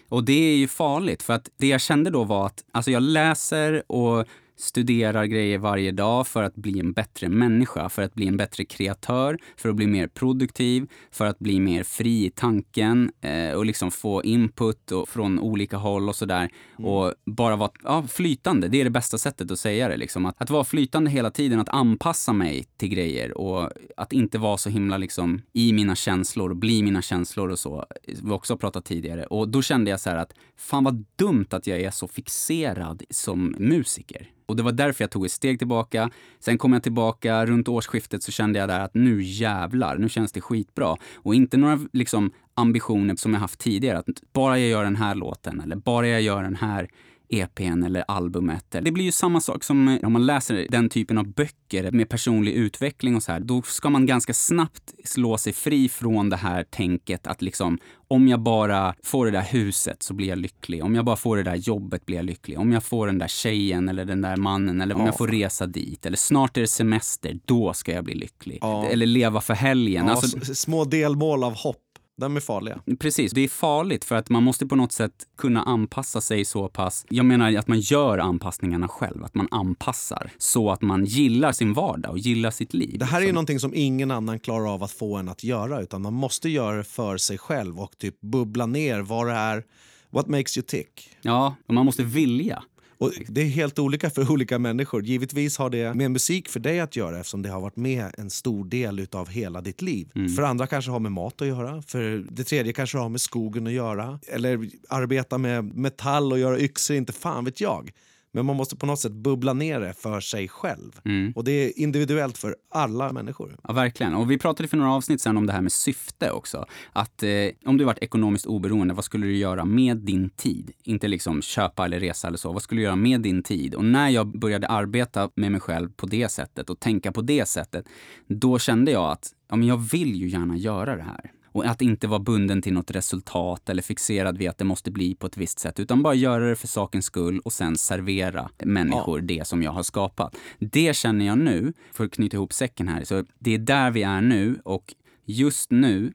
och 0.10 0.24
det 0.24 0.34
är 0.34 0.56
ju 0.56 0.68
farligt 0.68 1.24
för 1.24 1.34
att 1.34 1.50
det 1.58 1.68
jag 1.68 1.82
kände 1.82 2.10
då 2.10 2.24
var 2.24 2.46
att 2.46 2.64
alltså 2.72 2.92
jag 2.92 3.04
läser 3.04 3.92
och 3.92 4.28
studerar 4.60 5.26
grejer 5.26 5.58
varje 5.58 5.92
dag 5.92 6.28
för 6.28 6.44
att 6.44 6.56
bli 6.56 6.80
en 6.80 6.94
bättre 6.94 7.30
människa, 7.30 7.90
för 7.90 8.02
att 8.02 8.14
bli 8.14 8.28
en 8.28 8.38
bättre 8.38 8.66
kreatör, 8.66 9.38
för 9.58 9.70
att 9.70 9.76
bli 9.76 9.88
mer 9.88 10.08
produktiv, 10.08 10.88
för 11.12 11.26
att 11.26 11.40
bli 11.40 11.60
mer 11.60 11.84
fri 11.84 12.26
i 12.26 12.30
tanken 12.30 13.12
eh, 13.22 13.54
och 13.54 13.66
liksom 13.66 13.92
få 13.92 14.24
input 14.24 14.92
och, 14.92 15.10
från 15.10 15.40
olika 15.40 15.78
håll 15.78 16.10
och 16.10 16.16
sådär. 16.16 16.50
Mm. 16.80 16.92
Och 16.92 17.14
bara 17.26 17.56
vara 17.56 17.72
ja, 17.84 18.08
flytande, 18.08 18.68
det 18.68 18.80
är 18.80 18.84
det 18.84 18.90
bästa 18.90 19.18
sättet 19.18 19.52
att 19.52 19.60
säga 19.60 19.88
det. 19.88 19.98
Liksom. 19.98 20.26
Att, 20.26 20.42
att 20.42 20.50
vara 20.50 20.64
flytande 20.64 21.12
hela 21.12 21.32
tiden, 21.32 21.60
att 21.60 21.70
anpassa 21.70 22.34
mig 22.34 22.68
till 22.78 22.90
grejer 22.90 23.38
och 23.38 23.70
att 23.98 24.14
inte 24.14 24.38
vara 24.38 24.58
så 24.58 24.70
himla 24.70 24.98
liksom 24.98 25.42
i 25.54 25.74
mina 25.74 25.96
känslor 25.96 26.50
och 26.50 26.58
bli 26.58 26.84
mina 26.84 27.02
känslor 27.02 27.50
och 27.50 27.60
så. 27.60 27.86
Vi 28.08 28.30
har 28.30 28.36
också 28.36 28.58
pratat 28.58 28.86
tidigare. 28.86 29.26
Och 29.26 29.50
då 29.50 29.62
kände 29.62 29.92
jag 29.92 30.00
så 30.00 30.10
här 30.10 30.18
att 30.18 30.34
fan 30.58 30.84
vad 30.84 31.06
dumt 31.16 31.48
att 31.50 31.68
jag 31.68 31.82
är 31.82 31.92
så 31.92 32.08
fixerad 32.08 33.04
som 33.10 33.56
musiker. 33.60 34.30
Och 34.50 34.56
det 34.56 34.64
var 34.64 34.72
därför 34.72 35.04
jag 35.04 35.12
tog 35.12 35.26
ett 35.26 35.32
steg 35.32 35.60
tillbaka. 35.60 36.10
Sen 36.40 36.58
kom 36.58 36.74
jag 36.74 36.84
tillbaka, 36.84 37.46
runt 37.46 37.68
årsskiftet 37.68 38.24
så 38.24 38.32
kände 38.32 38.60
jag 38.60 38.70
där 38.70 38.80
att 38.80 38.94
nu 38.94 39.24
jävlar, 39.24 39.98
nu 39.98 40.10
känns 40.10 40.32
det 40.32 40.42
skitbra. 40.42 40.98
Och 41.16 41.36
inte 41.36 41.58
några 41.58 41.80
liksom 41.94 42.32
ambitioner 42.54 43.16
som 43.16 43.34
jag 43.34 43.42
haft 43.42 43.60
tidigare, 43.60 43.98
att 43.98 44.06
bara 44.34 44.60
jag 44.60 44.70
gör 44.70 44.84
den 44.84 44.96
här 44.96 45.16
låten 45.16 45.62
eller 45.62 45.76
bara 45.76 46.08
jag 46.08 46.22
gör 46.22 46.44
den 46.44 46.56
här 46.56 46.90
EPn 47.30 47.84
eller 47.84 48.04
albumet. 48.08 48.66
Det 48.70 48.92
blir 48.92 49.06
ju 49.06 49.12
samma 49.12 49.42
sak 49.42 49.64
som 49.64 49.88
eh, 49.88 50.08
om 50.08 50.14
man 50.14 50.26
läser 50.26 50.68
den 50.70 50.90
typen 50.90 51.18
av 51.18 51.28
böcker 51.28 51.92
med 51.92 52.10
personlig 52.10 52.54
utveckling 52.54 53.16
och 53.16 53.24
så 53.24 53.32
här. 53.32 53.40
Då 53.40 53.62
ska 53.62 53.90
man 53.90 54.06
ganska 54.06 54.34
snabbt 54.34 54.94
slå 55.04 55.38
sig 55.38 55.54
fri 55.54 55.90
från 55.90 56.30
det 56.30 56.38
här 56.38 56.64
tänket 56.64 57.28
att 57.28 57.42
liksom 57.42 57.78
om 58.10 58.28
jag 58.28 58.40
bara 58.40 58.96
får 59.04 59.26
det 59.26 59.32
där 59.32 59.42
huset 59.42 60.04
så 60.04 60.14
blir 60.14 60.28
jag 60.28 60.38
lycklig. 60.38 60.84
Om 60.84 60.96
jag 60.96 61.06
bara 61.06 61.16
får 61.16 61.38
det 61.38 61.44
där 61.44 61.56
jobbet 61.56 62.06
blir 62.06 62.16
jag 62.16 62.26
lycklig. 62.26 62.60
Om 62.60 62.72
jag 62.72 62.84
får 62.84 63.08
den 63.08 63.18
där 63.18 63.28
tjejen 63.28 63.90
eller 63.90 64.06
den 64.06 64.22
där 64.22 64.38
mannen 64.38 64.82
eller 64.82 64.96
om 64.96 65.02
ja. 65.02 65.08
jag 65.08 65.18
får 65.18 65.28
resa 65.28 65.66
dit. 65.66 66.06
Eller 66.06 66.18
snart 66.18 66.58
är 66.58 66.62
det 66.62 66.68
semester, 66.68 67.40
då 67.46 67.74
ska 67.74 67.92
jag 67.92 68.04
bli 68.04 68.16
lycklig. 68.16 68.58
Ja. 68.62 68.86
Eller 68.86 69.06
leva 69.06 69.42
för 69.42 69.54
helgen. 69.54 70.10
Alltså, 70.10 70.56
små 70.56 70.86
delmål 70.86 71.44
av 71.44 71.56
hopp. 71.56 71.78
De 72.20 72.36
är 72.36 72.40
farliga. 72.40 72.82
Precis, 73.00 73.32
det 73.32 73.42
är 73.42 73.48
farligt 73.48 74.06
för 74.06 74.16
att 74.16 74.30
man 74.30 74.44
måste 74.44 74.66
på 74.66 74.76
något 74.76 74.92
sätt 74.92 75.14
kunna 75.38 75.64
anpassa 75.64 76.22
sig 76.22 76.46
så 76.46 76.70
pass. 76.70 77.06
Jag 77.10 77.26
menar 77.26 77.56
att 77.56 77.68
man 77.68 77.80
gör 77.80 78.18
anpassningarna 78.18 78.88
själv, 78.88 79.24
att 79.24 79.36
man 79.36 79.48
anpassar 79.52 80.32
så 80.38 80.72
att 80.72 80.82
man 80.82 81.06
gillar 81.06 81.52
sin 81.52 81.74
vardag 81.74 82.12
och 82.12 82.20
gillar 82.20 82.52
sitt 82.52 82.74
liv. 82.74 83.00
Det 83.00 83.06
här 83.06 83.22
är 83.22 83.26
ju 83.26 83.32
någonting 83.32 83.60
som 83.60 83.74
ingen 83.76 84.12
annan 84.12 84.40
klarar 84.40 84.74
av 84.74 84.84
att 84.84 84.92
få 84.92 85.18
en 85.18 85.30
att 85.30 85.44
göra 85.44 85.82
utan 85.82 86.02
man 86.02 86.14
måste 86.14 86.50
göra 86.50 86.78
det 86.78 86.84
för 86.84 87.18
sig 87.18 87.38
själv 87.38 87.80
och 87.80 87.98
typ 87.98 88.22
bubbla 88.22 88.66
ner 88.66 89.00
vad 89.00 89.28
det 89.28 89.34
är 89.34 89.64
What 90.12 90.28
makes 90.28 90.58
you 90.58 90.66
tick? 90.68 91.10
Ja, 91.22 91.56
man 91.68 91.86
måste 91.86 92.04
vilja. 92.04 92.64
Och 93.00 93.12
det 93.28 93.42
är 93.42 93.46
helt 93.46 93.80
olika 93.80 94.10
för 94.10 94.32
olika 94.32 94.60
människor. 94.60 95.04
Givetvis 95.04 95.58
har 95.58 95.70
det 95.70 95.94
med 95.94 96.12
musik 96.12 96.50
för 96.50 96.60
dig 96.60 96.80
att 96.80 96.96
göra 96.96 97.20
eftersom 97.20 97.42
det 97.42 97.50
har 97.50 97.62
varit 97.62 97.76
med 97.76 98.12
en 98.18 98.30
stor 98.30 98.66
del 98.66 99.08
av 99.12 99.30
hela 99.30 99.62
ditt 99.62 99.82
liv. 99.82 100.12
Mm. 100.16 100.30
För 100.30 100.44
andra 100.44 100.68
kanske 100.68 100.92
har 100.92 101.00
med 101.00 101.12
mat 101.12 101.42
att 101.42 101.48
göra. 101.48 101.82
För 101.82 102.26
det 102.32 102.44
tredje 102.44 102.74
kanske 102.74 102.98
har 102.98 103.10
med 103.10 103.22
skogen 103.22 103.68
att 103.68 103.74
göra. 103.74 104.20
Eller 104.28 104.70
arbeta 104.90 105.38
med 105.38 105.76
metall 105.76 106.32
och 106.32 106.40
göra 106.40 106.60
yxor, 106.60 106.96
inte 106.96 107.14
fan 107.14 107.46
vet 107.46 107.62
jag. 107.62 107.92
Men 108.32 108.46
man 108.46 108.56
måste 108.56 108.76
på 108.76 108.86
något 108.86 109.00
sätt 109.00 109.12
bubbla 109.12 109.54
ner 109.54 109.80
det 109.80 109.94
för 109.94 110.20
sig 110.20 110.48
själv. 110.48 110.92
Mm. 111.06 111.34
Och 111.36 111.44
det 111.44 111.52
är 111.52 111.80
individuellt 111.80 112.38
för 112.38 112.56
alla 112.72 113.12
människor. 113.12 113.58
Ja, 113.64 113.74
verkligen. 113.74 114.14
Och 114.14 114.32
vi 114.32 114.38
pratade 114.38 114.70
för 114.70 114.78
några 114.78 114.94
avsnitt 114.94 115.22
sen 115.22 115.38
om 115.38 115.46
det 115.46 115.54
här 115.54 115.62
med 115.62 115.72
syfte 115.72 116.32
också. 116.32 116.66
Att 116.94 117.24
eh, 117.24 117.30
om 117.66 117.78
du 117.78 117.84
varit 117.84 118.00
ekonomiskt 118.00 118.46
oberoende, 118.46 118.94
vad 118.94 119.06
skulle 119.06 119.26
du 119.26 119.38
göra 119.38 119.66
med 119.66 119.98
din 119.98 120.30
tid? 120.30 120.72
Inte 120.84 121.08
liksom 121.08 121.42
köpa 121.42 121.86
eller 121.86 122.00
resa 122.00 122.28
eller 122.28 122.38
så. 122.38 122.52
Vad 122.52 122.62
skulle 122.62 122.82
du 122.82 122.86
göra 122.86 122.96
med 122.96 123.22
din 123.22 123.44
tid? 123.44 123.76
Och 123.76 123.86
när 123.86 124.10
jag 124.10 124.40
började 124.40 124.68
arbeta 124.68 125.30
med 125.36 125.52
mig 125.52 125.62
själv 125.62 125.90
på 125.90 126.06
det 126.06 126.30
sättet 126.30 126.70
och 126.70 126.80
tänka 126.80 127.12
på 127.12 127.22
det 127.22 127.48
sättet, 127.48 127.86
då 128.28 128.60
kände 128.60 128.92
jag 128.92 129.12
att 129.12 129.34
ja, 129.50 129.56
men 129.56 129.68
jag 129.68 129.78
vill 129.78 130.16
ju 130.16 130.30
gärna 130.30 130.58
göra 130.58 130.96
det 130.96 131.04
här. 131.04 131.32
Och 131.52 131.66
att 131.66 131.82
inte 131.82 132.08
vara 132.08 132.20
bunden 132.20 132.62
till 132.62 132.74
något 132.74 132.92
resultat 132.92 133.70
eller 133.70 133.82
fixerad 133.82 134.38
vid 134.38 134.50
att 134.50 134.58
det 134.58 134.66
måste 134.66 134.92
bli 134.92 135.16
på 135.16 135.28
ett 135.28 135.38
visst 135.38 135.60
sätt. 135.60 135.80
Utan 135.80 136.04
bara 136.04 136.14
göra 136.14 136.50
det 136.50 136.56
för 136.56 136.68
sakens 136.68 137.06
skull 137.06 137.40
och 137.40 137.54
sen 137.54 137.78
servera 137.78 138.50
människor 138.58 139.20
ja. 139.20 139.26
det 139.26 139.48
som 139.48 139.64
jag 139.64 139.72
har 139.72 139.84
skapat. 139.84 140.36
Det 140.60 140.96
känner 140.96 141.26
jag 141.26 141.38
nu, 141.38 141.74
för 141.94 142.06
att 142.06 142.12
knyta 142.12 142.38
ihop 142.38 142.54
säcken 142.54 142.88
här, 142.88 143.04
så 143.04 143.24
det 143.40 143.54
är 143.54 143.58
där 143.58 143.92
vi 143.92 144.04
är 144.04 144.22
nu 144.22 144.60
och 144.64 144.94
just 145.26 145.72
nu 145.72 146.14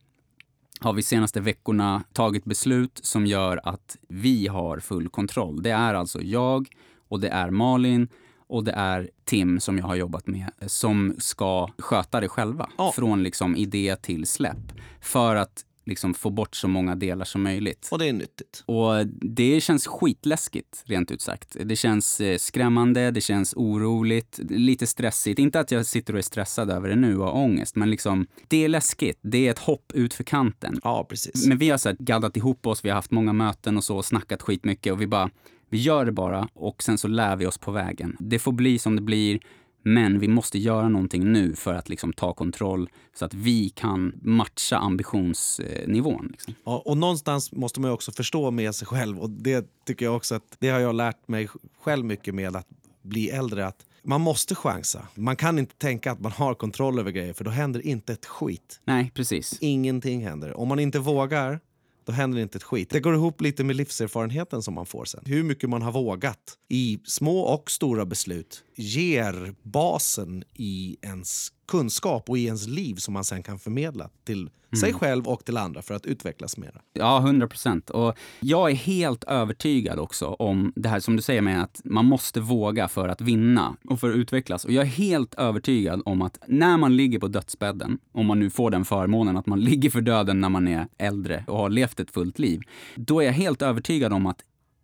har 0.80 0.92
vi 0.92 1.02
senaste 1.02 1.40
veckorna 1.40 2.04
tagit 2.12 2.44
beslut 2.44 3.00
som 3.02 3.26
gör 3.26 3.60
att 3.64 3.96
vi 4.08 4.46
har 4.46 4.78
full 4.78 5.08
kontroll. 5.08 5.62
Det 5.62 5.70
är 5.70 5.94
alltså 5.94 6.22
jag 6.22 6.68
och 7.08 7.20
det 7.20 7.28
är 7.28 7.50
Malin 7.50 8.08
och 8.54 8.64
det 8.64 8.72
är 8.72 9.10
Tim 9.24 9.60
som 9.60 9.78
jag 9.78 9.84
har 9.84 9.94
jobbat 9.94 10.26
med 10.26 10.50
som 10.66 11.14
ska 11.18 11.70
sköta 11.78 12.20
det 12.20 12.28
själva. 12.28 12.70
Ja. 12.78 12.92
Från 12.96 13.22
liksom 13.22 13.56
idé 13.56 13.96
till 13.96 14.26
släpp. 14.26 14.72
För 15.00 15.36
att 15.36 15.64
liksom 15.86 16.14
få 16.14 16.30
bort 16.30 16.56
så 16.56 16.68
många 16.68 16.94
delar 16.94 17.24
som 17.24 17.42
möjligt. 17.42 17.88
Och 17.90 17.98
det 17.98 18.08
är 18.08 18.12
nyttigt. 18.12 18.62
Och 18.66 19.06
det 19.06 19.60
känns 19.60 19.86
skitläskigt, 19.86 20.82
rent 20.86 21.10
ut 21.10 21.20
sagt. 21.20 21.56
Det 21.64 21.76
känns 21.76 22.20
eh, 22.20 22.38
skrämmande, 22.38 23.10
det 23.10 23.20
känns 23.20 23.54
oroligt, 23.54 24.40
lite 24.48 24.86
stressigt. 24.86 25.38
Inte 25.38 25.60
att 25.60 25.70
jag 25.70 25.86
sitter 25.86 26.12
och 26.12 26.18
är 26.18 26.22
stressad 26.22 26.70
över 26.70 26.88
det 26.88 26.96
nu 26.96 27.18
och 27.18 27.26
har 27.26 27.34
ångest, 27.34 27.76
men 27.76 27.90
liksom 27.90 28.26
det 28.48 28.64
är 28.64 28.68
läskigt. 28.68 29.18
Det 29.22 29.46
är 29.46 29.50
ett 29.50 29.58
hopp 29.58 29.92
ut 29.94 30.14
för 30.14 30.24
kanten. 30.24 30.80
Ja, 30.84 31.06
precis. 31.08 31.46
Men 31.46 31.58
vi 31.58 31.70
har 31.70 31.78
så 31.78 31.88
här 31.88 31.96
gaddat 32.00 32.36
ihop 32.36 32.66
oss, 32.66 32.84
vi 32.84 32.88
har 32.88 32.96
haft 32.96 33.10
många 33.10 33.32
möten 33.32 33.76
och 33.76 33.84
så, 33.84 34.02
snackat 34.02 34.42
skitmycket 34.42 34.92
och 34.92 35.00
vi 35.00 35.06
bara 35.06 35.30
vi 35.74 35.80
gör 35.80 36.04
det 36.04 36.12
bara 36.12 36.48
och 36.54 36.82
sen 36.82 36.98
så 36.98 37.08
lär 37.08 37.36
vi 37.36 37.46
oss 37.46 37.58
på 37.58 37.70
vägen. 37.70 38.16
Det 38.20 38.38
får 38.38 38.52
bli 38.52 38.78
som 38.78 38.96
det 38.96 39.02
blir, 39.02 39.40
men 39.82 40.18
vi 40.18 40.28
måste 40.28 40.58
göra 40.58 40.88
någonting 40.88 41.32
nu 41.32 41.54
för 41.54 41.74
att 41.74 41.88
liksom 41.88 42.12
ta 42.12 42.32
kontroll 42.32 42.88
så 43.14 43.24
att 43.24 43.34
vi 43.34 43.68
kan 43.70 44.12
matcha 44.22 44.76
ambitionsnivån. 44.76 46.28
Liksom. 46.30 46.54
Ja, 46.64 46.82
och 46.84 46.96
någonstans 46.96 47.52
måste 47.52 47.80
man 47.80 47.90
också 47.90 48.12
förstå 48.12 48.50
med 48.50 48.74
sig 48.74 48.86
själv 48.86 49.18
och 49.18 49.30
det 49.30 49.66
tycker 49.86 50.04
jag 50.04 50.16
också 50.16 50.34
att 50.34 50.56
det 50.58 50.68
har 50.68 50.80
jag 50.80 50.94
lärt 50.94 51.28
mig 51.28 51.48
själv 51.80 52.04
mycket 52.04 52.34
med 52.34 52.56
att 52.56 52.68
bli 53.02 53.28
äldre. 53.30 53.66
att 53.66 53.86
man 54.02 54.20
måste 54.20 54.54
chansa. 54.54 55.08
Man 55.14 55.36
kan 55.36 55.58
inte 55.58 55.74
tänka 55.74 56.12
att 56.12 56.20
man 56.20 56.32
har 56.32 56.54
kontroll 56.54 56.98
över 56.98 57.10
grejer 57.10 57.32
för 57.32 57.44
då 57.44 57.50
händer 57.50 57.86
inte 57.86 58.12
ett 58.12 58.26
skit. 58.26 58.80
Nej, 58.84 59.10
precis. 59.14 59.58
Ingenting 59.60 60.26
händer. 60.26 60.56
Om 60.56 60.68
man 60.68 60.78
inte 60.78 60.98
vågar 60.98 61.60
då 62.04 62.12
händer 62.12 62.38
inte 62.38 62.58
ett 62.58 62.62
skit. 62.62 62.90
Det 62.90 63.00
går 63.00 63.14
ihop 63.14 63.40
lite 63.40 63.64
med 63.64 63.76
livserfarenheten 63.76 64.62
som 64.62 64.74
man 64.74 64.86
får 64.86 65.04
sen. 65.04 65.22
Hur 65.26 65.42
mycket 65.42 65.70
man 65.70 65.82
har 65.82 65.92
vågat 65.92 66.58
i 66.68 67.00
små 67.04 67.40
och 67.40 67.70
stora 67.70 68.06
beslut 68.06 68.64
ger 68.76 69.54
basen 69.62 70.44
i 70.54 70.96
ens 71.02 71.52
kunskap 71.66 72.30
och 72.30 72.38
i 72.38 72.44
ens 72.44 72.66
liv 72.66 72.94
som 72.94 73.14
man 73.14 73.24
sen 73.24 73.42
kan 73.42 73.58
förmedla 73.58 74.10
till 74.24 74.40
mm. 74.40 74.80
sig 74.80 74.92
själv 74.92 75.28
och 75.28 75.44
till 75.44 75.56
andra 75.56 75.82
för 75.82 75.94
att 75.94 76.06
utvecklas 76.06 76.56
mer. 76.56 76.80
Ja, 76.92 77.18
hundra 77.18 77.48
procent. 77.48 77.90
Och 77.90 78.14
jag 78.40 78.70
är 78.70 78.74
helt 78.74 79.24
övertygad 79.24 79.98
också 79.98 80.26
om 80.26 80.72
det 80.76 80.88
här 80.88 81.00
som 81.00 81.16
du 81.16 81.22
säger 81.22 81.40
med 81.40 81.62
att 81.62 81.80
man 81.84 82.04
måste 82.04 82.40
våga 82.40 82.88
för 82.88 83.08
att 83.08 83.20
vinna 83.20 83.76
och 83.84 84.00
för 84.00 84.10
att 84.10 84.16
utvecklas. 84.16 84.64
Och 84.64 84.72
jag 84.72 84.82
är 84.84 84.88
helt 84.88 85.34
övertygad 85.34 86.02
om 86.04 86.22
att 86.22 86.38
när 86.46 86.76
man 86.76 86.96
ligger 86.96 87.18
på 87.18 87.28
dödsbädden, 87.28 87.98
om 88.12 88.26
man 88.26 88.38
nu 88.38 88.50
får 88.50 88.70
den 88.70 88.84
förmånen 88.84 89.36
att 89.36 89.46
man 89.46 89.60
ligger 89.64 89.90
för 89.90 90.00
döden 90.00 90.40
när 90.40 90.48
man 90.48 90.68
är 90.68 90.88
äldre 90.98 91.44
och 91.46 91.58
har 91.58 91.70
levt 91.70 92.00
ett 92.00 92.10
fullt 92.10 92.38
liv, 92.38 92.60
då 92.96 93.20
är 93.20 93.24
jag 93.24 93.32
helt 93.32 93.62
övertygad 93.62 94.12
om 94.12 94.26
att 94.26 94.40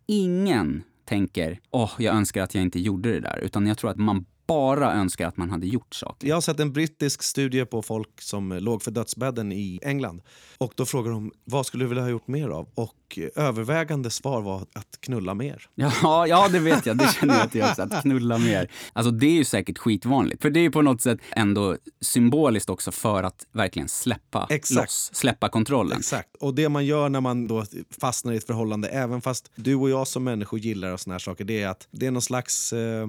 ingen 0.07 0.83
tänker 1.05 1.59
åh, 1.71 1.83
oh, 1.83 1.91
jag 1.97 2.15
önskar 2.15 2.43
att 2.43 2.55
jag 2.55 2.61
inte 2.61 2.79
gjorde 2.79 3.11
det 3.11 3.19
där. 3.19 3.39
Utan 3.43 3.67
jag 3.67 3.77
tror 3.77 3.91
att 3.91 3.97
man 3.97 4.25
bara 4.51 4.93
önskar 4.93 5.27
att 5.27 5.37
man 5.37 5.49
hade 5.49 5.67
gjort 5.67 5.95
saker. 5.95 6.27
Jag 6.27 6.35
har 6.35 6.41
sett 6.41 6.59
en 6.59 6.73
brittisk 6.73 7.23
studie 7.23 7.65
på 7.65 7.81
folk 7.81 8.21
som 8.21 8.53
låg 8.53 8.83
för 8.83 8.91
dödsbädden 8.91 9.51
i 9.51 9.79
England. 9.81 10.21
Och 10.57 10.73
Då 10.75 10.85
frågar 10.85 11.11
de 11.11 11.31
vad 11.43 11.65
skulle 11.65 11.83
du 11.83 11.87
vilja 11.87 12.03
ha 12.03 12.09
gjort 12.09 12.27
mer 12.27 12.49
av. 12.49 12.67
Och 12.75 13.19
övervägande 13.35 14.09
svar 14.09 14.41
var 14.41 14.61
att 14.61 15.01
knulla 15.01 15.33
mer. 15.33 15.69
Ja, 15.75 16.27
ja 16.27 16.47
det 16.47 16.59
vet 16.59 16.85
jag. 16.85 16.97
Det 16.97 17.13
känner 17.19 17.39
jag 17.39 17.51
till 17.51 17.61
också. 17.63 17.81
Att 17.81 18.01
knulla 18.01 18.37
mer. 18.37 18.71
Alltså 18.93 19.11
det 19.11 19.25
är 19.25 19.31
ju 19.31 19.45
säkert 19.45 19.77
skitvanligt. 19.77 20.41
För 20.41 20.49
det 20.49 20.59
är 20.59 20.69
på 20.69 20.81
något 20.81 21.01
sätt 21.01 21.19
ändå 21.31 21.77
symboliskt 22.01 22.69
också 22.69 22.91
för 22.91 23.23
att 23.23 23.47
verkligen 23.51 23.87
släppa 23.87 24.47
Exakt. 24.49 24.81
loss. 24.81 25.09
Släppa 25.13 25.49
kontrollen. 25.49 25.97
Exakt. 25.97 26.35
Och 26.35 26.55
det 26.55 26.69
man 26.69 26.85
gör 26.85 27.09
när 27.09 27.21
man 27.21 27.47
då 27.47 27.65
fastnar 28.01 28.33
i 28.33 28.37
ett 28.37 28.47
förhållande, 28.47 28.87
även 28.87 29.21
fast 29.21 29.51
du 29.55 29.75
och 29.75 29.89
jag 29.89 30.07
som 30.07 30.23
människor 30.23 30.59
gillar 30.59 30.97
såna 30.97 31.13
här 31.13 31.19
saker, 31.19 31.43
det 31.43 31.61
är 31.61 31.67
att 31.67 31.87
det 31.91 32.05
är 32.05 32.11
någon 32.11 32.21
slags 32.21 32.73
eh, 32.73 33.07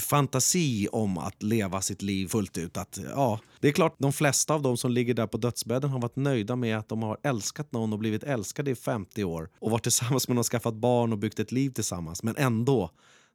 fantasi 0.00 0.88
om 0.92 1.18
att 1.18 1.42
leva 1.42 1.80
sitt 1.80 2.02
liv 2.02 2.26
fullt 2.28 2.58
ut. 2.58 2.76
Att, 2.76 2.98
ja, 3.10 3.40
det 3.60 3.68
är 3.68 3.72
klart, 3.72 3.96
de 3.98 4.12
flesta 4.12 4.54
av 4.54 4.62
dem 4.62 4.76
som 4.76 4.90
ligger 4.90 5.14
där 5.14 5.26
på 5.26 5.36
dödsbädden 5.36 5.90
har 5.90 6.00
varit 6.00 6.16
nöjda 6.16 6.56
med 6.56 6.78
att 6.78 6.88
de 6.88 7.02
har 7.02 7.18
älskat 7.22 7.72
någon 7.72 7.92
och 7.92 7.98
blivit 7.98 8.22
älskade 8.22 8.70
i 8.70 8.74
50 8.74 9.24
år 9.24 9.48
och 9.58 9.70
varit 9.70 9.82
tillsammans 9.82 10.28
med 10.28 10.34
någon, 10.34 10.44
skaffat 10.44 10.74
barn 10.74 11.12
och 11.12 11.18
byggt 11.18 11.38
ett 11.38 11.52
liv 11.52 11.70
tillsammans. 11.70 12.22
Men 12.22 12.36
ändå, 12.36 12.90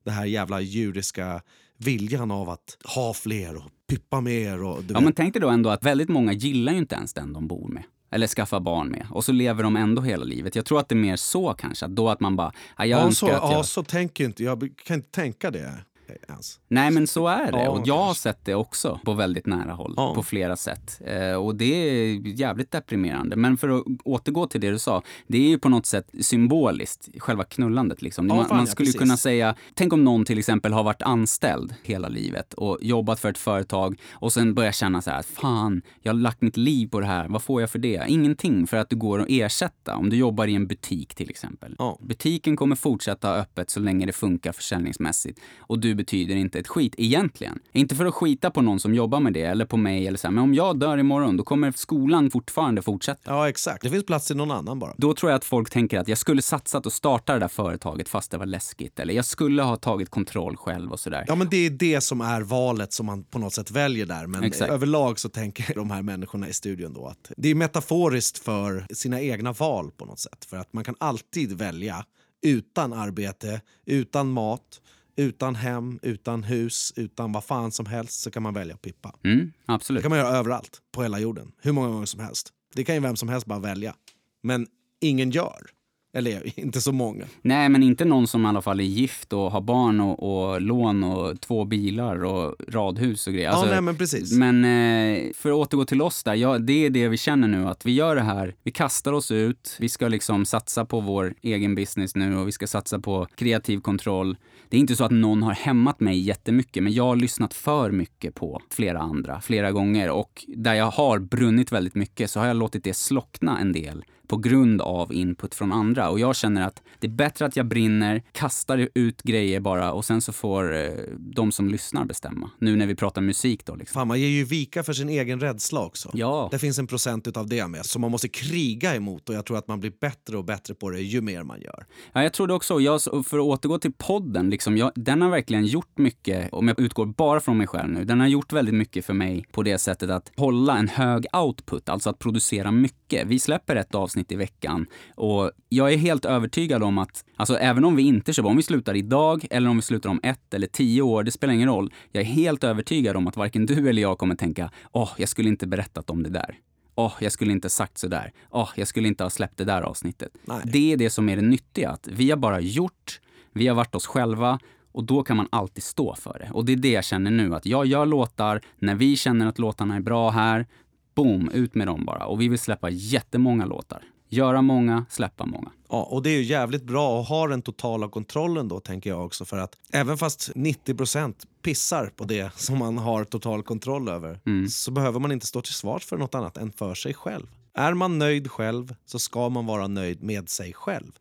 det 0.05 0.11
här 0.11 0.25
jävla 0.25 0.61
djuriska 0.61 1.41
viljan 1.77 2.31
av 2.31 2.49
att 2.49 2.77
ha 2.95 3.13
fler 3.13 3.55
och 3.55 3.71
pippa 3.87 4.21
mer. 4.21 4.63
Och, 4.63 4.83
ja, 4.89 4.99
men 4.99 5.13
tänk 5.13 5.33
dig 5.33 5.41
då 5.41 5.49
ändå 5.49 5.69
att 5.69 5.85
väldigt 5.85 6.09
många 6.09 6.33
gillar 6.33 6.73
ju 6.73 6.79
inte 6.79 6.95
ens 6.95 7.13
den 7.13 7.33
de 7.33 7.47
bor 7.47 7.67
med 7.67 7.83
eller 8.11 8.27
skaffa 8.27 8.59
barn 8.59 8.87
med. 8.87 9.07
Och 9.11 9.25
så 9.25 9.31
lever 9.31 9.63
de 9.63 9.75
ändå 9.75 10.01
hela 10.01 10.25
livet. 10.25 10.55
Jag 10.55 10.65
tror 10.65 10.79
att 10.79 10.89
det 10.89 10.95
är 10.95 10.97
mer 10.97 11.15
så 11.15 11.53
kanske. 11.53 11.87
Då 11.87 12.09
att 12.09 12.19
man 12.19 12.35
bara, 12.35 12.51
ja, 12.77 12.85
jag 12.85 13.07
ja, 13.07 13.11
så, 13.11 13.25
att 13.25 13.31
jag... 13.31 13.51
Ja, 13.51 13.63
så 13.63 13.83
tänker 13.83 14.25
inte 14.25 14.43
jag. 14.43 14.69
kan 14.85 14.95
inte 14.95 15.11
tänka 15.11 15.51
det 15.51 15.85
ens. 16.29 16.59
Nej, 16.67 16.91
men 16.91 17.07
så 17.07 17.27
är 17.27 17.51
det. 17.51 17.63
Ja, 17.63 17.69
och 17.69 17.87
jag 17.87 18.03
har 18.03 18.13
sett 18.13 18.45
det 18.45 18.55
också 18.55 18.99
på 19.05 19.13
väldigt 19.13 19.45
nära 19.45 19.71
håll, 19.71 19.93
ja. 19.97 20.13
på 20.15 20.23
flera 20.23 20.55
sätt. 20.55 21.01
Eh, 21.05 21.33
och 21.33 21.55
det 21.55 21.65
är 21.65 22.27
jävligt 22.27 22.71
deprimerande. 22.71 23.35
Men 23.35 23.57
för 23.57 23.69
att 23.69 23.83
återgå 24.03 24.47
till 24.47 24.61
det 24.61 24.71
du 24.71 24.79
sa, 24.79 25.03
det 25.27 25.37
är 25.37 25.49
ju 25.49 25.59
på 25.59 25.69
något 25.69 25.85
sätt 25.85 26.09
symboliskt, 26.21 27.09
själva 27.19 27.43
knullandet. 27.43 28.01
Liksom. 28.01 28.27
Ja, 28.27 28.35
man, 28.35 28.45
fan, 28.45 28.57
man, 28.57 28.67
skulle 28.67 28.91
kunna 28.91 29.17
säga, 29.17 29.55
tänk 29.73 29.93
om 29.93 30.03
någon 30.03 30.25
till 30.25 30.39
exempel 30.39 30.73
har 30.73 30.83
varit 30.83 31.01
anställd 31.01 31.75
hela 31.83 32.07
livet 32.07 32.53
och 32.53 32.77
jobbat 32.81 33.19
för 33.19 33.29
ett 33.29 33.37
företag 33.37 34.01
och 34.11 34.33
sen 34.33 34.53
börjar 34.53 34.71
känna 34.71 35.01
så 35.01 35.11
här, 35.11 35.21
fan, 35.21 35.81
jag 36.01 36.13
har 36.13 36.19
lagt 36.19 36.41
mitt 36.41 36.57
liv 36.57 36.87
på 36.87 36.99
det 36.99 37.05
här, 37.05 37.27
vad 37.27 37.43
får 37.43 37.61
jag 37.61 37.69
för 37.69 37.79
det? 37.79 38.05
Ingenting, 38.07 38.67
för 38.67 38.77
att 38.77 38.89
du 38.89 38.95
går 38.95 39.21
att 39.21 39.27
ersätta. 39.29 39.95
Om 39.95 40.09
du 40.09 40.17
jobbar 40.17 40.47
i 40.47 40.55
en 40.55 40.67
butik 40.67 41.15
till 41.15 41.29
exempel. 41.29 41.75
Butiken 41.99 42.55
kommer 42.55 42.75
fortsätta 42.75 43.35
öppet 43.35 43.69
så 43.69 43.79
länge 43.79 44.05
det 44.05 44.13
funkar 44.13 44.51
försäljningsmässigt. 44.51 45.39
Och 45.59 45.79
du 45.79 45.95
betyder 45.99 46.35
inte 46.35 46.59
ett 46.59 46.67
skit 46.67 46.95
egentligen. 46.97 47.59
Inte 47.71 47.95
för 47.95 48.05
att 48.05 48.13
skita 48.13 48.51
på 48.51 48.61
någon 48.61 48.79
som 48.79 48.93
jobbar 48.93 49.19
med 49.19 49.33
det 49.33 49.41
eller 49.41 49.65
på 49.65 49.77
mig 49.77 50.07
eller 50.07 50.17
så 50.17 50.27
här, 50.27 50.31
men 50.31 50.43
om 50.43 50.53
jag 50.53 50.79
dör 50.79 50.97
imorgon 50.97 51.37
då 51.37 51.43
kommer 51.43 51.71
skolan 51.71 52.31
fortfarande 52.31 52.81
fortsätta. 52.81 53.31
Ja 53.31 53.49
exakt, 53.49 53.83
det 53.83 53.89
finns 53.89 54.05
plats 54.05 54.27
till 54.27 54.35
någon 54.35 54.51
annan 54.51 54.79
bara. 54.79 54.93
Då 54.97 55.13
tror 55.13 55.31
jag 55.31 55.37
att 55.37 55.45
folk 55.45 55.69
tänker 55.69 55.99
att 55.99 56.07
jag 56.07 56.17
skulle 56.17 56.41
satsat 56.41 56.85
och 56.85 56.93
starta 56.93 57.33
det 57.33 57.39
där 57.39 57.47
företaget 57.47 58.09
fast 58.09 58.31
det 58.31 58.37
var 58.37 58.45
läskigt 58.45 58.99
eller 58.99 59.13
jag 59.13 59.25
skulle 59.25 59.61
ha 59.61 59.75
tagit 59.75 60.09
kontroll 60.09 60.57
själv 60.57 60.91
och 60.91 60.99
sådär. 60.99 61.25
Ja 61.27 61.35
men 61.35 61.49
det 61.49 61.65
är 61.65 61.69
det 61.69 62.01
som 62.01 62.21
är 62.21 62.41
valet 62.41 62.93
som 62.93 63.05
man 63.05 63.23
på 63.23 63.39
något 63.39 63.53
sätt 63.53 63.71
väljer 63.71 64.05
där. 64.05 64.27
Men 64.27 64.43
exakt. 64.43 64.71
överlag 64.71 65.19
så 65.19 65.29
tänker 65.29 65.73
de 65.75 65.91
här 65.91 66.01
människorna 66.01 66.47
i 66.47 66.53
studion 66.53 66.93
då 66.93 67.07
att 67.07 67.31
det 67.37 67.49
är 67.49 67.55
metaforiskt 67.55 68.37
för 68.37 68.85
sina 68.93 69.21
egna 69.21 69.51
val 69.51 69.91
på 69.97 70.05
något 70.05 70.19
sätt. 70.19 70.45
För 70.45 70.57
att 70.57 70.73
man 70.73 70.83
kan 70.83 70.95
alltid 70.99 71.57
välja 71.57 72.05
utan 72.41 72.93
arbete, 72.93 73.61
utan 73.85 74.31
mat, 74.31 74.81
utan 75.19 75.55
hem, 75.55 75.99
utan 76.01 76.43
hus, 76.43 76.93
utan 76.95 77.31
vad 77.31 77.43
fan 77.43 77.71
som 77.71 77.85
helst 77.85 78.21
så 78.21 78.31
kan 78.31 78.43
man 78.43 78.53
välja 78.53 78.77
pippa. 78.77 79.15
Mm, 79.23 79.51
absolut. 79.65 79.99
Det 79.99 80.03
kan 80.03 80.09
man 80.09 80.19
göra 80.19 80.37
överallt 80.37 80.81
på 80.91 81.03
hela 81.03 81.19
jorden. 81.19 81.51
Hur 81.61 81.71
många 81.71 81.87
gånger 81.87 82.05
som 82.05 82.19
helst. 82.19 82.49
Det 82.75 82.83
kan 82.83 82.95
ju 82.95 83.01
vem 83.01 83.15
som 83.15 83.29
helst 83.29 83.47
bara 83.47 83.59
välja. 83.59 83.95
Men 84.43 84.67
ingen 85.01 85.31
gör. 85.31 85.69
Eller 86.13 86.59
inte 86.59 86.81
så 86.81 86.91
många. 86.91 87.25
Nej, 87.41 87.69
men 87.69 87.83
inte 87.83 88.05
någon 88.05 88.27
som 88.27 88.45
i 88.45 88.47
alla 88.47 88.61
fall 88.61 88.79
är 88.79 88.83
gift 88.83 89.33
och 89.33 89.51
har 89.51 89.61
barn 89.61 89.99
och, 89.99 90.51
och 90.51 90.61
lån 90.61 91.03
och 91.03 91.41
två 91.41 91.65
bilar 91.65 92.23
och 92.23 92.55
radhus 92.67 93.27
och 93.27 93.33
grejer. 93.33 93.49
Alltså, 93.49 93.65
ja, 93.65 93.71
nej, 93.71 93.81
men 93.81 93.97
precis. 93.97 94.31
Men 94.31 94.65
eh, 94.65 95.33
för 95.33 95.49
att 95.49 95.55
återgå 95.55 95.85
till 95.85 96.01
oss 96.01 96.23
där, 96.23 96.35
ja, 96.35 96.57
det 96.57 96.85
är 96.85 96.89
det 96.89 97.07
vi 97.07 97.17
känner 97.17 97.47
nu 97.47 97.67
att 97.67 97.85
vi 97.85 97.91
gör 97.91 98.15
det 98.15 98.21
här. 98.21 98.55
Vi 98.63 98.71
kastar 98.71 99.13
oss 99.13 99.31
ut, 99.31 99.75
vi 99.79 99.89
ska 99.89 100.07
liksom 100.07 100.45
satsa 100.45 100.85
på 100.85 100.99
vår 100.99 101.33
egen 101.41 101.75
business 101.75 102.15
nu 102.15 102.37
och 102.37 102.47
vi 102.47 102.51
ska 102.51 102.67
satsa 102.67 102.99
på 102.99 103.27
kreativ 103.35 103.79
kontroll. 103.79 104.37
Det 104.69 104.77
är 104.77 104.79
inte 104.79 104.95
så 104.95 105.03
att 105.03 105.11
någon 105.11 105.43
har 105.43 105.53
hämmat 105.53 105.99
mig 105.99 106.19
jättemycket, 106.19 106.83
men 106.83 106.93
jag 106.93 107.03
har 107.03 107.15
lyssnat 107.15 107.53
för 107.53 107.91
mycket 107.91 108.35
på 108.35 108.61
flera 108.69 108.99
andra 108.99 109.41
flera 109.41 109.71
gånger. 109.71 110.09
Och 110.09 110.45
där 110.47 110.73
jag 110.73 110.91
har 110.91 111.19
brunnit 111.19 111.71
väldigt 111.71 111.95
mycket 111.95 112.31
så 112.31 112.39
har 112.39 112.47
jag 112.47 112.57
låtit 112.57 112.83
det 112.83 112.93
slockna 112.93 113.59
en 113.59 113.71
del 113.71 114.03
på 114.29 114.37
grund 114.37 114.81
av 114.81 115.13
input 115.13 115.55
från 115.55 115.71
andra. 115.71 116.09
Och 116.09 116.19
jag 116.19 116.35
känner 116.35 116.61
att 116.61 116.83
det 116.99 117.07
är 117.07 117.11
bättre 117.11 117.45
att 117.45 117.55
jag 117.55 117.65
brinner, 117.65 118.23
kastar 118.31 118.89
ut 118.93 119.21
grejer 119.21 119.59
bara 119.59 119.93
och 119.93 120.05
sen 120.05 120.21
så 120.21 120.33
får 120.33 120.75
eh, 120.75 120.91
de 121.17 121.51
som 121.51 121.69
lyssnar 121.69 122.05
bestämma. 122.05 122.51
Nu 122.59 122.75
när 122.75 122.87
vi 122.87 122.95
pratar 122.95 123.21
musik 123.21 123.65
då. 123.65 123.75
Liksom. 123.75 123.93
Fan, 123.93 124.07
man 124.07 124.19
ger 124.19 124.27
ju 124.27 124.43
vika 124.43 124.83
för 124.83 124.93
sin 124.93 125.09
egen 125.09 125.39
rädsla 125.39 125.85
också. 125.85 126.11
Ja. 126.13 126.47
Det 126.51 126.59
finns 126.59 126.79
en 126.79 126.87
procent 126.87 127.37
av 127.37 127.47
det 127.47 127.67
med 127.67 127.85
som 127.85 128.01
man 128.01 128.11
måste 128.11 128.27
kriga 128.27 128.95
emot 128.95 129.29
och 129.29 129.35
jag 129.35 129.45
tror 129.45 129.57
att 129.57 129.67
man 129.67 129.79
blir 129.79 129.93
bättre 130.01 130.37
och 130.37 130.45
bättre 130.45 130.73
på 130.73 130.89
det 130.89 131.01
ju 131.01 131.21
mer 131.21 131.43
man 131.43 131.61
gör. 131.61 131.85
Ja, 132.13 132.23
jag 132.23 132.33
tror 132.33 132.47
det 132.47 132.53
också. 132.53 132.79
Jag, 132.79 133.01
för 133.01 133.37
att 133.37 133.45
återgå 133.45 133.79
till 133.79 133.93
podden, 133.93 134.49
liksom, 134.49 134.77
jag, 134.77 134.91
den 134.95 135.21
har 135.21 135.29
verkligen 135.29 135.65
gjort 135.65 135.97
mycket, 135.97 136.53
om 136.53 136.67
jag 136.67 136.79
utgår 136.79 137.05
bara 137.05 137.39
från 137.39 137.57
mig 137.57 137.67
själv 137.67 137.89
nu, 137.89 138.05
den 138.05 138.19
har 138.19 138.27
gjort 138.27 138.53
väldigt 138.53 138.75
mycket 138.75 139.05
för 139.05 139.13
mig 139.13 139.45
på 139.51 139.63
det 139.63 139.77
sättet 139.77 140.09
att 140.09 140.31
hålla 140.35 140.77
en 140.77 140.87
hög 140.87 141.25
output, 141.33 141.89
alltså 141.89 142.09
att 142.09 142.19
producera 142.19 142.71
mycket. 142.71 143.27
Vi 143.27 143.39
släpper 143.39 143.75
ett 143.75 143.95
avsnitt 143.95 144.18
avsnitt 144.19 144.31
i 144.31 144.35
veckan. 144.35 144.87
Och 145.15 145.51
jag 145.69 145.93
är 145.93 145.97
helt 145.97 146.25
övertygad 146.25 146.83
om 146.83 146.97
att, 146.97 147.25
alltså 147.37 147.57
även 147.57 147.85
om 147.85 147.95
vi 147.95 148.03
inte 148.03 148.33
kör, 148.33 148.45
om 148.45 148.57
vi 148.57 148.63
slutar 148.63 148.95
idag 148.95 149.45
eller 149.49 149.69
om 149.69 149.75
vi 149.75 149.81
slutar 149.81 150.09
om 150.09 150.19
ett 150.23 150.53
eller 150.53 150.67
tio 150.67 151.01
år, 151.01 151.23
det 151.23 151.31
spelar 151.31 151.53
ingen 151.53 151.69
roll. 151.69 151.93
Jag 152.11 152.21
är 152.21 152.25
helt 152.25 152.63
övertygad 152.63 153.15
om 153.15 153.27
att 153.27 153.37
varken 153.37 153.65
du 153.65 153.89
eller 153.89 154.01
jag 154.01 154.17
kommer 154.17 154.35
tänka, 154.35 154.71
åh, 154.93 155.03
oh, 155.03 155.09
jag 155.17 155.29
skulle 155.29 155.49
inte 155.49 155.67
berättat 155.67 156.09
om 156.09 156.23
det 156.23 156.29
där. 156.29 156.57
Åh, 156.95 157.07
oh, 157.07 157.13
jag 157.19 157.31
skulle 157.31 157.51
inte 157.51 157.69
sagt 157.69 157.97
sådär. 157.97 158.31
Åh, 158.51 158.63
oh, 158.63 158.69
jag 158.75 158.87
skulle 158.87 159.07
inte 159.07 159.23
ha 159.23 159.29
släppt 159.29 159.57
det 159.57 159.65
där 159.65 159.81
avsnittet. 159.81 160.31
Nej. 160.45 160.61
Det 160.63 160.93
är 160.93 160.97
det 160.97 161.09
som 161.09 161.29
är 161.29 161.35
det 161.35 161.41
nyttiga, 161.41 161.89
att 161.89 162.07
vi 162.07 162.29
har 162.29 162.37
bara 162.37 162.59
gjort, 162.59 163.21
vi 163.53 163.67
har 163.67 163.75
varit 163.75 163.95
oss 163.95 164.07
själva 164.07 164.59
och 164.91 165.03
då 165.03 165.23
kan 165.23 165.37
man 165.37 165.47
alltid 165.51 165.83
stå 165.83 166.15
för 166.15 166.39
det. 166.39 166.51
Och 166.53 166.65
det 166.65 166.73
är 166.73 166.77
det 166.77 166.91
jag 166.91 167.03
känner 167.03 167.31
nu, 167.31 167.55
att 167.55 167.65
jag 167.65 167.85
gör 167.85 168.05
låtar, 168.05 168.61
när 168.79 168.95
vi 168.95 169.15
känner 169.15 169.47
att 169.47 169.59
låtarna 169.59 169.95
är 169.95 170.01
bra 170.01 170.29
här, 170.29 170.65
boom, 171.15 171.49
ut 171.49 171.75
med 171.75 171.87
dem 171.87 172.05
bara. 172.05 172.25
Och 172.25 172.41
vi 172.41 172.47
vill 172.47 172.59
släppa 172.59 172.89
jättemånga 172.89 173.65
låtar. 173.65 174.03
Göra 174.31 174.61
många, 174.61 175.05
släppa 175.09 175.45
många. 175.45 175.71
Ja, 175.89 176.03
och 176.03 176.23
det 176.23 176.29
är 176.29 176.37
ju 176.37 176.43
jävligt 176.43 176.83
bra 176.83 177.21
att 177.21 177.27
ha 177.27 177.47
den 177.47 177.61
totala 177.61 178.09
kontrollen 178.09 178.67
då, 178.67 178.79
tänker 178.79 179.09
jag 179.09 179.25
också. 179.25 179.45
För 179.45 179.57
att 179.57 179.77
även 179.93 180.17
fast 180.17 180.51
90% 180.55 181.33
pissar 181.61 182.11
på 182.15 182.23
det 182.23 182.51
som 182.59 182.77
man 182.77 182.97
har 182.97 183.23
total 183.23 183.63
kontroll 183.63 184.09
över 184.09 184.39
mm. 184.45 184.67
så 184.67 184.91
behöver 184.91 185.19
man 185.19 185.31
inte 185.31 185.45
stå 185.45 185.61
till 185.61 185.73
svars 185.73 186.05
för 186.05 186.17
något 186.17 186.35
annat 186.35 186.57
än 186.57 186.71
för 186.71 186.95
sig 186.95 187.13
själv. 187.13 187.47
Är 187.73 187.93
man 187.93 188.19
nöjd 188.19 188.51
själv 188.51 188.95
så 189.05 189.19
ska 189.19 189.49
man 189.49 189.65
vara 189.65 189.87
nöjd 189.87 190.23
med 190.23 190.49
sig 190.49 190.73
själv 190.73 191.11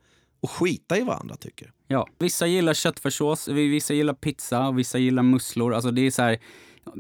och 0.41 0.51
skita 0.51 0.99
i 0.99 1.03
vad 1.03 1.17
andra 1.17 1.37
tycker. 1.37 1.73
Ja, 1.87 2.09
vissa 2.19 2.47
gillar 2.47 2.75
köttfärssås, 2.75 3.49
vissa 3.49 3.95
gillar 3.95 4.15
pizza 4.15 4.69
och 4.69 4.79
vissa 4.79 4.99
gillar 4.99 5.23
musslor. 5.23 5.75
Alltså 5.75 5.91
det 5.91 6.01
är 6.07 6.11
så 6.11 6.23
här, 6.23 6.39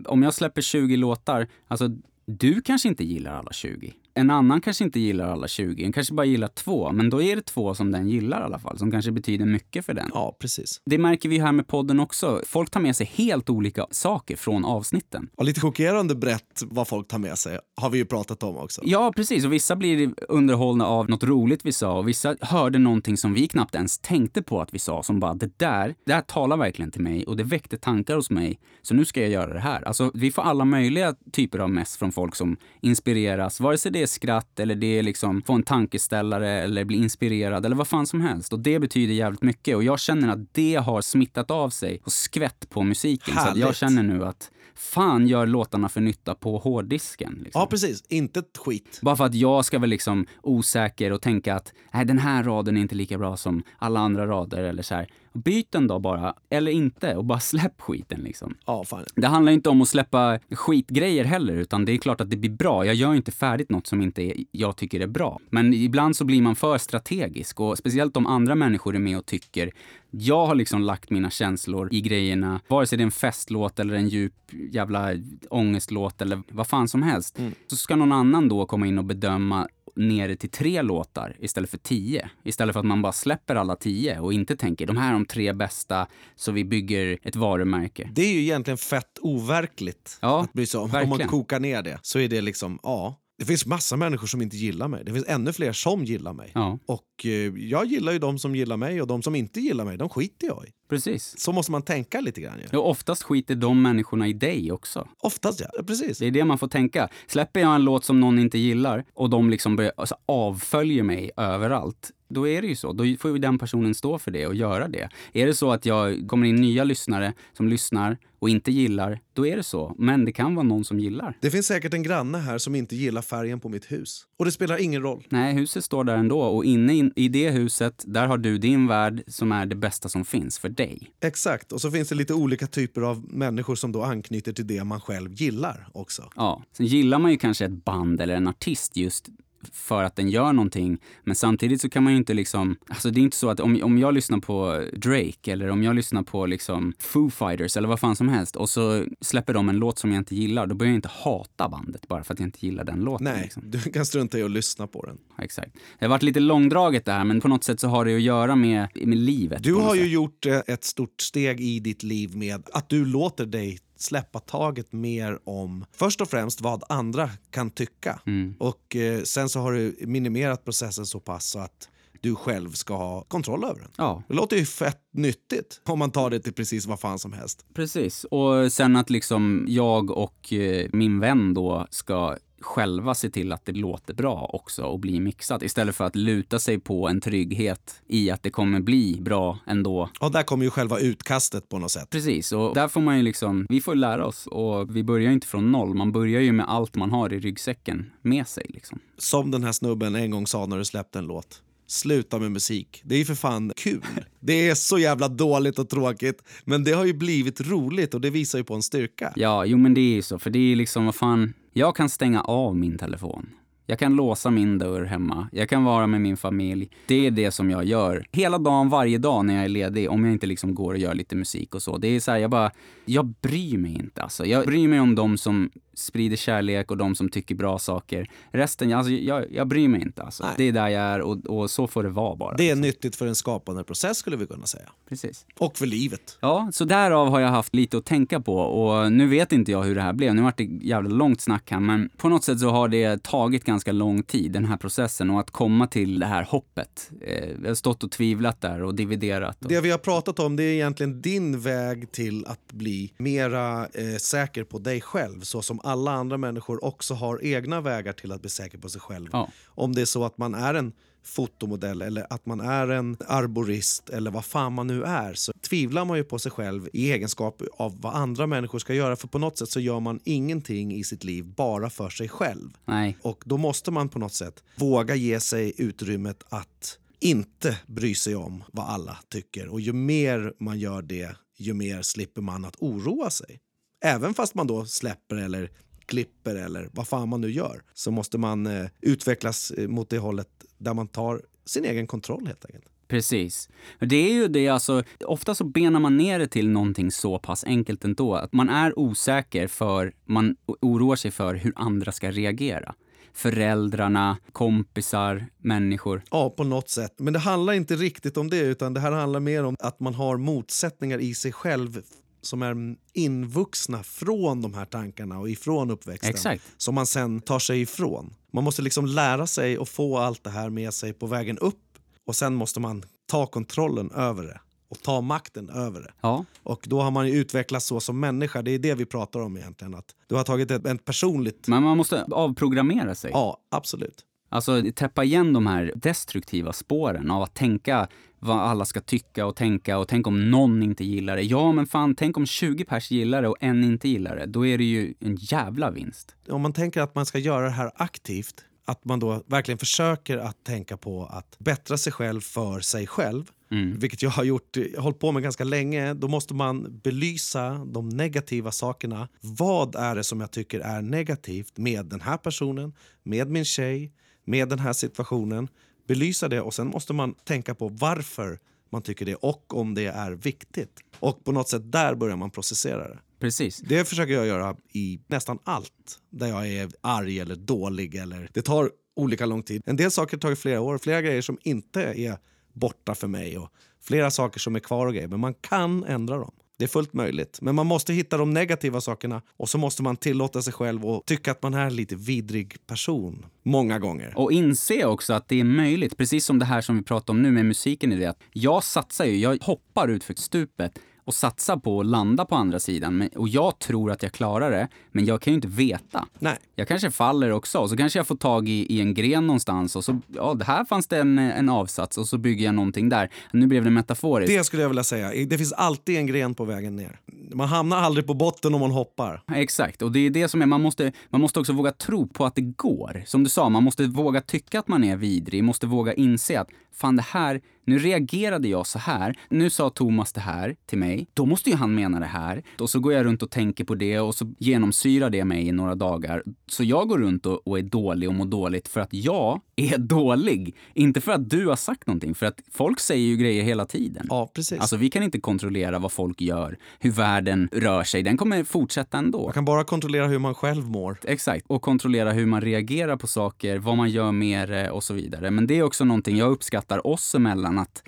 om 0.06 0.22
jag 0.22 0.34
släpper 0.34 0.62
20 0.62 0.96
låtar, 0.96 1.48
alltså 1.68 1.88
du 2.30 2.60
kanske 2.60 2.88
inte 2.88 3.04
gillar 3.04 3.32
alla 3.34 3.52
20 3.52 3.92
en 4.18 4.30
annan 4.30 4.60
kanske 4.60 4.84
inte 4.84 5.00
gillar 5.00 5.28
alla 5.28 5.48
20, 5.48 5.84
en 5.84 5.92
kanske 5.92 6.14
bara 6.14 6.26
gillar 6.26 6.48
två, 6.48 6.92
men 6.92 7.10
då 7.10 7.22
är 7.22 7.36
det 7.36 7.42
två 7.42 7.74
som 7.74 7.92
den 7.92 8.08
gillar 8.08 8.40
i 8.40 8.44
alla 8.44 8.58
fall, 8.58 8.78
som 8.78 8.90
kanske 8.90 9.10
betyder 9.10 9.46
mycket 9.46 9.86
för 9.86 9.94
den. 9.94 10.10
Ja, 10.14 10.36
precis. 10.40 10.80
Det 10.86 10.98
märker 10.98 11.28
vi 11.28 11.38
här 11.38 11.52
med 11.52 11.66
podden 11.66 12.00
också. 12.00 12.42
Folk 12.46 12.70
tar 12.70 12.80
med 12.80 12.96
sig 12.96 13.10
helt 13.14 13.50
olika 13.50 13.86
saker 13.90 14.36
från 14.36 14.64
avsnitten. 14.64 15.28
Och 15.36 15.44
lite 15.44 15.60
chockerande 15.60 16.14
brett 16.14 16.62
vad 16.62 16.88
folk 16.88 17.08
tar 17.08 17.18
med 17.18 17.38
sig, 17.38 17.58
har 17.80 17.90
vi 17.90 17.98
ju 17.98 18.04
pratat 18.04 18.42
om 18.42 18.56
också. 18.56 18.80
Ja, 18.84 19.12
precis. 19.16 19.44
Och 19.44 19.52
vissa 19.52 19.76
blir 19.76 20.14
underhållna 20.28 20.86
av 20.86 21.10
något 21.10 21.24
roligt 21.24 21.64
vi 21.64 21.72
sa 21.72 21.98
och 21.98 22.08
vissa 22.08 22.36
hörde 22.40 22.78
någonting 22.78 23.16
som 23.16 23.34
vi 23.34 23.48
knappt 23.48 23.74
ens 23.74 23.98
tänkte 23.98 24.42
på 24.42 24.60
att 24.60 24.74
vi 24.74 24.78
sa, 24.78 25.02
som 25.02 25.20
bara 25.20 25.34
det 25.34 25.58
där, 25.58 25.94
det 26.06 26.12
här 26.12 26.20
talar 26.20 26.56
verkligen 26.56 26.90
till 26.90 27.02
mig 27.02 27.24
och 27.26 27.36
det 27.36 27.44
väckte 27.44 27.76
tankar 27.76 28.16
hos 28.16 28.30
mig, 28.30 28.58
så 28.82 28.94
nu 28.94 29.04
ska 29.04 29.20
jag 29.20 29.30
göra 29.30 29.52
det 29.52 29.60
här. 29.60 29.82
Alltså, 29.82 30.10
vi 30.14 30.30
får 30.30 30.42
alla 30.42 30.64
möjliga 30.64 31.14
typer 31.32 31.58
av 31.58 31.70
mess 31.70 31.96
från 31.96 32.12
folk 32.12 32.34
som 32.34 32.56
inspireras, 32.80 33.60
vare 33.60 33.78
sig 33.78 33.92
det 33.92 34.02
är 34.02 34.06
skratt 34.08 34.60
eller 34.60 34.74
det 34.74 34.98
är 34.98 35.02
liksom 35.02 35.42
få 35.42 35.52
en 35.52 35.62
tankeställare 35.62 36.50
eller 36.50 36.84
bli 36.84 36.96
inspirerad 36.96 37.66
eller 37.66 37.76
vad 37.76 37.88
fan 37.88 38.06
som 38.06 38.20
helst. 38.20 38.52
Och 38.52 38.58
det 38.58 38.78
betyder 38.78 39.14
jävligt 39.14 39.42
mycket 39.42 39.76
och 39.76 39.84
jag 39.84 40.00
känner 40.00 40.28
att 40.28 40.54
det 40.54 40.74
har 40.74 41.00
smittat 41.00 41.50
av 41.50 41.70
sig 41.70 42.00
och 42.04 42.12
skvätt 42.12 42.70
på 42.70 42.82
musiken. 42.82 43.34
Härligt. 43.34 43.62
Så 43.62 43.68
jag 43.68 43.76
känner 43.76 44.02
nu 44.02 44.24
att 44.24 44.50
fan 44.74 45.26
gör 45.26 45.46
låtarna 45.46 45.88
för 45.88 46.00
nytta 46.00 46.34
på 46.34 46.58
hårddisken? 46.58 47.38
Liksom. 47.44 47.60
Ja, 47.60 47.66
precis. 47.66 48.02
Inte 48.08 48.38
ett 48.38 48.58
skit. 48.58 48.98
Bara 49.02 49.16
för 49.16 49.24
att 49.24 49.34
jag 49.34 49.64
ska 49.64 49.78
vara 49.78 49.86
liksom 49.86 50.26
osäker 50.42 51.12
och 51.12 51.22
tänka 51.22 51.54
att 51.54 51.72
nej, 51.94 52.04
den 52.04 52.18
här 52.18 52.42
raden 52.42 52.76
är 52.76 52.80
inte 52.80 52.94
lika 52.94 53.18
bra 53.18 53.36
som 53.36 53.62
alla 53.78 54.00
andra 54.00 54.26
rader 54.26 54.64
eller 54.64 54.82
så 54.82 54.94
här. 54.94 55.08
Byt 55.32 55.72
den 55.72 55.86
då 55.86 55.98
bara, 55.98 56.34
eller 56.50 56.72
inte, 56.72 57.16
och 57.16 57.24
bara 57.24 57.40
släpp 57.48 57.80
skiten 57.80 58.20
liksom. 58.20 58.54
Ja, 58.66 58.84
fan. 58.84 59.04
Det 59.14 59.26
handlar 59.26 59.52
inte 59.52 59.68
om 59.68 59.82
att 59.82 59.88
släppa 59.88 60.38
skitgrejer 60.50 61.24
heller, 61.24 61.54
utan 61.54 61.84
det 61.84 61.92
är 61.92 61.98
klart 61.98 62.20
att 62.20 62.30
det 62.30 62.36
blir 62.36 62.50
bra. 62.50 62.86
Jag 62.86 62.94
gör 62.94 63.14
inte 63.14 63.32
färdigt 63.32 63.70
något 63.70 63.86
som 63.86 64.02
inte 64.02 64.22
är, 64.22 64.34
jag 64.50 64.76
tycker 64.76 65.00
är 65.00 65.06
bra. 65.06 65.40
Men 65.50 65.74
ibland 65.74 66.16
så 66.16 66.24
blir 66.24 66.42
man 66.42 66.56
för 66.56 66.78
strategisk 66.78 67.60
och 67.60 67.78
speciellt 67.78 68.16
om 68.16 68.26
andra 68.26 68.54
människor 68.54 68.94
är 68.94 68.98
med 68.98 69.18
och 69.18 69.26
tycker. 69.26 69.72
Jag 70.10 70.46
har 70.46 70.54
liksom 70.54 70.82
lagt 70.82 71.10
mina 71.10 71.30
känslor 71.30 71.88
i 71.92 72.00
grejerna, 72.00 72.60
vare 72.68 72.86
sig 72.86 72.98
det 72.98 73.02
är 73.02 73.04
en 73.04 73.10
festlåt 73.10 73.78
eller 73.78 73.94
en 73.94 74.08
djup 74.08 74.34
jävla 74.70 75.12
ångestlåt 75.50 76.22
eller 76.22 76.42
vad 76.48 76.66
fan 76.66 76.88
som 76.88 77.02
helst. 77.02 77.38
Mm. 77.38 77.52
Så 77.66 77.76
ska 77.76 77.96
någon 77.96 78.12
annan 78.12 78.48
då 78.48 78.66
komma 78.66 78.86
in 78.86 78.98
och 78.98 79.04
bedöma 79.04 79.68
ner 79.98 80.28
det 80.28 80.36
till 80.36 80.50
tre 80.50 80.82
låtar 80.82 81.36
istället 81.38 81.70
för 81.70 81.78
tio. 81.78 82.30
Istället 82.44 82.72
för 82.72 82.80
att 82.80 82.86
man 82.86 83.02
bara 83.02 83.12
släpper 83.12 83.54
alla 83.56 83.76
tio 83.76 84.20
och 84.20 84.32
inte 84.32 84.56
tänker 84.56 84.86
de 84.86 84.96
här 84.96 85.08
är 85.08 85.12
de 85.12 85.24
tre 85.24 85.52
bästa 85.52 86.06
så 86.36 86.52
vi 86.52 86.64
bygger 86.64 87.18
ett 87.22 87.36
varumärke. 87.36 88.10
Det 88.12 88.22
är 88.22 88.32
ju 88.32 88.40
egentligen 88.40 88.78
fett 88.78 89.18
overkligt 89.20 90.18
ja, 90.20 90.42
att 90.42 90.52
bry 90.52 90.66
sig 90.66 90.80
om. 90.80 90.94
Om 90.94 91.08
man 91.08 91.28
kokar 91.28 91.60
ner 91.60 91.82
det 91.82 91.98
så 92.02 92.18
är 92.18 92.28
det 92.28 92.40
liksom, 92.40 92.78
ja. 92.82 93.16
Det 93.38 93.44
finns 93.44 93.66
massa 93.66 93.96
människor 93.96 94.26
som 94.26 94.42
inte 94.42 94.56
gillar 94.56 94.88
mig. 94.88 95.04
Det 95.04 95.12
finns 95.12 95.24
ännu 95.28 95.52
fler 95.52 95.72
som 95.72 96.04
gillar 96.04 96.32
mig. 96.32 96.50
Ja. 96.54 96.78
Och 96.86 97.04
eh, 97.24 97.30
jag 97.56 97.86
gillar 97.86 98.12
ju 98.12 98.18
de 98.18 98.38
som 98.38 98.56
gillar 98.56 98.76
mig 98.76 99.00
och 99.00 99.06
de 99.06 99.22
som 99.22 99.34
inte 99.34 99.60
gillar 99.60 99.84
mig, 99.84 99.96
de 99.96 100.08
skiter 100.08 100.46
jag 100.46 100.64
i. 100.66 100.70
Precis. 100.88 101.34
Så 101.38 101.52
måste 101.52 101.72
man 101.72 101.82
tänka 101.82 102.20
lite 102.20 102.40
grann. 102.40 102.60
Ja. 102.70 102.78
Och 102.78 102.90
oftast 102.90 103.22
skiter 103.22 103.54
de 103.54 103.82
människorna 103.82 104.28
i 104.28 104.32
dig 104.32 104.72
också. 104.72 105.08
Oftast 105.22 105.60
ja, 105.60 105.82
precis. 105.86 106.18
Det 106.18 106.26
är 106.26 106.30
det 106.30 106.44
man 106.44 106.58
får 106.58 106.68
tänka. 106.68 107.08
Släpper 107.26 107.60
jag 107.60 107.74
en 107.74 107.84
låt 107.84 108.04
som 108.04 108.20
någon 108.20 108.38
inte 108.38 108.58
gillar 108.58 109.04
och 109.14 109.30
de 109.30 109.50
liksom 109.50 109.76
börjar, 109.76 109.92
alltså, 109.96 110.16
avföljer 110.26 111.02
mig 111.02 111.30
överallt, 111.36 112.10
då 112.28 112.48
är 112.48 112.62
det 112.62 112.68
ju 112.68 112.76
så. 112.76 112.92
Då 112.92 113.04
får 113.18 113.30
ju 113.30 113.38
den 113.38 113.58
personen 113.58 113.94
stå 113.94 114.18
för 114.18 114.30
det 114.30 114.46
och 114.46 114.54
göra 114.54 114.88
det. 114.88 115.08
Är 115.32 115.46
det 115.46 115.54
så 115.54 115.72
att 115.72 115.86
jag 115.86 116.28
kommer 116.28 116.46
in 116.46 116.56
nya 116.56 116.84
lyssnare 116.84 117.32
som 117.52 117.68
lyssnar 117.68 118.16
och 118.38 118.48
inte 118.48 118.72
gillar, 118.72 119.20
då 119.32 119.46
är 119.46 119.56
det 119.56 119.62
så. 119.62 119.94
Men 119.98 120.24
det 120.24 120.32
kan 120.32 120.54
vara 120.54 120.66
någon 120.66 120.84
som 120.84 121.00
gillar. 121.00 121.38
Det 121.40 121.50
finns 121.50 121.66
säkert 121.66 121.94
en 121.94 122.02
granne 122.02 122.38
här 122.38 122.58
som 122.58 122.74
inte 122.74 122.96
gillar 122.96 123.22
färgen 123.22 123.60
på 123.60 123.68
mitt 123.68 123.92
hus. 123.92 124.26
Och 124.38 124.44
det 124.44 124.52
spelar 124.52 124.82
ingen 124.82 125.02
roll. 125.02 125.26
Nej, 125.28 125.54
huset 125.54 125.84
står 125.84 126.04
där 126.04 126.16
ändå. 126.16 126.40
Och 126.40 126.64
inne 126.64 126.94
in, 126.94 127.12
i 127.16 127.28
det 127.28 127.50
huset, 127.50 128.04
där 128.06 128.26
har 128.26 128.38
du 128.38 128.58
din 128.58 128.86
värld 128.86 129.22
som 129.26 129.52
är 129.52 129.66
det 129.66 129.76
bästa 129.76 130.08
som 130.08 130.24
finns 130.24 130.58
för 130.58 130.68
dig. 130.68 131.10
Exakt. 131.20 131.72
Och 131.72 131.80
så 131.80 131.90
finns 131.90 132.08
det 132.08 132.14
lite 132.14 132.34
olika 132.34 132.66
typer 132.66 133.00
av 133.00 133.24
människor 133.28 133.74
som 133.74 133.92
då 133.92 134.02
anknyter 134.02 134.52
till 134.52 134.66
det 134.66 134.84
man 134.84 135.00
själv 135.00 135.32
gillar 135.32 135.88
också. 135.92 136.30
Ja. 136.36 136.62
Sen 136.72 136.86
gillar 136.86 137.18
man 137.18 137.30
ju 137.30 137.36
kanske 137.36 137.64
ett 137.64 137.84
band 137.84 138.20
eller 138.20 138.34
en 138.34 138.48
artist 138.48 138.96
just 138.96 139.28
för 139.72 140.02
att 140.04 140.16
den 140.16 140.28
gör 140.28 140.52
någonting. 140.52 140.98
Men 141.24 141.34
samtidigt 141.34 141.80
så 141.80 141.88
kan 141.88 142.02
man 142.02 142.12
ju 142.12 142.16
inte 142.16 142.34
liksom, 142.34 142.76
alltså 142.88 143.10
det 143.10 143.20
är 143.20 143.22
inte 143.22 143.36
så 143.36 143.50
att 143.50 143.60
om, 143.60 143.82
om 143.82 143.98
jag 143.98 144.14
lyssnar 144.14 144.38
på 144.38 144.84
Drake 144.92 145.52
eller 145.52 145.70
om 145.70 145.82
jag 145.82 145.96
lyssnar 145.96 146.22
på 146.22 146.46
liksom 146.46 146.92
Foo 146.98 147.30
Fighters 147.30 147.76
eller 147.76 147.88
vad 147.88 148.00
fan 148.00 148.16
som 148.16 148.28
helst 148.28 148.56
och 148.56 148.68
så 148.68 149.04
släpper 149.20 149.54
de 149.54 149.68
en 149.68 149.76
låt 149.76 149.98
som 149.98 150.12
jag 150.12 150.20
inte 150.20 150.36
gillar, 150.36 150.66
då 150.66 150.74
börjar 150.74 150.90
jag 150.90 150.98
inte 150.98 151.10
hata 151.12 151.68
bandet 151.68 152.08
bara 152.08 152.24
för 152.24 152.34
att 152.34 152.40
jag 152.40 152.46
inte 152.46 152.66
gillar 152.66 152.84
den 152.84 153.00
låten. 153.00 153.24
Nej, 153.24 153.42
liksom. 153.42 153.62
du 153.66 153.80
kan 153.80 154.06
strunta 154.06 154.38
i 154.38 154.42
att 154.42 154.50
lyssna 154.50 154.86
på 154.86 155.06
den. 155.06 155.18
Ja, 155.36 155.44
exakt. 155.44 155.74
Det 155.98 156.04
har 156.04 156.10
varit 156.10 156.22
lite 156.22 156.40
långdraget 156.40 157.04
det 157.04 157.12
här, 157.12 157.24
men 157.24 157.40
på 157.40 157.48
något 157.48 157.64
sätt 157.64 157.80
så 157.80 157.88
har 157.88 158.04
det 158.04 158.14
att 158.14 158.22
göra 158.22 158.56
med, 158.56 158.88
med 158.94 159.18
livet. 159.18 159.62
Du 159.62 159.74
har 159.74 159.94
ju 159.94 160.06
gjort 160.06 160.46
eh, 160.46 160.60
ett 160.66 160.84
stort 160.84 161.20
steg 161.20 161.60
i 161.60 161.80
ditt 161.80 162.02
liv 162.02 162.36
med 162.36 162.62
att 162.72 162.88
du 162.88 163.04
låter 163.04 163.46
dig 163.46 163.78
släppa 163.98 164.38
taget 164.38 164.92
mer 164.92 165.38
om 165.44 165.84
först 165.92 166.20
och 166.20 166.30
främst 166.30 166.60
vad 166.60 166.84
andra 166.88 167.30
kan 167.50 167.70
tycka. 167.70 168.20
Mm. 168.26 168.54
Och 168.58 168.96
eh, 168.96 169.22
sen 169.22 169.48
så 169.48 169.60
har 169.60 169.72
du 169.72 169.96
minimerat 170.00 170.64
processen 170.64 171.06
så 171.06 171.20
pass 171.20 171.50
så 171.50 171.58
att 171.58 171.88
du 172.20 172.34
själv 172.34 172.70
ska 172.70 172.96
ha 172.96 173.22
kontroll 173.22 173.64
över 173.64 173.80
den. 173.80 173.90
Ja. 173.96 174.22
Det 174.28 174.34
låter 174.34 174.56
ju 174.56 174.64
fett 174.64 175.02
nyttigt 175.12 175.80
om 175.84 175.98
man 175.98 176.10
tar 176.10 176.30
det 176.30 176.40
till 176.40 176.52
precis 176.52 176.86
vad 176.86 177.00
fan 177.00 177.18
som 177.18 177.32
helst. 177.32 177.66
Precis. 177.74 178.24
Och 178.24 178.72
sen 178.72 178.96
att 178.96 179.10
liksom 179.10 179.64
jag 179.68 180.10
och 180.10 180.52
eh, 180.52 180.88
min 180.92 181.20
vän 181.20 181.54
då 181.54 181.86
ska 181.90 182.36
själva 182.60 183.14
se 183.14 183.30
till 183.30 183.52
att 183.52 183.66
det 183.66 183.72
låter 183.72 184.14
bra 184.14 184.50
också 184.52 184.82
och 184.82 184.98
blir 184.98 185.20
mixat 185.20 185.62
istället 185.62 185.96
för 185.96 186.04
att 186.04 186.16
luta 186.16 186.58
sig 186.58 186.80
på 186.80 187.08
en 187.08 187.20
trygghet 187.20 188.02
i 188.06 188.30
att 188.30 188.42
det 188.42 188.50
kommer 188.50 188.80
bli 188.80 189.18
bra 189.20 189.58
ändå. 189.66 190.10
Och 190.20 190.32
där 190.32 190.42
kommer 190.42 190.64
ju 190.64 190.70
själva 190.70 190.98
utkastet 190.98 191.68
på 191.68 191.78
något 191.78 191.90
sätt. 191.90 192.10
Precis, 192.10 192.52
och 192.52 192.74
där 192.74 192.88
får 192.88 193.00
man 193.00 193.16
ju 193.16 193.22
liksom, 193.22 193.66
vi 193.68 193.80
får 193.80 193.94
lära 193.94 194.26
oss 194.26 194.46
och 194.46 194.96
vi 194.96 195.04
börjar 195.04 195.26
ju 195.28 195.32
inte 195.32 195.46
från 195.46 195.72
noll, 195.72 195.94
man 195.94 196.12
börjar 196.12 196.40
ju 196.40 196.52
med 196.52 196.68
allt 196.68 196.96
man 196.96 197.10
har 197.10 197.32
i 197.32 197.40
ryggsäcken 197.40 198.10
med 198.22 198.48
sig 198.48 198.66
liksom. 198.68 198.98
Som 199.18 199.50
den 199.50 199.64
här 199.64 199.72
snubben 199.72 200.14
en 200.14 200.30
gång 200.30 200.46
sa 200.46 200.66
när 200.66 200.78
du 200.78 200.84
släppte 200.84 201.18
en 201.18 201.26
låt. 201.26 201.62
Sluta 201.86 202.38
med 202.38 202.52
musik. 202.52 203.02
Det 203.04 203.14
är 203.14 203.18
ju 203.18 203.24
för 203.24 203.34
fan 203.34 203.72
kul. 203.76 204.02
Det 204.40 204.68
är 204.68 204.74
så 204.74 204.98
jävla 204.98 205.28
dåligt 205.28 205.78
och 205.78 205.88
tråkigt, 205.88 206.42
men 206.64 206.84
det 206.84 206.92
har 206.92 207.04
ju 207.04 207.12
blivit 207.12 207.60
roligt 207.60 208.14
och 208.14 208.20
det 208.20 208.30
visar 208.30 208.58
ju 208.58 208.64
på 208.64 208.74
en 208.74 208.82
styrka. 208.82 209.32
Ja, 209.36 209.64
jo 209.64 209.78
men 209.78 209.94
det 209.94 210.00
är 210.00 210.14
ju 210.14 210.22
så, 210.22 210.38
för 210.38 210.50
det 210.50 210.72
är 210.72 210.76
liksom, 210.76 211.06
vad 211.06 211.14
fan, 211.14 211.54
jag 211.78 211.96
kan 211.96 212.08
stänga 212.08 212.40
av 212.40 212.76
min 212.76 212.98
telefon. 212.98 213.50
Jag 213.86 213.98
kan 213.98 214.16
låsa 214.16 214.50
min 214.50 214.78
dörr 214.78 215.04
hemma. 215.04 215.48
Jag 215.52 215.68
kan 215.68 215.84
vara 215.84 216.06
med 216.06 216.20
min 216.20 216.36
familj. 216.36 216.90
Det 217.06 217.26
är 217.26 217.30
det 217.30 217.50
som 217.50 217.70
jag 217.70 217.84
gör. 217.84 218.26
Hela 218.32 218.58
dagen, 218.58 218.88
varje 218.88 219.18
dag 219.18 219.44
när 219.44 219.54
jag 219.54 219.64
är 219.64 219.68
ledig. 219.68 220.10
Om 220.10 220.24
jag 220.24 220.32
inte 220.32 220.46
liksom 220.46 220.74
går 220.74 220.92
och 220.94 220.98
gör 220.98 221.14
lite 221.14 221.36
musik 221.36 221.74
och 221.74 221.82
så. 221.82 221.98
Det 221.98 222.08
är 222.08 222.20
så 222.20 222.30
här, 222.30 222.38
jag 222.38 222.50
bara, 222.50 222.70
jag 223.04 223.26
bryr 223.26 223.78
mig 223.78 223.94
inte 223.94 224.22
alltså. 224.22 224.46
Jag 224.46 224.66
bryr 224.66 224.88
mig 224.88 225.00
om 225.00 225.14
de 225.14 225.38
som 225.38 225.70
sprider 225.98 226.36
kärlek 226.36 226.90
och 226.90 226.96
de 226.96 227.14
som 227.14 227.28
tycker 227.28 227.54
bra 227.54 227.78
saker. 227.78 228.30
Resten, 228.50 228.92
alltså, 228.92 229.12
jag, 229.12 229.52
jag 229.52 229.68
bryr 229.68 229.88
mig 229.88 230.02
inte 230.02 230.22
alltså. 230.22 230.46
Det 230.56 230.64
är 230.64 230.72
där 230.72 230.88
jag 230.88 231.02
är 231.02 231.20
och, 231.20 231.46
och 231.46 231.70
så 231.70 231.86
får 231.86 232.02
det 232.02 232.08
vara 232.08 232.36
bara. 232.36 232.56
Det 232.56 232.68
är 232.68 232.72
alltså. 232.72 232.80
nyttigt 232.80 233.16
för 233.16 233.26
en 233.26 233.34
skapande 233.34 233.84
process 233.84 234.18
skulle 234.18 234.36
vi 234.36 234.46
kunna 234.46 234.66
säga. 234.66 234.88
Precis. 235.08 235.46
Och 235.58 235.76
för 235.76 235.86
livet. 235.86 236.38
Ja, 236.40 236.70
så 236.72 236.84
därav 236.84 237.28
har 237.28 237.40
jag 237.40 237.48
haft 237.48 237.74
lite 237.74 237.98
att 237.98 238.04
tänka 238.04 238.40
på 238.40 238.56
och 238.56 239.12
nu 239.12 239.26
vet 239.26 239.52
inte 239.52 239.72
jag 239.72 239.82
hur 239.82 239.94
det 239.94 240.02
här 240.02 240.12
blev. 240.12 240.34
Nu 240.34 240.42
vart 240.42 240.58
det 240.58 240.64
jävla 240.64 241.10
långt 241.10 241.40
snack 241.40 241.70
här 241.70 241.80
men 241.80 242.10
på 242.16 242.28
något 242.28 242.44
sätt 242.44 242.60
så 242.60 242.68
har 242.68 242.88
det 242.88 243.22
tagit 243.22 243.64
ganska 243.64 243.92
lång 243.92 244.22
tid, 244.22 244.52
den 244.52 244.64
här 244.64 244.76
processen 244.76 245.30
och 245.30 245.40
att 245.40 245.50
komma 245.50 245.86
till 245.86 246.18
det 246.18 246.26
här 246.26 246.42
hoppet. 246.42 247.10
Eh, 247.20 247.48
jag 247.62 247.68
har 247.68 247.74
stått 247.74 248.04
och 248.04 248.10
tvivlat 248.10 248.60
där 248.60 248.82
och 248.82 248.94
dividerat. 248.94 249.64
Och... 249.64 249.68
Det 249.68 249.80
vi 249.80 249.90
har 249.90 249.98
pratat 249.98 250.38
om 250.38 250.56
det 250.56 250.62
är 250.62 250.72
egentligen 250.72 251.20
din 251.22 251.60
väg 251.60 252.12
till 252.12 252.46
att 252.46 252.72
bli 252.72 253.12
mera 253.18 253.82
eh, 253.82 254.16
säker 254.20 254.64
på 254.64 254.78
dig 254.78 255.00
själv 255.00 255.40
så 255.40 255.62
som 255.62 255.80
alla 255.88 256.12
andra 256.12 256.36
människor 256.38 256.84
också 256.84 257.14
har 257.14 257.44
egna 257.44 257.80
vägar 257.80 258.12
till 258.12 258.32
att 258.32 258.40
bli 258.40 258.50
säker 258.50 258.78
på 258.78 258.88
sig 258.88 259.00
själv. 259.00 259.28
Ja. 259.32 259.48
Om 259.66 259.94
det 259.94 260.00
är 260.00 260.06
så 260.06 260.24
att 260.24 260.38
man 260.38 260.54
är 260.54 260.74
en 260.74 260.92
fotomodell 261.22 262.02
eller 262.02 262.26
att 262.30 262.46
man 262.46 262.60
är 262.60 262.88
en 262.88 263.16
arborist 263.26 264.10
eller 264.10 264.30
vad 264.30 264.44
fan 264.44 264.72
man 264.72 264.86
nu 264.86 265.04
är 265.04 265.34
så 265.34 265.52
tvivlar 265.52 266.04
man 266.04 266.16
ju 266.16 266.24
på 266.24 266.38
sig 266.38 266.52
själv 266.52 266.88
i 266.92 267.12
egenskap 267.12 267.62
av 267.76 268.00
vad 268.00 268.14
andra 268.14 268.46
människor 268.46 268.78
ska 268.78 268.94
göra 268.94 269.16
för 269.16 269.28
på 269.28 269.38
något 269.38 269.58
sätt 269.58 269.70
så 269.70 269.80
gör 269.80 270.00
man 270.00 270.20
ingenting 270.24 270.94
i 270.94 271.04
sitt 271.04 271.24
liv 271.24 271.44
bara 271.44 271.90
för 271.90 272.10
sig 272.10 272.28
själv. 272.28 272.70
Nej. 272.84 273.18
Och 273.22 273.42
då 273.46 273.56
måste 273.56 273.90
man 273.90 274.08
på 274.08 274.18
något 274.18 274.34
sätt 274.34 274.62
våga 274.76 275.14
ge 275.14 275.40
sig 275.40 275.72
utrymmet 275.76 276.44
att 276.48 276.98
inte 277.20 277.78
bry 277.86 278.14
sig 278.14 278.34
om 278.34 278.64
vad 278.72 278.86
alla 278.86 279.18
tycker 279.28 279.68
och 279.68 279.80
ju 279.80 279.92
mer 279.92 280.52
man 280.58 280.78
gör 280.78 281.02
det 281.02 281.36
ju 281.58 281.74
mer 281.74 282.02
slipper 282.02 282.42
man 282.42 282.64
att 282.64 282.76
oroa 282.78 283.30
sig. 283.30 283.60
Även 284.00 284.34
fast 284.34 284.54
man 284.54 284.66
då 284.66 284.84
släpper 284.84 285.36
eller 285.36 285.70
klipper 286.06 286.54
eller 286.54 286.88
vad 286.92 287.08
fan 287.08 287.28
man 287.28 287.40
nu 287.40 287.50
gör 287.50 287.82
så 287.94 288.10
måste 288.10 288.38
man 288.38 288.66
eh, 288.66 288.86
utvecklas 289.00 289.70
eh, 289.70 289.88
mot 289.88 290.10
det 290.10 290.18
hållet 290.18 290.48
där 290.78 290.94
man 290.94 291.08
tar 291.08 291.42
sin 291.64 291.84
egen 291.84 292.06
kontroll 292.06 292.46
helt 292.46 292.64
enkelt. 292.64 292.84
Precis. 293.08 293.68
Det 294.00 294.16
är 294.16 294.32
ju 294.32 294.48
det, 294.48 294.68
alltså, 294.68 295.02
ofta 295.24 295.54
så 295.54 295.64
benar 295.64 296.00
man 296.00 296.16
ner 296.16 296.38
det 296.38 296.48
till 296.48 296.68
någonting 296.68 297.10
så 297.10 297.38
pass 297.38 297.64
enkelt 297.64 298.04
ändå. 298.04 298.34
Att 298.34 298.52
man 298.52 298.68
är 298.68 298.98
osäker 298.98 299.66
för, 299.66 300.12
man 300.24 300.56
oroar 300.66 301.16
sig 301.16 301.30
för 301.30 301.54
hur 301.54 301.72
andra 301.76 302.12
ska 302.12 302.30
reagera. 302.30 302.94
föräldrarna, 303.32 304.36
kompisar, 304.52 305.46
människor. 305.58 306.22
Ja, 306.30 306.50
på 306.50 306.64
något 306.64 306.88
sätt. 306.90 307.14
Men 307.18 307.32
det 307.32 307.38
handlar 307.38 307.72
inte 307.72 307.94
riktigt 307.94 308.36
om 308.36 308.50
det, 308.50 308.60
utan 308.60 308.94
det 308.94 309.00
här 309.00 309.12
handlar 309.12 309.40
mer 309.40 309.64
om 309.64 309.76
att 309.78 310.00
man 310.00 310.14
har 310.14 310.36
motsättningar 310.36 311.18
i 311.18 311.34
sig 311.34 311.52
själv 311.52 312.02
som 312.40 312.62
är 312.62 312.96
invuxna 313.12 314.02
från 314.02 314.62
de 314.62 314.74
här 314.74 314.84
tankarna 314.84 315.38
och 315.38 315.50
ifrån 315.50 315.90
uppväxten. 315.90 316.30
Exakt. 316.30 316.62
Som 316.76 316.94
man 316.94 317.06
sen 317.06 317.40
tar 317.40 317.58
sig 317.58 317.80
ifrån. 317.80 318.34
Man 318.52 318.64
måste 318.64 318.82
liksom 318.82 319.06
lära 319.06 319.46
sig 319.46 319.78
och 319.78 319.88
få 319.88 320.18
allt 320.18 320.44
det 320.44 320.50
här 320.50 320.70
med 320.70 320.94
sig 320.94 321.12
på 321.12 321.26
vägen 321.26 321.58
upp 321.58 321.98
och 322.26 322.36
sen 322.36 322.54
måste 322.54 322.80
man 322.80 323.04
ta 323.26 323.46
kontrollen 323.46 324.10
över 324.10 324.42
det 324.42 324.60
och 324.88 325.02
ta 325.02 325.20
makten 325.20 325.70
över 325.70 326.00
det. 326.00 326.12
Ja. 326.20 326.44
Och 326.62 326.84
då 326.88 327.00
har 327.00 327.10
man 327.10 327.28
ju 327.28 327.34
utvecklats 327.34 327.86
så 327.86 328.00
som 328.00 328.20
människa. 328.20 328.62
Det 328.62 328.70
är 328.70 328.78
det 328.78 328.94
vi 328.94 329.06
pratar 329.06 329.40
om 329.40 329.56
egentligen. 329.56 329.94
Att 329.94 330.14
du 330.26 330.34
har 330.34 330.44
tagit 330.44 330.70
ett, 330.70 330.86
ett 330.86 331.04
personligt... 331.04 331.68
Men 331.68 331.82
man 331.82 331.96
måste 331.96 332.24
avprogrammera 332.24 333.14
sig. 333.14 333.30
Ja, 333.34 333.58
absolut. 333.70 334.24
Alltså 334.48 334.82
täppa 334.94 335.24
igen 335.24 335.52
de 335.52 335.66
här 335.66 335.92
destruktiva 335.96 336.72
spåren 336.72 337.30
av 337.30 337.42
att 337.42 337.54
tänka 337.54 338.08
vad 338.38 338.56
alla 338.56 338.84
ska 338.84 339.00
tycka 339.00 339.46
och 339.46 339.56
tänka 339.56 339.98
och 339.98 340.08
tänk 340.08 340.26
om 340.26 340.50
någon 340.50 340.82
inte 340.82 341.04
gillar 341.04 341.36
det. 341.36 341.42
Ja, 341.42 341.72
men 341.72 341.86
fan, 341.86 342.14
tänk 342.14 342.36
om 342.36 342.46
20 342.46 342.84
pers 342.84 343.10
gillar 343.10 343.42
det 343.42 343.48
och 343.48 343.56
en 343.60 343.84
inte 343.84 344.08
gillar 344.08 344.36
det. 344.36 344.46
Då 344.46 344.66
är 344.66 344.78
det 344.78 344.84
ju 344.84 345.14
en 345.20 345.36
jävla 345.36 345.90
vinst. 345.90 346.34
Om 346.48 346.62
man 346.62 346.72
tänker 346.72 347.00
att 347.00 347.14
man 347.14 347.26
ska 347.26 347.38
göra 347.38 347.64
det 347.64 347.70
här 347.70 347.90
aktivt, 347.94 348.64
att 348.84 349.04
man 349.04 349.20
då 349.20 349.42
verkligen 349.46 349.78
försöker 349.78 350.38
att 350.38 350.64
tänka 350.64 350.96
på 350.96 351.26
att 351.26 351.56
bättra 351.58 351.96
sig 351.98 352.12
själv 352.12 352.40
för 352.40 352.80
sig 352.80 353.06
själv, 353.06 353.50
mm. 353.70 353.98
vilket 353.98 354.22
jag 354.22 354.30
har 354.30 354.44
gjort, 354.44 354.76
hållit 354.98 355.18
på 355.18 355.32
med 355.32 355.42
ganska 355.42 355.64
länge, 355.64 356.14
då 356.14 356.28
måste 356.28 356.54
man 356.54 357.00
belysa 357.02 357.84
de 357.84 358.08
negativa 358.08 358.70
sakerna. 358.70 359.28
Vad 359.40 359.94
är 359.94 360.14
det 360.14 360.24
som 360.24 360.40
jag 360.40 360.50
tycker 360.50 360.80
är 360.80 361.02
negativt 361.02 361.78
med 361.78 362.06
den 362.06 362.20
här 362.20 362.36
personen, 362.36 362.92
med 363.22 363.50
min 363.50 363.64
tjej, 363.64 364.12
med 364.48 364.68
den 364.68 364.78
här 364.78 364.92
situationen? 364.92 365.68
Belysa 366.06 366.48
det 366.48 366.60
och 366.60 366.74
sen 366.74 366.86
måste 366.86 367.12
man 367.12 367.34
tänka 367.34 367.74
på 367.74 367.88
varför 367.88 368.58
man 368.90 369.02
tycker 369.02 369.26
det 369.26 369.34
och 369.34 369.76
om 369.76 369.94
det 369.94 370.06
är 370.06 370.32
viktigt. 370.32 371.00
Och 371.18 371.44
på 371.44 371.52
något 371.52 371.68
sätt 371.68 371.92
där 371.92 372.14
börjar 372.14 372.36
man 372.36 372.50
processera 372.50 373.08
det. 373.08 373.18
Precis. 373.38 373.78
Det 373.78 374.04
försöker 374.04 374.32
jag 374.32 374.46
göra 374.46 374.76
i 374.92 375.20
nästan 375.26 375.58
allt 375.64 376.18
där 376.30 376.46
jag 376.46 376.68
är 376.68 376.90
arg 377.00 377.40
eller 377.40 377.56
dålig. 377.56 378.14
Eller, 378.14 378.50
det 378.52 378.62
tar 378.62 378.90
olika 379.16 379.46
lång 379.46 379.62
tid. 379.62 379.82
En 379.86 379.96
del 379.96 380.10
saker 380.10 380.36
tar 380.36 380.54
flera 380.54 380.80
år, 380.80 380.98
flera 380.98 381.22
grejer 381.22 381.42
som 381.42 381.58
inte 381.62 382.02
är 382.02 382.38
borta 382.72 383.14
för 383.14 383.26
mig 383.26 383.58
och 383.58 383.72
flera 384.00 384.30
saker 384.30 384.60
som 384.60 384.76
är 384.76 384.80
kvar 384.80 385.06
och 385.06 385.12
grejer. 385.12 385.28
Men 385.28 385.40
man 385.40 385.54
kan 385.54 386.04
ändra 386.04 386.38
dem. 386.38 386.54
Det 386.78 386.84
är 386.84 386.88
fullt 386.88 387.12
möjligt. 387.12 387.58
Men 387.62 387.74
man 387.74 387.86
måste 387.86 388.12
hitta 388.12 388.36
de 388.36 388.50
negativa 388.50 389.00
sakerna 389.00 389.42
och 389.56 389.68
så 389.68 389.78
måste 389.78 390.02
man 390.02 390.16
tillåta 390.16 390.62
sig 390.62 390.72
själv 390.72 391.06
och 391.06 391.26
tycka 391.26 391.50
att 391.50 391.62
man 391.62 391.74
är 391.74 391.86
en 391.86 391.96
lite 391.96 392.16
vidrig 392.16 392.86
person. 392.86 393.46
Många 393.62 393.98
gånger. 393.98 394.32
Och 394.36 394.52
inse 394.52 395.04
också 395.04 395.32
att 395.32 395.48
det 395.48 395.60
är 395.60 395.64
möjligt. 395.64 396.16
Precis 396.16 396.44
som 396.44 396.58
det 396.58 396.64
här 396.64 396.80
som 396.80 396.96
vi 396.96 397.02
pratar 397.02 397.34
om 397.34 397.42
nu 397.42 397.50
med 397.50 397.66
musiken 397.66 398.12
i 398.12 398.16
det. 398.16 398.26
Att 398.26 398.40
jag 398.52 398.84
satsar 398.84 399.24
ju, 399.24 399.36
jag 399.36 399.58
hoppar 399.62 400.08
ut 400.08 400.24
för 400.24 400.34
stupet 400.34 400.98
och 401.28 401.34
satsa 401.34 401.78
på 401.78 402.00
att 402.00 402.06
landa 402.06 402.44
på 402.44 402.54
andra 402.54 402.80
sidan. 402.80 403.16
Men, 403.18 403.28
och 403.28 403.48
jag 403.48 403.78
tror 403.78 404.10
att 404.10 404.22
jag 404.22 404.32
klarar 404.32 404.70
det, 404.70 404.88
men 405.12 405.24
jag 405.24 405.42
kan 405.42 405.52
ju 405.52 405.54
inte 405.54 405.68
veta. 405.68 406.26
Nej. 406.38 406.56
Jag 406.74 406.88
kanske 406.88 407.10
faller 407.10 407.52
också, 407.52 407.78
och 407.78 407.90
så 407.90 407.96
kanske 407.96 408.18
jag 408.18 408.26
får 408.26 408.36
tag 408.36 408.68
i, 408.68 408.96
i 408.96 409.00
en 409.00 409.14
gren 409.14 409.46
någonstans 409.46 409.96
och 409.96 410.04
så, 410.04 410.20
ja, 410.34 410.58
här 410.64 410.84
fanns 410.84 411.06
det 411.06 411.18
en, 411.18 411.38
en 411.38 411.68
avsats 411.68 412.18
och 412.18 412.28
så 412.28 412.38
bygger 412.38 412.64
jag 412.64 412.74
någonting 412.74 413.08
där. 413.08 413.30
Nu 413.52 413.66
blev 413.66 413.84
det 413.84 413.90
metaforiskt. 413.90 414.56
Det 414.56 414.64
skulle 414.64 414.82
jag 414.82 414.88
vilja 414.88 415.04
säga. 415.04 415.46
Det 415.46 415.58
finns 415.58 415.72
alltid 415.72 416.16
en 416.16 416.26
gren 416.26 416.54
på 416.54 416.64
vägen 416.64 416.96
ner. 416.96 417.20
Man 417.54 417.68
hamnar 417.68 417.96
aldrig 417.96 418.26
på 418.26 418.34
botten 418.34 418.74
om 418.74 418.80
man 418.80 418.90
hoppar. 418.90 419.42
Exakt, 419.54 420.02
och 420.02 420.12
det 420.12 420.20
är 420.20 420.30
det 420.30 420.48
som 420.48 420.62
är, 420.62 420.66
man 420.66 420.82
måste, 420.82 421.12
man 421.30 421.40
måste 421.40 421.60
också 421.60 421.72
våga 421.72 421.92
tro 421.92 422.26
på 422.26 422.44
att 422.46 422.54
det 422.54 422.62
går. 422.62 423.22
Som 423.26 423.44
du 423.44 423.50
sa, 423.50 423.68
man 423.68 423.84
måste 423.84 424.06
våga 424.06 424.40
tycka 424.40 424.78
att 424.78 424.88
man 424.88 425.04
är 425.04 425.16
vidrig, 425.16 425.64
måste 425.64 425.86
våga 425.86 426.14
inse 426.14 426.60
att 426.60 426.68
fan 426.92 427.16
det 427.16 427.24
här, 427.28 427.60
nu 427.88 427.98
reagerade 427.98 428.68
jag 428.68 428.86
så 428.86 428.98
här, 428.98 429.38
nu 429.48 429.70
sa 429.70 429.90
Thomas 429.90 430.32
det 430.32 430.40
här 430.40 430.76
till 430.86 430.98
mig, 430.98 431.26
då 431.34 431.46
måste 431.46 431.70
ju 431.70 431.76
han 431.76 431.94
mena 431.94 432.20
det 432.20 432.26
här. 432.26 432.62
Och 432.78 432.90
så 432.90 433.00
går 433.00 433.12
jag 433.12 433.24
runt 433.24 433.42
och 433.42 433.50
tänker 433.50 433.84
på 433.84 433.94
det 433.94 434.20
och 434.20 434.34
så 434.34 434.54
genomsyrar 434.58 435.30
det 435.30 435.44
mig 435.44 435.68
i 435.68 435.72
några 435.72 435.94
dagar. 435.94 436.42
Så 436.66 436.84
jag 436.84 437.08
går 437.08 437.18
runt 437.18 437.46
och, 437.46 437.68
och 437.68 437.78
är 437.78 437.82
dålig 437.82 438.28
och 438.28 438.34
mår 438.34 438.44
dåligt 438.46 438.88
för 438.88 439.00
att 439.00 439.14
jag 439.14 439.60
är 439.76 439.98
dålig. 440.08 440.76
Inte 440.94 441.20
för 441.20 441.32
att 441.32 441.50
du 441.50 441.66
har 441.66 441.76
sagt 441.76 442.06
någonting, 442.06 442.34
för 442.34 442.46
att 442.46 442.60
folk 442.72 443.00
säger 443.00 443.26
ju 443.26 443.36
grejer 443.36 443.62
hela 443.62 443.86
tiden. 443.86 444.26
Ja, 444.30 444.50
precis. 444.54 444.80
Alltså 444.80 444.96
vi 444.96 445.10
kan 445.10 445.22
inte 445.22 445.40
kontrollera 445.40 445.98
vad 445.98 446.12
folk 446.12 446.40
gör, 446.40 446.78
hur 446.98 447.10
världen 447.10 447.68
rör 447.72 448.04
sig. 448.04 448.22
Den 448.22 448.36
kommer 448.36 448.64
fortsätta 448.64 449.18
ändå. 449.18 449.44
Man 449.44 449.52
kan 449.52 449.64
bara 449.64 449.84
kontrollera 449.84 450.26
hur 450.26 450.38
man 450.38 450.54
själv 450.54 450.88
mår. 450.88 451.18
Exakt, 451.24 451.64
och 451.68 451.82
kontrollera 451.82 452.32
hur 452.32 452.46
man 452.46 452.60
reagerar 452.60 453.16
på 453.16 453.26
saker, 453.26 453.78
vad 453.78 453.96
man 453.96 454.10
gör 454.10 454.32
med 454.32 454.68
det 454.68 454.90
och 454.90 455.04
så 455.04 455.14
vidare. 455.14 455.50
Men 455.50 455.66
det 455.66 455.78
är 455.78 455.82
också 455.82 456.04
någonting 456.04 456.36
jag 456.36 456.50
uppskattar 456.50 457.06
oss 457.06 457.34
emellan, 457.34 457.77
att 457.78 458.02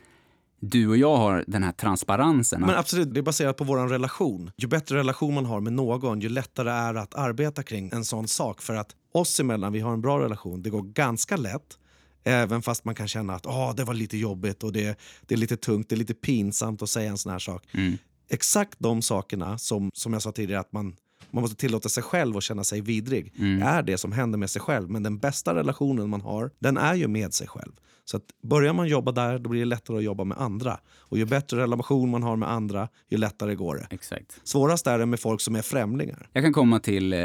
du 0.60 0.88
och 0.88 0.96
jag 0.96 1.16
har 1.16 1.44
den 1.46 1.62
här 1.62 1.72
transparensen. 1.72 2.60
Men 2.60 2.70
absolut, 2.70 3.14
det 3.14 3.20
är 3.20 3.22
baserat 3.22 3.56
på 3.56 3.64
vår 3.64 3.88
relation. 3.88 4.50
Ju 4.56 4.66
bättre 4.66 4.96
relation 4.96 5.34
man 5.34 5.46
har 5.46 5.60
med 5.60 5.72
någon, 5.72 6.20
ju 6.20 6.28
lättare 6.28 6.70
är 6.70 6.94
det 6.94 7.00
att 7.00 7.14
arbeta 7.14 7.62
kring 7.62 7.90
en 7.92 8.04
sån 8.04 8.28
sak. 8.28 8.62
För 8.62 8.74
att 8.74 8.90
oss 9.12 9.40
emellan, 9.40 9.72
vi 9.72 9.80
har 9.80 9.92
en 9.92 10.00
bra 10.00 10.20
relation. 10.20 10.62
Det 10.62 10.70
går 10.70 10.82
ganska 10.82 11.36
lätt. 11.36 11.78
Även 12.24 12.62
fast 12.62 12.84
man 12.84 12.94
kan 12.94 13.08
känna 13.08 13.34
att 13.34 13.46
oh, 13.46 13.74
det 13.74 13.84
var 13.84 13.94
lite 13.94 14.16
jobbigt 14.16 14.62
och 14.62 14.72
det, 14.72 14.98
det 15.26 15.34
är 15.34 15.38
lite 15.38 15.56
tungt, 15.56 15.88
det 15.88 15.94
är 15.94 15.98
lite 15.98 16.14
pinsamt 16.14 16.82
att 16.82 16.90
säga 16.90 17.10
en 17.10 17.18
sån 17.18 17.32
här 17.32 17.38
sak. 17.38 17.64
Mm. 17.72 17.98
Exakt 18.28 18.74
de 18.78 19.02
sakerna 19.02 19.58
som, 19.58 19.90
som 19.94 20.12
jag 20.12 20.22
sa 20.22 20.32
tidigare, 20.32 20.60
att 20.60 20.72
man, 20.72 20.96
man 21.30 21.42
måste 21.42 21.56
tillåta 21.56 21.88
sig 21.88 22.02
själv 22.02 22.36
att 22.36 22.42
känna 22.42 22.64
sig 22.64 22.80
vidrig, 22.80 23.34
mm. 23.38 23.62
är 23.62 23.82
det 23.82 23.98
som 23.98 24.12
händer 24.12 24.38
med 24.38 24.50
sig 24.50 24.62
själv. 24.62 24.90
Men 24.90 25.02
den 25.02 25.18
bästa 25.18 25.54
relationen 25.54 26.08
man 26.08 26.20
har, 26.20 26.50
den 26.58 26.76
är 26.76 26.94
ju 26.94 27.08
med 27.08 27.34
sig 27.34 27.48
själv. 27.48 27.72
Så 28.10 28.16
att 28.16 28.22
börjar 28.42 28.72
man 28.72 28.88
jobba 28.88 29.12
där, 29.12 29.38
då 29.38 29.50
blir 29.50 29.60
det 29.60 29.66
lättare 29.66 29.96
att 29.96 30.02
jobba 30.04 30.24
med 30.24 30.38
andra. 30.38 30.78
Och 30.98 31.18
ju 31.18 31.24
bättre 31.24 31.62
relation 31.62 32.10
man 32.10 32.22
har 32.22 32.36
med 32.36 32.50
andra, 32.50 32.88
ju 33.10 33.18
lättare 33.18 33.54
går 33.54 33.74
det. 33.74 33.86
Exakt. 33.90 34.40
Svårast 34.44 34.86
är 34.86 34.98
det 34.98 35.06
med 35.06 35.20
folk 35.20 35.40
som 35.40 35.56
är 35.56 35.62
främlingar. 35.62 36.28
Jag 36.32 36.44
kan 36.44 36.52
komma 36.52 36.78
till, 36.78 37.12
eh, 37.12 37.18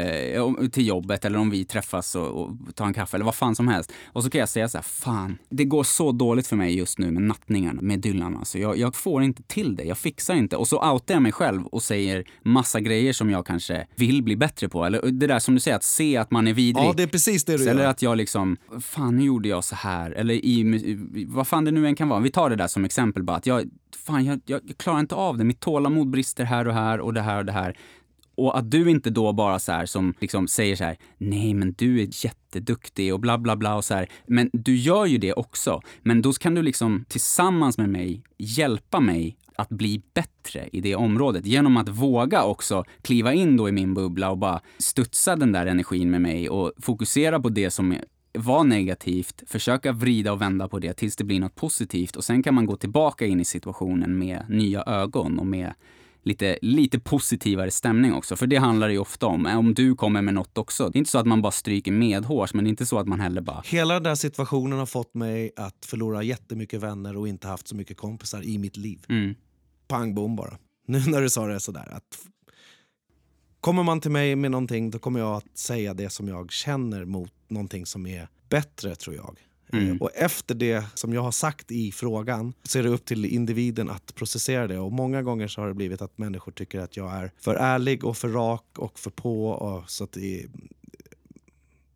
till 0.72 0.86
jobbet 0.86 1.24
eller 1.24 1.38
om 1.38 1.50
vi 1.50 1.64
träffas 1.64 2.14
och, 2.14 2.40
och 2.42 2.50
tar 2.74 2.86
en 2.86 2.94
kaffe 2.94 3.16
eller 3.16 3.24
vad 3.24 3.34
fan 3.34 3.54
som 3.56 3.68
helst. 3.68 3.92
Och 4.12 4.24
så 4.24 4.30
kan 4.30 4.38
jag 4.38 4.48
säga 4.48 4.68
så 4.68 4.78
här, 4.78 4.82
fan, 4.82 5.38
det 5.48 5.64
går 5.64 5.84
så 5.84 6.12
dåligt 6.12 6.46
för 6.46 6.56
mig 6.56 6.76
just 6.78 6.98
nu 6.98 7.10
med 7.10 7.22
nattningarna, 7.22 7.82
med 7.82 8.00
Dylan. 8.00 8.36
Alltså, 8.36 8.58
jag, 8.58 8.78
jag 8.78 8.94
får 8.96 9.22
inte 9.22 9.42
till 9.42 9.76
det, 9.76 9.84
jag 9.84 9.98
fixar 9.98 10.34
inte. 10.34 10.56
Och 10.56 10.68
så 10.68 10.92
outar 10.92 11.14
jag 11.14 11.22
mig 11.22 11.32
själv 11.32 11.66
och 11.66 11.82
säger 11.82 12.24
massa 12.42 12.80
grejer 12.80 13.12
som 13.12 13.30
jag 13.30 13.46
kanske 13.46 13.86
vill 13.94 14.22
bli 14.22 14.36
bättre 14.36 14.68
på. 14.68 14.84
Eller 14.84 15.02
det 15.02 15.26
där 15.26 15.38
som 15.38 15.54
du 15.54 15.60
säger, 15.60 15.76
att 15.76 15.84
se 15.84 16.16
att 16.16 16.30
man 16.30 16.48
är 16.48 16.52
vidrig. 16.52 16.84
Ja, 16.84 16.94
det 16.96 17.02
är 17.02 17.06
precis 17.06 17.44
det 17.44 17.56
du 17.56 17.68
Eller 17.68 17.82
gör. 17.82 17.90
att 17.90 18.02
jag 18.02 18.16
liksom, 18.16 18.56
fan 18.80 19.16
nu 19.16 19.24
gjorde 19.24 19.48
jag 19.48 19.64
så 19.64 19.74
här. 19.74 20.10
Eller 20.10 20.34
i, 20.34 20.75
vad 21.26 21.46
fan 21.46 21.64
det 21.64 21.70
nu 21.70 21.86
än 21.86 21.94
kan 21.94 22.08
vara. 22.08 22.20
Vi 22.20 22.30
tar 22.30 22.50
det 22.50 22.56
där 22.56 22.66
som 22.66 22.84
exempel 22.84 23.22
bara. 23.22 23.36
Att 23.36 23.46
jag, 23.46 23.64
fan 24.06 24.24
jag, 24.24 24.40
jag 24.44 24.60
klarar 24.76 25.00
inte 25.00 25.14
av 25.14 25.38
det. 25.38 25.44
Mitt 25.44 25.60
tålamod 25.60 26.10
brister 26.10 26.44
här 26.44 26.68
och 26.68 26.74
här 26.74 27.00
och 27.00 27.14
det 27.14 27.20
här 27.20 27.38
och 27.38 27.44
det 27.44 27.52
här. 27.52 27.78
Och 28.34 28.58
att 28.58 28.70
du 28.70 28.90
inte 28.90 29.10
då 29.10 29.32
bara 29.32 29.58
så 29.58 29.72
här 29.72 29.86
som 29.86 30.14
liksom 30.20 30.48
säger 30.48 30.76
så 30.76 30.84
här, 30.84 30.96
nej 31.18 31.54
men 31.54 31.74
du 31.78 32.02
är 32.02 32.08
jätteduktig 32.24 33.14
och 33.14 33.20
bla 33.20 33.38
bla 33.38 33.56
bla 33.56 33.74
och 33.74 33.84
så 33.84 33.94
här. 33.94 34.08
Men 34.26 34.50
du 34.52 34.76
gör 34.76 35.06
ju 35.06 35.18
det 35.18 35.32
också. 35.32 35.80
Men 36.02 36.22
då 36.22 36.32
kan 36.32 36.54
du 36.54 36.62
liksom 36.62 37.04
tillsammans 37.08 37.78
med 37.78 37.88
mig 37.88 38.22
hjälpa 38.38 39.00
mig 39.00 39.36
att 39.56 39.68
bli 39.68 40.02
bättre 40.14 40.68
i 40.72 40.80
det 40.80 40.94
området 40.94 41.46
genom 41.46 41.76
att 41.76 41.88
våga 41.88 42.44
också 42.44 42.84
kliva 43.02 43.32
in 43.32 43.56
då 43.56 43.68
i 43.68 43.72
min 43.72 43.94
bubbla 43.94 44.30
och 44.30 44.38
bara 44.38 44.60
studsa 44.78 45.36
den 45.36 45.52
där 45.52 45.66
energin 45.66 46.10
med 46.10 46.20
mig 46.20 46.48
och 46.48 46.72
fokusera 46.80 47.40
på 47.40 47.48
det 47.48 47.70
som 47.70 47.96
var 48.36 48.64
negativt, 48.64 49.42
försöka 49.46 49.92
vrida 49.92 50.32
och 50.32 50.42
vända 50.42 50.68
på 50.68 50.78
det 50.78 50.94
tills 50.94 51.16
det 51.16 51.24
blir 51.24 51.40
något 51.40 51.54
positivt 51.54 52.16
och 52.16 52.24
sen 52.24 52.42
kan 52.42 52.54
man 52.54 52.66
gå 52.66 52.76
tillbaka 52.76 53.26
in 53.26 53.40
i 53.40 53.44
situationen 53.44 54.18
med 54.18 54.44
nya 54.48 54.82
ögon 54.82 55.38
och 55.38 55.46
med 55.46 55.74
lite, 56.26 56.58
lite 56.62 57.00
positivare 57.00 57.70
stämning 57.70 58.12
också. 58.12 58.36
För 58.36 58.46
det 58.46 58.56
handlar 58.56 58.86
det 58.86 58.92
ju 58.92 58.98
ofta 58.98 59.26
om. 59.26 59.46
Om 59.46 59.74
du 59.74 59.94
kommer 59.94 60.22
med 60.22 60.34
något 60.34 60.58
också. 60.58 60.88
Det 60.88 60.96
är 60.96 60.98
inte 60.98 61.10
så 61.10 61.18
att 61.18 61.26
man 61.26 61.42
bara 61.42 61.52
stryker 61.52 61.92
medhårs, 61.92 62.54
men 62.54 62.64
det 62.64 62.68
är 62.68 62.70
inte 62.70 62.86
så 62.86 62.98
att 62.98 63.08
man 63.08 63.20
heller 63.20 63.40
bara... 63.40 63.62
Hela 63.66 63.94
den 63.94 64.02
där 64.02 64.14
situationen 64.14 64.78
har 64.78 64.86
fått 64.86 65.14
mig 65.14 65.50
att 65.56 65.86
förlora 65.86 66.22
jättemycket 66.22 66.80
vänner 66.80 67.16
och 67.16 67.28
inte 67.28 67.48
haft 67.48 67.68
så 67.68 67.76
mycket 67.76 67.96
kompisar 67.96 68.42
i 68.42 68.58
mitt 68.58 68.76
liv. 68.76 69.04
Mm. 69.08 69.34
Pang 69.88 70.14
bom 70.14 70.36
bara. 70.36 70.58
Nu 70.88 70.98
när 71.06 71.20
du 71.20 71.30
sa 71.30 71.46
det 71.46 71.60
sådär. 71.60 71.88
Att 71.92 72.18
kommer 73.60 73.82
man 73.82 74.00
till 74.00 74.10
mig 74.10 74.36
med 74.36 74.50
någonting 74.50 74.90
då 74.90 74.98
kommer 74.98 75.20
jag 75.20 75.36
att 75.36 75.58
säga 75.58 75.94
det 75.94 76.10
som 76.10 76.28
jag 76.28 76.52
känner 76.52 77.04
mot 77.04 77.32
någonting 77.48 77.86
som 77.86 78.06
är 78.06 78.28
bättre 78.48 78.94
tror 78.94 79.16
jag. 79.16 79.38
Mm. 79.72 79.96
Och 79.96 80.10
efter 80.14 80.54
det 80.54 80.84
som 80.94 81.12
jag 81.12 81.22
har 81.22 81.30
sagt 81.30 81.70
i 81.70 81.92
frågan 81.92 82.52
så 82.62 82.78
är 82.78 82.82
det 82.82 82.88
upp 82.88 83.04
till 83.04 83.24
individen 83.24 83.90
att 83.90 84.14
processera 84.14 84.66
det. 84.66 84.78
Och 84.78 84.92
många 84.92 85.22
gånger 85.22 85.48
så 85.48 85.60
har 85.60 85.68
det 85.68 85.74
blivit 85.74 86.02
att 86.02 86.18
människor 86.18 86.52
tycker 86.52 86.80
att 86.80 86.96
jag 86.96 87.12
är 87.12 87.32
för 87.38 87.54
ärlig 87.54 88.04
och 88.04 88.16
för 88.16 88.28
rak 88.28 88.64
och 88.78 88.98
för 88.98 89.10
på. 89.10 89.48
Och 89.48 89.90
så 89.90 90.04
att 90.04 90.12
det, 90.12 90.46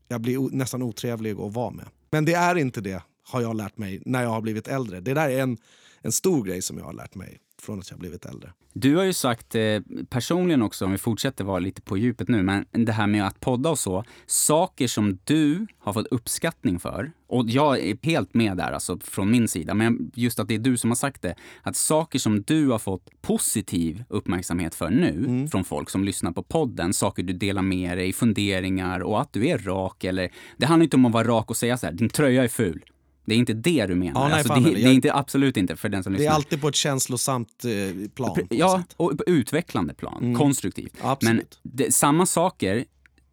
jag 0.09 0.21
blir 0.21 0.39
nästan 0.53 0.83
otrevlig 0.83 1.41
att 1.41 1.55
vara 1.55 1.71
med. 1.71 1.87
Men 2.11 2.25
det 2.25 2.35
är 2.35 2.57
inte 2.57 2.81
det, 2.81 3.03
har 3.23 3.41
jag 3.41 3.57
lärt 3.57 3.79
mig 3.79 4.03
när 4.07 4.23
jag 4.23 4.31
har 4.31 4.41
blivit 4.41 4.69
äldre. 4.69 5.01
Det 5.01 5.15
där 5.15 5.29
är 5.29 5.43
en, 5.43 5.59
en 6.01 6.13
stor 6.13 6.45
grej 6.45 6.63
som 6.63 6.79
jag 6.79 6.85
har 6.85 6.93
lärt 6.93 7.15
mig 7.15 7.39
från 7.61 7.79
att 7.79 7.91
jag 7.91 7.99
blivit 7.99 8.27
äldre. 8.27 8.53
Du 8.73 8.97
har 8.97 9.05
ju 9.05 9.13
sagt 9.13 9.55
eh, 9.55 9.81
personligen 10.09 10.63
också, 10.63 10.85
om 10.85 10.93
vi 10.93 10.99
fortsätter 10.99 11.45
vara 11.45 11.59
lite 11.59 11.83
på 11.83 11.99
djupet 11.99 12.29
nu, 12.29 12.43
men 12.43 12.65
det 12.71 12.93
här 12.93 13.07
med 13.07 13.27
att 13.27 13.41
podda 13.41 13.71
och 13.71 13.79
så. 13.79 14.05
Saker 14.27 14.87
som 14.87 15.19
du 15.25 15.67
har 15.79 15.93
fått 15.93 16.07
uppskattning 16.07 16.79
för, 16.79 17.13
och 17.27 17.49
jag 17.49 17.81
är 17.81 17.99
helt 18.03 18.35
med 18.35 18.57
där 18.57 18.73
alltså 18.73 18.99
från 18.99 19.31
min 19.31 19.49
sida, 19.49 19.75
men 19.75 20.11
just 20.15 20.39
att 20.39 20.49
det 20.49 20.55
är 20.55 20.59
du 20.59 20.77
som 20.77 20.91
har 20.91 20.97
sagt 20.97 21.23
det. 21.23 21.35
Att 21.63 21.77
saker 21.77 22.19
som 22.19 22.43
du 22.43 22.69
har 22.69 22.79
fått 22.79 23.11
positiv 23.23 24.05
uppmärksamhet 24.09 24.75
för 24.75 24.91
nu 24.91 25.25
mm. 25.29 25.49
från 25.49 25.65
folk 25.65 25.91
som 25.91 26.05
lyssnar 26.05 26.33
på 26.33 26.43
podden, 26.43 26.93
saker 26.93 27.23
du 27.23 27.33
delar 27.33 27.63
med 27.63 27.99
dig, 27.99 28.13
funderingar 28.13 29.01
och 29.01 29.21
att 29.21 29.33
du 29.33 29.49
är 29.49 29.59
rak 29.59 30.05
eller... 30.05 30.31
Det 30.57 30.67
handlar 30.67 30.85
inte 30.85 30.97
om 30.97 31.05
att 31.05 31.13
vara 31.13 31.29
rak 31.29 31.51
och 31.51 31.57
säga 31.57 31.77
så 31.77 31.87
här, 31.87 31.93
din 31.93 32.09
tröja 32.09 32.45
är 32.45 32.49
ful. 32.49 32.85
Det 33.31 33.35
är 33.35 33.39
inte 33.39 33.53
det 33.53 33.87
du 33.87 33.95
menar. 33.95 34.20
Ja, 34.20 34.28
nej, 34.28 34.39
alltså, 34.39 34.55
det, 34.55 34.74
det, 34.74 34.83
är 34.83 34.93
inte, 34.93 35.14
absolut 35.14 35.57
inte 35.57 35.76
för 35.76 35.89
den 35.89 36.03
som 36.03 36.12
lyssnar. 36.12 36.24
Det 36.24 36.31
är 36.31 36.35
alltid 36.35 36.61
på 36.61 36.68
ett 36.68 36.74
känslosamt 36.74 37.64
eh, 37.64 38.11
plan. 38.11 38.39
Ja, 38.51 38.83
och 38.97 39.18
på 39.18 39.24
utvecklande 39.26 39.95
plan. 39.95 40.22
Mm. 40.22 40.39
Konstruktivt. 40.39 40.97
Absolut. 41.01 41.61
Men 41.62 41.72
det, 41.72 41.95
samma 41.95 42.26
saker 42.26 42.85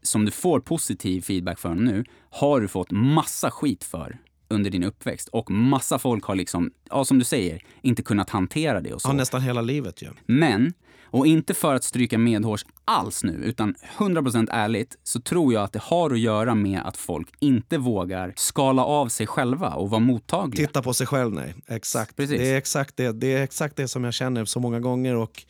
som 0.01 0.25
du 0.25 0.31
får 0.31 0.59
positiv 0.59 1.21
feedback 1.21 1.59
för 1.59 1.75
nu 1.75 2.05
har 2.29 2.61
du 2.61 2.67
fått 2.67 2.91
massa 2.91 3.51
skit 3.51 3.83
för 3.83 4.17
under 4.47 4.69
din 4.69 4.83
uppväxt. 4.83 5.27
Och 5.27 5.51
massa 5.51 5.99
folk 5.99 6.23
har 6.23 6.35
liksom, 6.35 6.71
ja 6.89 7.05
som 7.05 7.19
du 7.19 7.25
säger, 7.25 7.61
inte 7.81 8.03
kunnat 8.03 8.29
hantera 8.29 8.81
det 8.81 8.93
och 8.93 9.01
så. 9.01 9.09
Ja, 9.09 9.13
nästan 9.13 9.41
hela 9.41 9.61
livet 9.61 10.01
ju. 10.01 10.05
Ja. 10.05 10.13
Men 10.25 10.73
och 11.11 11.27
inte 11.27 11.53
för 11.53 11.75
att 11.75 11.83
stryka 11.83 12.17
medhårs 12.17 12.65
alls 12.85 13.23
nu, 13.23 13.33
utan 13.33 13.75
100% 13.97 14.47
ärligt 14.51 14.97
så 15.03 15.21
tror 15.21 15.53
jag 15.53 15.63
att 15.63 15.73
det 15.73 15.81
har 15.81 16.11
att 16.11 16.19
göra 16.19 16.55
med 16.55 16.81
att 16.85 16.97
folk 16.97 17.29
inte 17.39 17.77
vågar 17.77 18.33
skala 18.35 18.85
av 18.85 19.07
sig 19.07 19.27
själva 19.27 19.69
och 19.69 19.89
vara 19.89 19.99
mottagliga. 19.99 20.67
Titta 20.67 20.81
på 20.81 20.93
sig 20.93 21.07
själv, 21.07 21.33
nej. 21.33 21.55
Exakt. 21.67 22.15
Precis. 22.15 22.39
Det, 22.39 22.49
är 22.49 22.57
exakt 22.57 22.97
det, 22.97 23.11
det 23.11 23.33
är 23.33 23.43
exakt 23.43 23.75
det 23.75 23.87
som 23.87 24.03
jag 24.03 24.13
känner 24.13 24.45
så 24.45 24.59
många 24.59 24.79
gånger. 24.79 25.15
och 25.15 25.43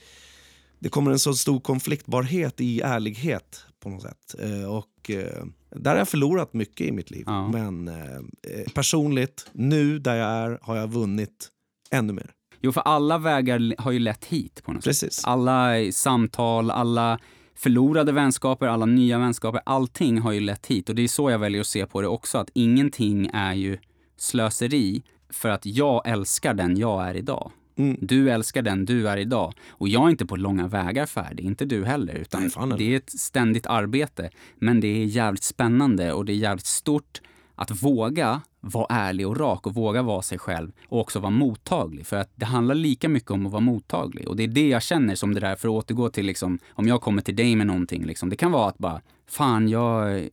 Det 0.79 0.89
kommer 0.89 1.11
en 1.11 1.19
så 1.19 1.33
stor 1.33 1.59
konfliktbarhet 1.59 2.61
i 2.61 2.81
ärlighet 2.81 3.65
på 3.79 3.89
något 3.89 4.01
sätt. 4.01 4.35
Eh, 4.39 4.75
och 4.75 5.09
eh, 5.09 5.45
där 5.75 5.91
har 5.91 5.97
jag 5.97 6.09
förlorat 6.09 6.53
mycket 6.53 6.87
i 6.87 6.91
mitt 6.91 7.11
liv. 7.11 7.23
Ja. 7.25 7.47
Men 7.47 7.87
eh, 7.87 8.71
personligt, 8.73 9.49
nu 9.53 9.99
där 9.99 10.15
jag 10.15 10.29
är, 10.29 10.59
har 10.61 10.75
jag 10.75 10.87
vunnit 10.87 11.49
ännu 11.91 12.13
mer. 12.13 12.31
Jo, 12.67 12.71
för 12.71 12.81
alla 12.81 13.17
vägar 13.17 13.81
har 13.81 13.91
ju 13.91 13.99
lett 13.99 14.25
hit 14.25 14.61
på 14.63 14.73
något 14.73 14.83
Precis. 14.83 15.13
sätt. 15.13 15.27
Alla 15.27 15.91
samtal, 15.91 16.71
alla 16.71 17.19
förlorade 17.55 18.11
vänskaper, 18.11 18.67
alla 18.67 18.85
nya 18.85 19.19
vänskaper, 19.19 19.61
allting 19.65 20.19
har 20.19 20.31
ju 20.31 20.39
lett 20.39 20.67
hit. 20.67 20.89
Och 20.89 20.95
det 20.95 21.01
är 21.01 21.07
så 21.07 21.31
jag 21.31 21.39
väljer 21.39 21.61
att 21.61 21.67
se 21.67 21.85
på 21.85 22.01
det 22.01 22.07
också, 22.07 22.37
att 22.37 22.49
ingenting 22.53 23.29
är 23.33 23.53
ju 23.53 23.77
slöseri 24.17 25.03
för 25.29 25.49
att 25.49 25.65
jag 25.65 26.07
älskar 26.07 26.53
den 26.53 26.77
jag 26.77 27.07
är 27.07 27.15
idag. 27.15 27.51
Mm. 27.77 27.97
Du 28.01 28.31
älskar 28.31 28.61
den 28.61 28.85
du 28.85 29.09
är 29.09 29.17
idag. 29.17 29.53
Och 29.69 29.87
jag 29.87 30.05
är 30.05 30.09
inte 30.09 30.25
på 30.25 30.35
långa 30.35 30.67
vägar 30.67 31.05
färdig, 31.05 31.45
inte 31.45 31.65
du 31.65 31.85
heller. 31.85 32.13
Utan 32.13 32.41
Nej, 32.57 32.77
det 32.77 32.93
är 32.93 32.97
ett 32.97 33.19
ständigt 33.19 33.67
arbete. 33.67 34.29
Men 34.55 34.79
det 34.79 34.87
är 34.87 35.05
jävligt 35.05 35.43
spännande 35.43 36.13
och 36.13 36.25
det 36.25 36.33
är 36.33 36.37
jävligt 36.37 36.65
stort 36.65 37.21
att 37.57 37.83
våga 37.83 38.41
vara 38.61 38.85
ärlig 38.89 39.27
och 39.27 39.37
rak 39.37 39.67
och 39.67 39.75
våga 39.75 40.01
vara 40.01 40.21
sig 40.21 40.39
själv 40.39 40.71
och 40.87 40.99
också 40.99 41.19
vara 41.19 41.29
mottaglig. 41.29 42.05
För 42.05 42.17
att 42.17 42.31
det 42.35 42.45
handlar 42.45 42.75
lika 42.75 43.09
mycket 43.09 43.31
om 43.31 43.45
att 43.45 43.51
vara 43.51 43.61
mottaglig. 43.61 44.27
Och 44.27 44.35
det 44.35 44.43
är 44.43 44.47
det 44.47 44.67
jag 44.67 44.83
känner 44.83 45.15
som 45.15 45.33
det 45.33 45.39
där, 45.39 45.55
för 45.55 45.67
att 45.67 45.73
återgå 45.73 46.09
till 46.09 46.25
liksom, 46.25 46.59
om 46.69 46.87
jag 46.87 47.01
kommer 47.01 47.21
till 47.21 47.35
dig 47.35 47.55
med 47.55 47.67
någonting, 47.67 48.05
liksom, 48.05 48.29
det 48.29 48.35
kan 48.35 48.51
vara 48.51 48.69
att 48.69 48.77
bara, 48.77 49.01
fan 49.27 49.69
jag, 49.69 50.27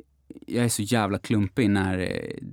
jag 0.47 0.65
är 0.65 0.69
så 0.69 0.83
jävla 0.83 1.19
klumpig 1.19 1.71
när, 1.71 2.11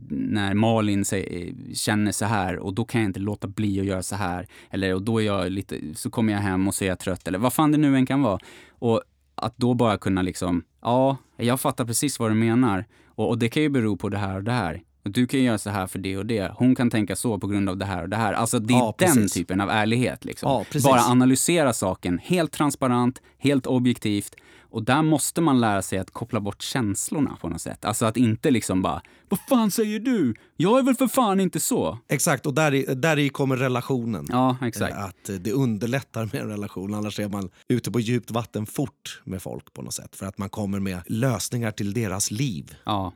när 0.09 0.53
Malin 0.53 1.05
säger, 1.05 1.53
känner 1.73 2.11
så 2.11 2.25
här 2.25 2.57
och 2.59 2.73
då 2.73 2.85
kan 2.85 3.01
jag 3.01 3.09
inte 3.09 3.19
låta 3.19 3.47
bli 3.47 3.79
att 3.79 3.85
göra 3.85 4.03
så 4.03 4.15
här. 4.15 4.47
Eller 4.69 4.95
och 4.95 5.01
då 5.01 5.21
är 5.21 5.25
jag 5.25 5.51
lite, 5.51 5.79
så 5.95 6.09
kommer 6.09 6.33
jag 6.33 6.39
hem 6.39 6.67
och 6.67 6.75
så 6.75 6.83
är 6.83 6.89
jag 6.89 6.99
trött 6.99 7.27
eller 7.27 7.39
vad 7.39 7.53
fan 7.53 7.71
det 7.71 7.77
nu 7.77 7.95
än 7.95 8.05
kan 8.05 8.21
vara. 8.21 8.39
Och 8.69 9.01
att 9.35 9.57
då 9.57 9.73
bara 9.73 9.97
kunna 9.97 10.21
liksom, 10.21 10.63
ja, 10.81 11.17
jag 11.37 11.59
fattar 11.59 11.85
precis 11.85 12.19
vad 12.19 12.31
du 12.31 12.35
menar. 12.35 12.85
Och, 13.21 13.29
och 13.29 13.37
det 13.37 13.49
kan 13.49 13.63
ju 13.63 13.69
bero 13.69 13.97
på 13.97 14.09
det 14.09 14.17
här 14.17 14.35
och 14.35 14.43
det 14.43 14.51
här. 14.51 14.81
Och 15.03 15.11
du 15.11 15.27
kan 15.27 15.43
göra 15.43 15.57
så 15.57 15.69
här 15.69 15.87
för 15.87 15.99
det 15.99 16.17
och 16.17 16.25
det. 16.25 16.51
Hon 16.55 16.75
kan 16.75 16.89
tänka 16.89 17.15
så 17.15 17.39
på 17.39 17.47
grund 17.47 17.69
av 17.69 17.77
det 17.77 17.85
här 17.85 18.03
och 18.03 18.09
det 18.09 18.15
här. 18.15 18.33
Alltså 18.33 18.59
det 18.59 18.73
är 18.73 18.77
ja, 18.77 18.95
den 18.97 19.29
typen 19.29 19.61
av 19.61 19.69
ärlighet. 19.69 20.25
Liksom. 20.25 20.65
Ja, 20.73 20.79
Bara 20.83 21.01
analysera 21.01 21.73
saken 21.73 22.19
helt 22.23 22.51
transparent, 22.51 23.21
helt 23.37 23.67
objektivt. 23.67 24.35
Och 24.71 24.83
där 24.83 25.01
måste 25.01 25.41
man 25.41 25.59
lära 25.59 25.81
sig 25.81 25.99
att 25.99 26.11
koppla 26.11 26.39
bort 26.39 26.61
känslorna 26.61 27.37
på 27.41 27.49
något 27.49 27.61
sätt. 27.61 27.85
Alltså 27.85 28.05
att 28.05 28.17
inte 28.17 28.51
liksom 28.51 28.81
bara, 28.81 29.01
vad 29.29 29.39
fan 29.39 29.71
säger 29.71 29.99
du? 29.99 30.35
Jag 30.57 30.79
är 30.79 30.83
väl 30.83 30.95
för 30.95 31.07
fan 31.07 31.39
inte 31.39 31.59
så. 31.59 31.97
Exakt, 32.07 32.45
och 32.45 32.53
där 32.53 32.95
där 32.95 33.19
i 33.19 33.29
kommer 33.29 33.57
relationen. 33.57 34.25
Ja, 34.29 34.57
exakt. 34.61 34.95
Att 34.95 35.29
det 35.43 35.51
underlättar 35.51 36.29
med 36.33 36.41
en 36.41 36.47
relation, 36.47 36.93
annars 36.93 37.19
är 37.19 37.29
man 37.29 37.49
ute 37.67 37.91
på 37.91 37.99
djupt 37.99 38.31
vatten 38.31 38.65
fort 38.65 39.21
med 39.23 39.41
folk 39.41 39.73
på 39.73 39.81
något 39.81 39.93
sätt. 39.93 40.15
För 40.15 40.25
att 40.25 40.37
man 40.37 40.49
kommer 40.49 40.79
med 40.79 41.01
lösningar 41.05 41.71
till 41.71 41.93
deras 41.93 42.31
liv. 42.31 42.75
Ja. 42.83 43.13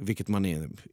Vilket 0.00 0.28
man 0.28 0.44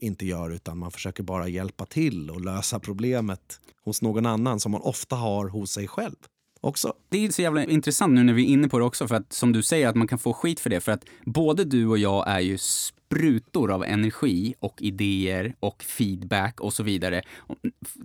inte 0.02 0.26
gör, 0.26 0.50
utan 0.52 0.78
man 0.78 0.92
försöker 0.92 1.24
bara 1.24 1.48
hjälpa 1.48 1.86
till 1.86 2.30
och 2.30 2.42
lösa 2.42 2.80
problemet 2.80 3.60
hos 3.86 4.02
någon 4.02 4.26
annan 4.26 4.60
som 4.60 4.72
man 4.72 4.82
ofta 4.82 5.16
har 5.16 5.50
hos 5.50 5.72
sig 5.72 5.88
själv. 5.88 6.16
Också. 6.64 6.94
Det 7.10 7.26
är 7.26 7.32
så 7.32 7.42
jävla 7.42 7.64
intressant 7.64 8.14
nu 8.14 8.24
när 8.24 8.34
vi 8.34 8.44
är 8.44 8.48
inne 8.48 8.70
på 8.70 8.80
det 8.80 8.86
också, 8.86 9.08
för 9.08 9.16
att 9.16 9.34
som 9.34 9.52
du 9.52 9.64
säger 9.64 9.88
att 9.88 9.96
man 9.96 10.08
kan 10.08 10.20
få 10.20 10.34
skit 10.34 10.60
för 10.60 10.70
det. 10.70 10.80
För 10.80 10.92
att 10.92 11.06
både 11.26 11.64
du 11.64 11.88
och 11.88 11.98
jag 11.98 12.28
är 12.28 12.40
ju 12.40 12.58
sprutor 12.58 13.72
av 13.72 13.84
energi 13.84 14.54
och 14.60 14.82
idéer 14.82 15.56
och 15.60 15.84
feedback 15.84 16.60
och 16.60 16.74
så 16.74 16.84
vidare. 16.84 17.22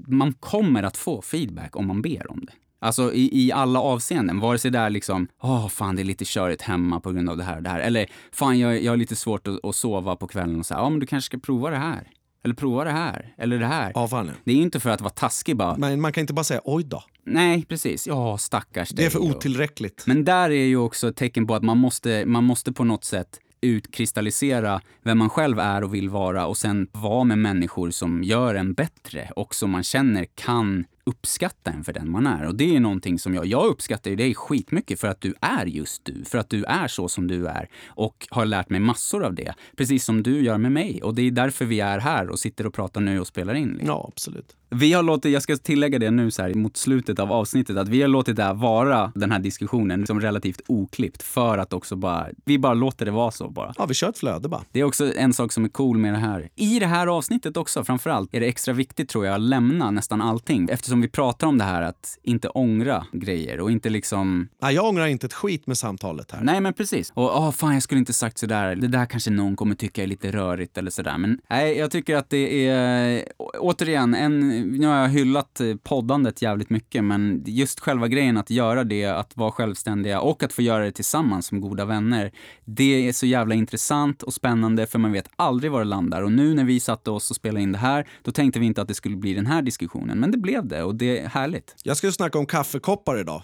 Man 0.06 0.32
kommer 0.32 0.82
att 0.82 0.96
få 0.96 1.22
feedback 1.22 1.76
om 1.76 1.86
man 1.86 2.02
ber 2.02 2.30
om 2.30 2.40
det. 2.40 2.52
Alltså 2.80 3.12
i, 3.12 3.46
i 3.46 3.52
alla 3.52 3.80
avseenden. 3.80 4.40
Vare 4.40 4.58
sig 4.58 4.70
det 4.70 4.78
är 4.78 4.90
liksom, 4.90 5.28
åh 5.42 5.66
oh, 5.66 5.68
fan 5.68 5.96
det 5.96 6.02
är 6.02 6.04
lite 6.04 6.24
körigt 6.24 6.62
hemma 6.62 7.00
på 7.00 7.12
grund 7.12 7.30
av 7.30 7.36
det 7.36 7.44
här 7.44 7.56
och 7.56 7.62
det 7.62 7.70
här. 7.70 7.80
Eller 7.80 8.06
fan 8.32 8.58
jag, 8.58 8.82
jag 8.82 8.92
har 8.92 8.96
lite 8.96 9.16
svårt 9.16 9.48
att, 9.48 9.64
att 9.64 9.76
sova 9.76 10.16
på 10.16 10.26
kvällen 10.26 10.58
och 10.58 10.66
så 10.66 10.74
här, 10.74 10.80
ja 10.80 10.90
men 10.90 11.00
du 11.00 11.06
kanske 11.06 11.26
ska 11.26 11.38
prova 11.38 11.70
det 11.70 11.76
här. 11.76 12.08
Eller 12.44 12.54
prova 12.54 12.84
det 12.84 12.90
här. 12.90 13.34
Eller 13.38 13.58
det 13.58 13.66
här. 13.66 13.92
Ja, 13.94 14.08
fan. 14.08 14.30
Det 14.44 14.52
är 14.52 14.56
ju 14.56 14.62
inte 14.62 14.80
för 14.80 14.90
att 14.90 15.00
vara 15.00 15.10
taskig 15.10 15.56
bara. 15.56 15.76
Men 15.76 16.00
man 16.00 16.12
kan 16.12 16.20
inte 16.20 16.32
bara 16.32 16.44
säga 16.44 16.60
oj 16.64 16.84
då. 16.84 17.04
Nej, 17.24 17.64
precis. 17.64 18.06
Ja, 18.06 18.38
stackars 18.38 18.88
Det 18.88 19.04
är 19.04 19.10
för 19.10 19.18
otillräckligt. 19.18 20.04
Men 20.06 20.24
där 20.24 20.50
är 20.50 20.64
ju 20.64 20.76
också 20.76 21.08
ett 21.08 21.16
tecken 21.16 21.46
på 21.46 21.54
att 21.54 21.62
man 21.62 21.78
måste, 21.78 22.24
man 22.26 22.44
måste 22.44 22.72
på 22.72 22.84
något 22.84 23.04
sätt 23.04 23.40
utkristallisera 23.60 24.80
vem 25.02 25.18
man 25.18 25.30
själv 25.30 25.58
är 25.58 25.84
och 25.84 25.94
vill 25.94 26.08
vara 26.10 26.46
och 26.46 26.56
sen 26.56 26.88
vara 26.92 27.24
med 27.24 27.38
människor 27.38 27.90
som 27.90 28.22
gör 28.24 28.54
en 28.54 28.74
bättre 28.74 29.30
och 29.36 29.54
som 29.54 29.70
man 29.70 29.82
känner 29.82 30.26
kan 30.34 30.84
uppskatta 31.08 31.70
en 31.70 31.84
för 31.84 31.92
den 31.92 32.10
man 32.10 32.26
är. 32.26 32.46
Och 32.46 32.54
det 32.54 32.76
är 32.76 32.80
någonting 32.80 33.18
som 33.18 33.34
jag, 33.34 33.46
jag 33.46 33.66
uppskattar 33.66 34.10
ju 34.10 34.16
dig 34.16 34.34
skitmycket 34.34 35.00
för 35.00 35.08
att 35.08 35.20
du 35.20 35.34
är 35.40 35.66
just 35.66 36.04
du, 36.04 36.24
för 36.24 36.38
att 36.38 36.50
du 36.50 36.64
är 36.64 36.88
så 36.88 37.08
som 37.08 37.26
du 37.26 37.46
är 37.46 37.68
och 37.86 38.26
har 38.30 38.46
lärt 38.46 38.70
mig 38.70 38.80
massor 38.80 39.24
av 39.24 39.34
det. 39.34 39.54
Precis 39.76 40.04
som 40.04 40.22
du 40.22 40.42
gör 40.42 40.58
med 40.58 40.72
mig. 40.72 41.02
Och 41.02 41.14
det 41.14 41.22
är 41.22 41.30
därför 41.30 41.64
vi 41.64 41.80
är 41.80 41.98
här 41.98 42.28
och 42.28 42.38
sitter 42.38 42.66
och 42.66 42.74
pratar 42.74 43.00
nu 43.00 43.20
och 43.20 43.26
spelar 43.26 43.54
in. 43.54 43.68
Liksom. 43.68 43.86
Ja, 43.86 44.10
absolut. 44.12 44.57
Vi 44.70 44.92
har 44.92 45.02
låtit, 45.02 45.32
jag 45.32 45.42
ska 45.42 45.56
tillägga 45.56 45.98
det 45.98 46.10
nu 46.10 46.30
så 46.30 46.42
här 46.42 46.54
mot 46.54 46.76
slutet 46.76 47.18
av 47.18 47.32
avsnittet, 47.32 47.76
att 47.76 47.88
vi 47.88 48.00
har 48.02 48.08
låtit 48.08 48.36
det 48.36 48.42
här 48.42 48.54
vara, 48.54 49.12
den 49.14 49.32
här 49.32 49.38
diskussionen, 49.38 50.06
som 50.06 50.20
relativt 50.20 50.60
oklippt 50.66 51.22
för 51.22 51.58
att 51.58 51.72
också 51.72 51.96
bara, 51.96 52.26
vi 52.44 52.58
bara 52.58 52.74
låter 52.74 53.04
det 53.04 53.10
vara 53.10 53.30
så 53.30 53.50
bara. 53.50 53.74
Ja, 53.78 53.86
vi 53.86 53.94
kör 53.94 54.08
ett 54.08 54.18
flöde 54.18 54.48
bara. 54.48 54.62
Det 54.72 54.80
är 54.80 54.84
också 54.84 55.14
en 55.14 55.32
sak 55.32 55.52
som 55.52 55.64
är 55.64 55.68
cool 55.68 55.98
med 55.98 56.12
det 56.12 56.18
här. 56.18 56.48
I 56.56 56.78
det 56.78 56.86
här 56.86 57.06
avsnittet 57.06 57.56
också, 57.56 57.84
framförallt, 57.84 58.34
är 58.34 58.40
det 58.40 58.46
extra 58.46 58.74
viktigt 58.74 59.08
tror 59.08 59.26
jag 59.26 59.34
att 59.34 59.40
lämna 59.40 59.90
nästan 59.90 60.22
allting. 60.22 60.68
Eftersom 60.70 61.00
vi 61.00 61.08
pratar 61.08 61.46
om 61.46 61.58
det 61.58 61.64
här 61.64 61.82
att 61.82 62.18
inte 62.22 62.48
ångra 62.48 63.06
grejer 63.12 63.60
och 63.60 63.70
inte 63.70 63.90
liksom... 63.90 64.48
Nej, 64.62 64.74
jag 64.74 64.84
ångrar 64.84 65.06
inte 65.06 65.26
ett 65.26 65.32
skit 65.32 65.66
med 65.66 65.78
samtalet 65.78 66.30
här. 66.30 66.40
Nej, 66.42 66.60
men 66.60 66.74
precis. 66.74 67.12
Och 67.14 67.36
åh, 67.36 67.50
fan, 67.50 67.74
jag 67.74 67.82
skulle 67.82 67.98
inte 67.98 68.12
sagt 68.12 68.38
sådär. 68.38 68.76
Det 68.76 68.88
där 68.88 69.06
kanske 69.06 69.30
någon 69.30 69.56
kommer 69.56 69.74
tycka 69.74 70.02
är 70.02 70.06
lite 70.06 70.30
rörigt 70.30 70.78
eller 70.78 70.90
sådär. 70.90 71.18
Men 71.18 71.38
nej, 71.50 71.78
jag 71.78 71.90
tycker 71.90 72.16
att 72.16 72.30
det 72.30 72.68
är, 72.68 73.24
återigen, 73.58 74.14
en 74.14 74.57
nu 74.64 74.86
har 74.86 74.96
jag 74.96 75.08
hyllat 75.08 75.60
eh, 75.60 75.76
poddandet 75.76 76.42
jävligt 76.42 76.70
mycket, 76.70 77.04
men 77.04 77.42
just 77.46 77.80
själva 77.80 78.08
grejen 78.08 78.36
att 78.36 78.50
göra 78.50 78.84
det, 78.84 79.04
att 79.04 79.36
vara 79.36 79.52
självständiga 79.52 80.20
och 80.20 80.42
att 80.42 80.52
få 80.52 80.62
göra 80.62 80.84
det 80.84 80.92
tillsammans 80.92 81.46
som 81.46 81.60
goda 81.60 81.84
vänner, 81.84 82.32
det 82.64 83.08
är 83.08 83.12
så 83.12 83.26
jävla 83.26 83.54
intressant 83.54 84.22
och 84.22 84.34
spännande 84.34 84.86
för 84.86 84.98
man 84.98 85.12
vet 85.12 85.30
aldrig 85.36 85.72
var 85.72 85.78
det 85.78 85.84
landar. 85.84 86.22
Och 86.22 86.32
nu 86.32 86.54
när 86.54 86.64
vi 86.64 86.80
satte 86.80 87.10
oss 87.10 87.30
och 87.30 87.36
spelade 87.36 87.62
in 87.62 87.72
det 87.72 87.78
här, 87.78 88.08
då 88.22 88.32
tänkte 88.32 88.60
vi 88.60 88.66
inte 88.66 88.82
att 88.82 88.88
det 88.88 88.94
skulle 88.94 89.16
bli 89.16 89.34
den 89.34 89.46
här 89.46 89.62
diskussionen, 89.62 90.20
men 90.20 90.30
det 90.30 90.38
blev 90.38 90.66
det 90.66 90.82
och 90.82 90.94
det 90.94 91.18
är 91.18 91.28
härligt. 91.28 91.74
Jag 91.82 91.96
skulle 91.96 92.12
snacka 92.12 92.38
om 92.38 92.46
kaffekoppar 92.46 93.20
idag. 93.20 93.42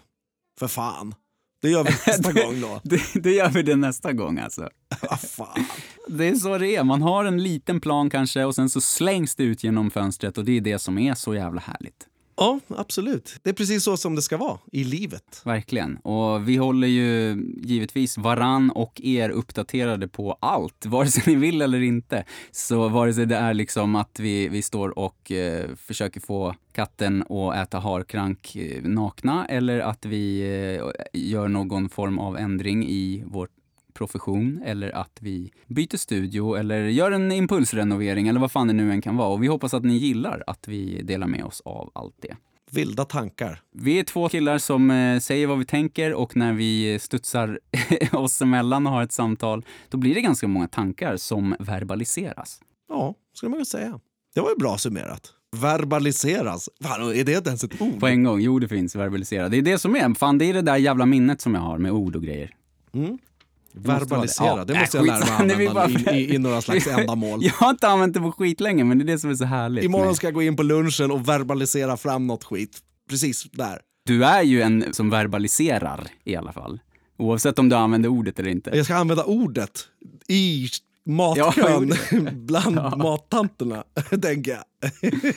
För 0.58 0.68
fan. 0.68 1.14
Det 1.64 1.70
gör 1.70 1.84
vi 1.84 1.90
nästa 2.06 2.32
gång 2.32 2.60
då. 2.60 2.80
Det, 2.82 3.00
det, 3.14 3.30
gör 3.30 3.48
vi 3.48 3.62
det 3.62 3.76
nästa 3.76 4.12
gång 4.12 4.38
alltså. 4.38 4.68
Ah, 5.08 5.16
fan. 5.16 5.64
Det 6.08 6.28
är 6.28 6.34
så 6.34 6.58
det 6.58 6.76
är. 6.76 6.84
Man 6.84 7.02
har 7.02 7.24
en 7.24 7.42
liten 7.42 7.80
plan 7.80 8.10
kanske 8.10 8.44
och 8.44 8.54
sen 8.54 8.70
så 8.70 8.80
slängs 8.80 9.34
det 9.34 9.44
ut 9.44 9.64
genom 9.64 9.90
fönstret 9.90 10.38
och 10.38 10.44
det 10.44 10.56
är 10.56 10.60
det 10.60 10.78
som 10.78 10.98
är 10.98 11.14
så 11.14 11.34
jävla 11.34 11.60
härligt. 11.60 12.06
Ja, 12.36 12.60
absolut. 12.68 13.36
Det 13.42 13.50
är 13.50 13.54
precis 13.54 13.84
så 13.84 13.96
som 13.96 14.14
det 14.14 14.22
ska 14.22 14.36
vara 14.36 14.58
i 14.72 14.84
livet. 14.84 15.42
Verkligen. 15.44 15.96
Och 15.96 16.48
vi 16.48 16.56
håller 16.56 16.88
ju 16.88 17.42
givetvis 17.56 18.18
varann 18.18 18.70
och 18.70 19.00
er 19.04 19.30
uppdaterade 19.30 20.08
på 20.08 20.36
allt, 20.40 20.86
vare 20.86 21.06
sig 21.06 21.22
ni 21.26 21.34
vill 21.34 21.62
eller 21.62 21.82
inte. 21.82 22.24
Så 22.50 22.88
vare 22.88 23.14
sig 23.14 23.26
det 23.26 23.36
är 23.36 23.54
liksom 23.54 23.96
att 23.96 24.20
vi, 24.20 24.48
vi 24.48 24.62
står 24.62 24.98
och 24.98 25.32
eh, 25.32 25.74
försöker 25.76 26.20
få 26.20 26.54
katten 26.72 27.22
att 27.22 27.56
äta 27.56 27.78
harkrank 27.78 28.56
eh, 28.56 28.82
nakna 28.82 29.46
eller 29.46 29.80
att 29.80 30.04
vi 30.04 30.40
eh, 30.40 30.90
gör 31.12 31.48
någon 31.48 31.88
form 31.88 32.18
av 32.18 32.38
ändring 32.38 32.86
i 32.88 33.24
vårt 33.26 33.50
profession 33.94 34.62
eller 34.64 34.90
att 34.90 35.18
vi 35.20 35.52
byter 35.66 35.96
studio 35.96 36.56
eller 36.56 36.80
gör 36.80 37.10
en 37.10 37.32
impulsrenovering 37.32 38.28
eller 38.28 38.40
vad 38.40 38.52
fan 38.52 38.66
det 38.66 38.72
nu 38.72 38.92
än 38.92 39.02
kan 39.02 39.16
vara. 39.16 39.28
Och 39.28 39.42
vi 39.42 39.46
hoppas 39.46 39.74
att 39.74 39.84
ni 39.84 39.94
gillar 39.94 40.44
att 40.46 40.68
vi 40.68 41.02
delar 41.02 41.26
med 41.26 41.44
oss 41.44 41.62
av 41.64 41.90
allt 41.94 42.14
det. 42.20 42.36
Vilda 42.70 43.04
tankar. 43.04 43.60
Vi 43.72 43.98
är 43.98 44.04
två 44.04 44.28
killar 44.28 44.58
som 44.58 44.90
eh, 44.90 45.18
säger 45.18 45.46
vad 45.46 45.58
vi 45.58 45.64
tänker 45.64 46.14
och 46.14 46.36
när 46.36 46.52
vi 46.52 46.98
studsar 46.98 47.60
oss 48.12 48.42
emellan 48.42 48.86
och 48.86 48.92
har 48.92 49.02
ett 49.02 49.12
samtal, 49.12 49.64
då 49.88 49.98
blir 49.98 50.14
det 50.14 50.20
ganska 50.20 50.48
många 50.48 50.68
tankar 50.68 51.16
som 51.16 51.56
verbaliseras. 51.58 52.60
Ja, 52.88 53.14
skulle 53.34 53.50
man 53.50 53.56
kunna 53.56 53.64
säga. 53.64 54.00
Det 54.34 54.40
var 54.40 54.50
ju 54.50 54.56
bra 54.56 54.78
summerat. 54.78 55.32
Verbaliseras. 55.56 56.68
Fan, 56.82 57.16
är 57.16 57.24
det 57.24 57.46
ens 57.46 57.64
ett 57.64 57.80
ord? 57.80 58.00
På 58.00 58.06
en 58.06 58.24
gång. 58.24 58.40
Jo, 58.40 58.58
det 58.58 58.68
finns 58.68 58.96
verbalisera. 58.96 59.48
Det 59.48 59.56
är 59.56 59.62
det 59.62 59.78
som 59.78 59.96
är. 59.96 60.14
Fan, 60.14 60.38
det 60.38 60.44
är 60.44 60.54
det 60.54 60.62
där 60.62 60.76
jävla 60.76 61.06
minnet 61.06 61.40
som 61.40 61.54
jag 61.54 61.60
har 61.60 61.78
med 61.78 61.92
ord 61.92 62.16
och 62.16 62.22
grejer. 62.22 62.54
Mm. 62.92 63.18
Verbalisera, 63.74 64.64
det, 64.64 64.72
det 64.72 64.80
måste 64.80 64.96
jag 64.96 65.06
lära 65.06 65.18
mig 65.18 65.32
använda 65.52 65.74
bara... 65.74 66.14
i, 66.14 66.34
i, 66.34 66.38
några 66.38 66.60
slags 66.60 66.86
ändamål. 66.86 67.40
Jag 67.44 67.52
har 67.52 67.70
inte 67.70 67.88
använt 67.88 68.14
det 68.14 68.20
på 68.20 68.32
skitlänge, 68.32 68.84
men 68.84 68.98
det 68.98 69.04
är 69.04 69.06
det 69.06 69.18
som 69.18 69.30
är 69.30 69.34
så 69.34 69.44
härligt. 69.44 69.84
Imorgon 69.84 70.16
ska 70.16 70.26
jag 70.26 70.34
gå 70.34 70.42
in 70.42 70.56
på 70.56 70.62
lunchen 70.62 71.10
och 71.10 71.28
verbalisera 71.28 71.96
fram 71.96 72.26
något 72.26 72.44
skit. 72.44 72.78
Precis 73.10 73.46
där. 73.52 73.80
Du 74.06 74.24
är 74.24 74.42
ju 74.42 74.62
en 74.62 74.84
som 74.92 75.10
verbaliserar 75.10 76.06
i 76.24 76.36
alla 76.36 76.52
fall. 76.52 76.80
Oavsett 77.18 77.58
om 77.58 77.68
du 77.68 77.76
använder 77.76 78.08
ordet 78.08 78.38
eller 78.38 78.50
inte. 78.50 78.70
Jag 78.74 78.84
ska 78.84 78.94
använda 78.94 79.24
ordet 79.24 79.86
i 80.28 80.68
matkön 81.06 81.92
ja, 82.10 82.30
bland 82.32 82.76
ja. 82.76 82.96
mattanterna, 82.96 83.84
tänker 84.22 84.50
jag. 84.50 84.64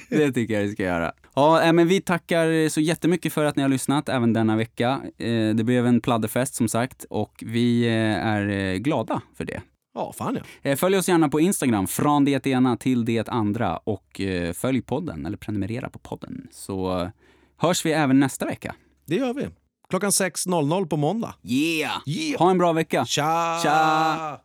det 0.10 0.32
tycker 0.32 0.54
jag 0.54 0.64
du 0.64 0.72
ska 0.72 0.84
göra. 0.84 1.14
Ja, 1.36 1.74
men 1.74 1.88
vi 1.88 2.02
tackar 2.02 2.70
så 2.70 2.82
jättemycket 2.82 3.34
för 3.34 3.46
att 3.46 3.56
ni 3.56 3.62
har 3.62 3.70
lyssnat 3.70 4.10
även 4.10 4.34
denna 4.34 4.56
vecka. 4.56 5.02
Eh, 5.18 5.56
det 5.56 5.64
blev 5.64 5.88
en 5.88 6.02
pladderfest 6.02 6.56
som 6.56 6.70
sagt 6.70 7.06
och 7.10 7.44
vi 7.46 7.88
eh, 7.88 8.28
är 8.28 8.50
eh, 8.50 8.76
glada 8.76 9.22
för 9.38 9.46
det. 9.46 9.62
Ja, 9.94 10.14
fan 10.14 10.40
ja. 10.62 10.76
Följ 10.76 10.98
oss 10.98 11.10
gärna 11.10 11.30
på 11.30 11.40
Instagram, 11.40 11.88
från 11.88 12.26
det 12.26 12.48
ena 12.48 12.78
till 12.78 13.06
det 13.06 13.30
andra 13.30 13.78
och 13.78 14.22
följ 14.54 14.82
podden 14.82 15.26
eller 15.26 15.38
prenumerera 15.38 15.90
på 15.90 16.00
podden 16.00 16.48
så 16.52 17.12
hörs 17.58 17.86
vi 17.86 17.92
även 17.92 18.20
nästa 18.20 18.46
vecka. 18.46 18.76
Det 19.06 19.16
gör 19.16 19.34
vi. 19.34 19.48
Klockan 19.90 20.10
6.00 20.10 20.88
på 20.88 20.98
måndag. 20.98 21.36
Yeah! 21.44 22.02
yeah! 22.06 22.40
Ha 22.40 22.52
en 22.52 22.58
bra 22.58 22.74
vecka. 22.74 23.06
Tja! 23.06 23.60
Tja! 23.64 24.40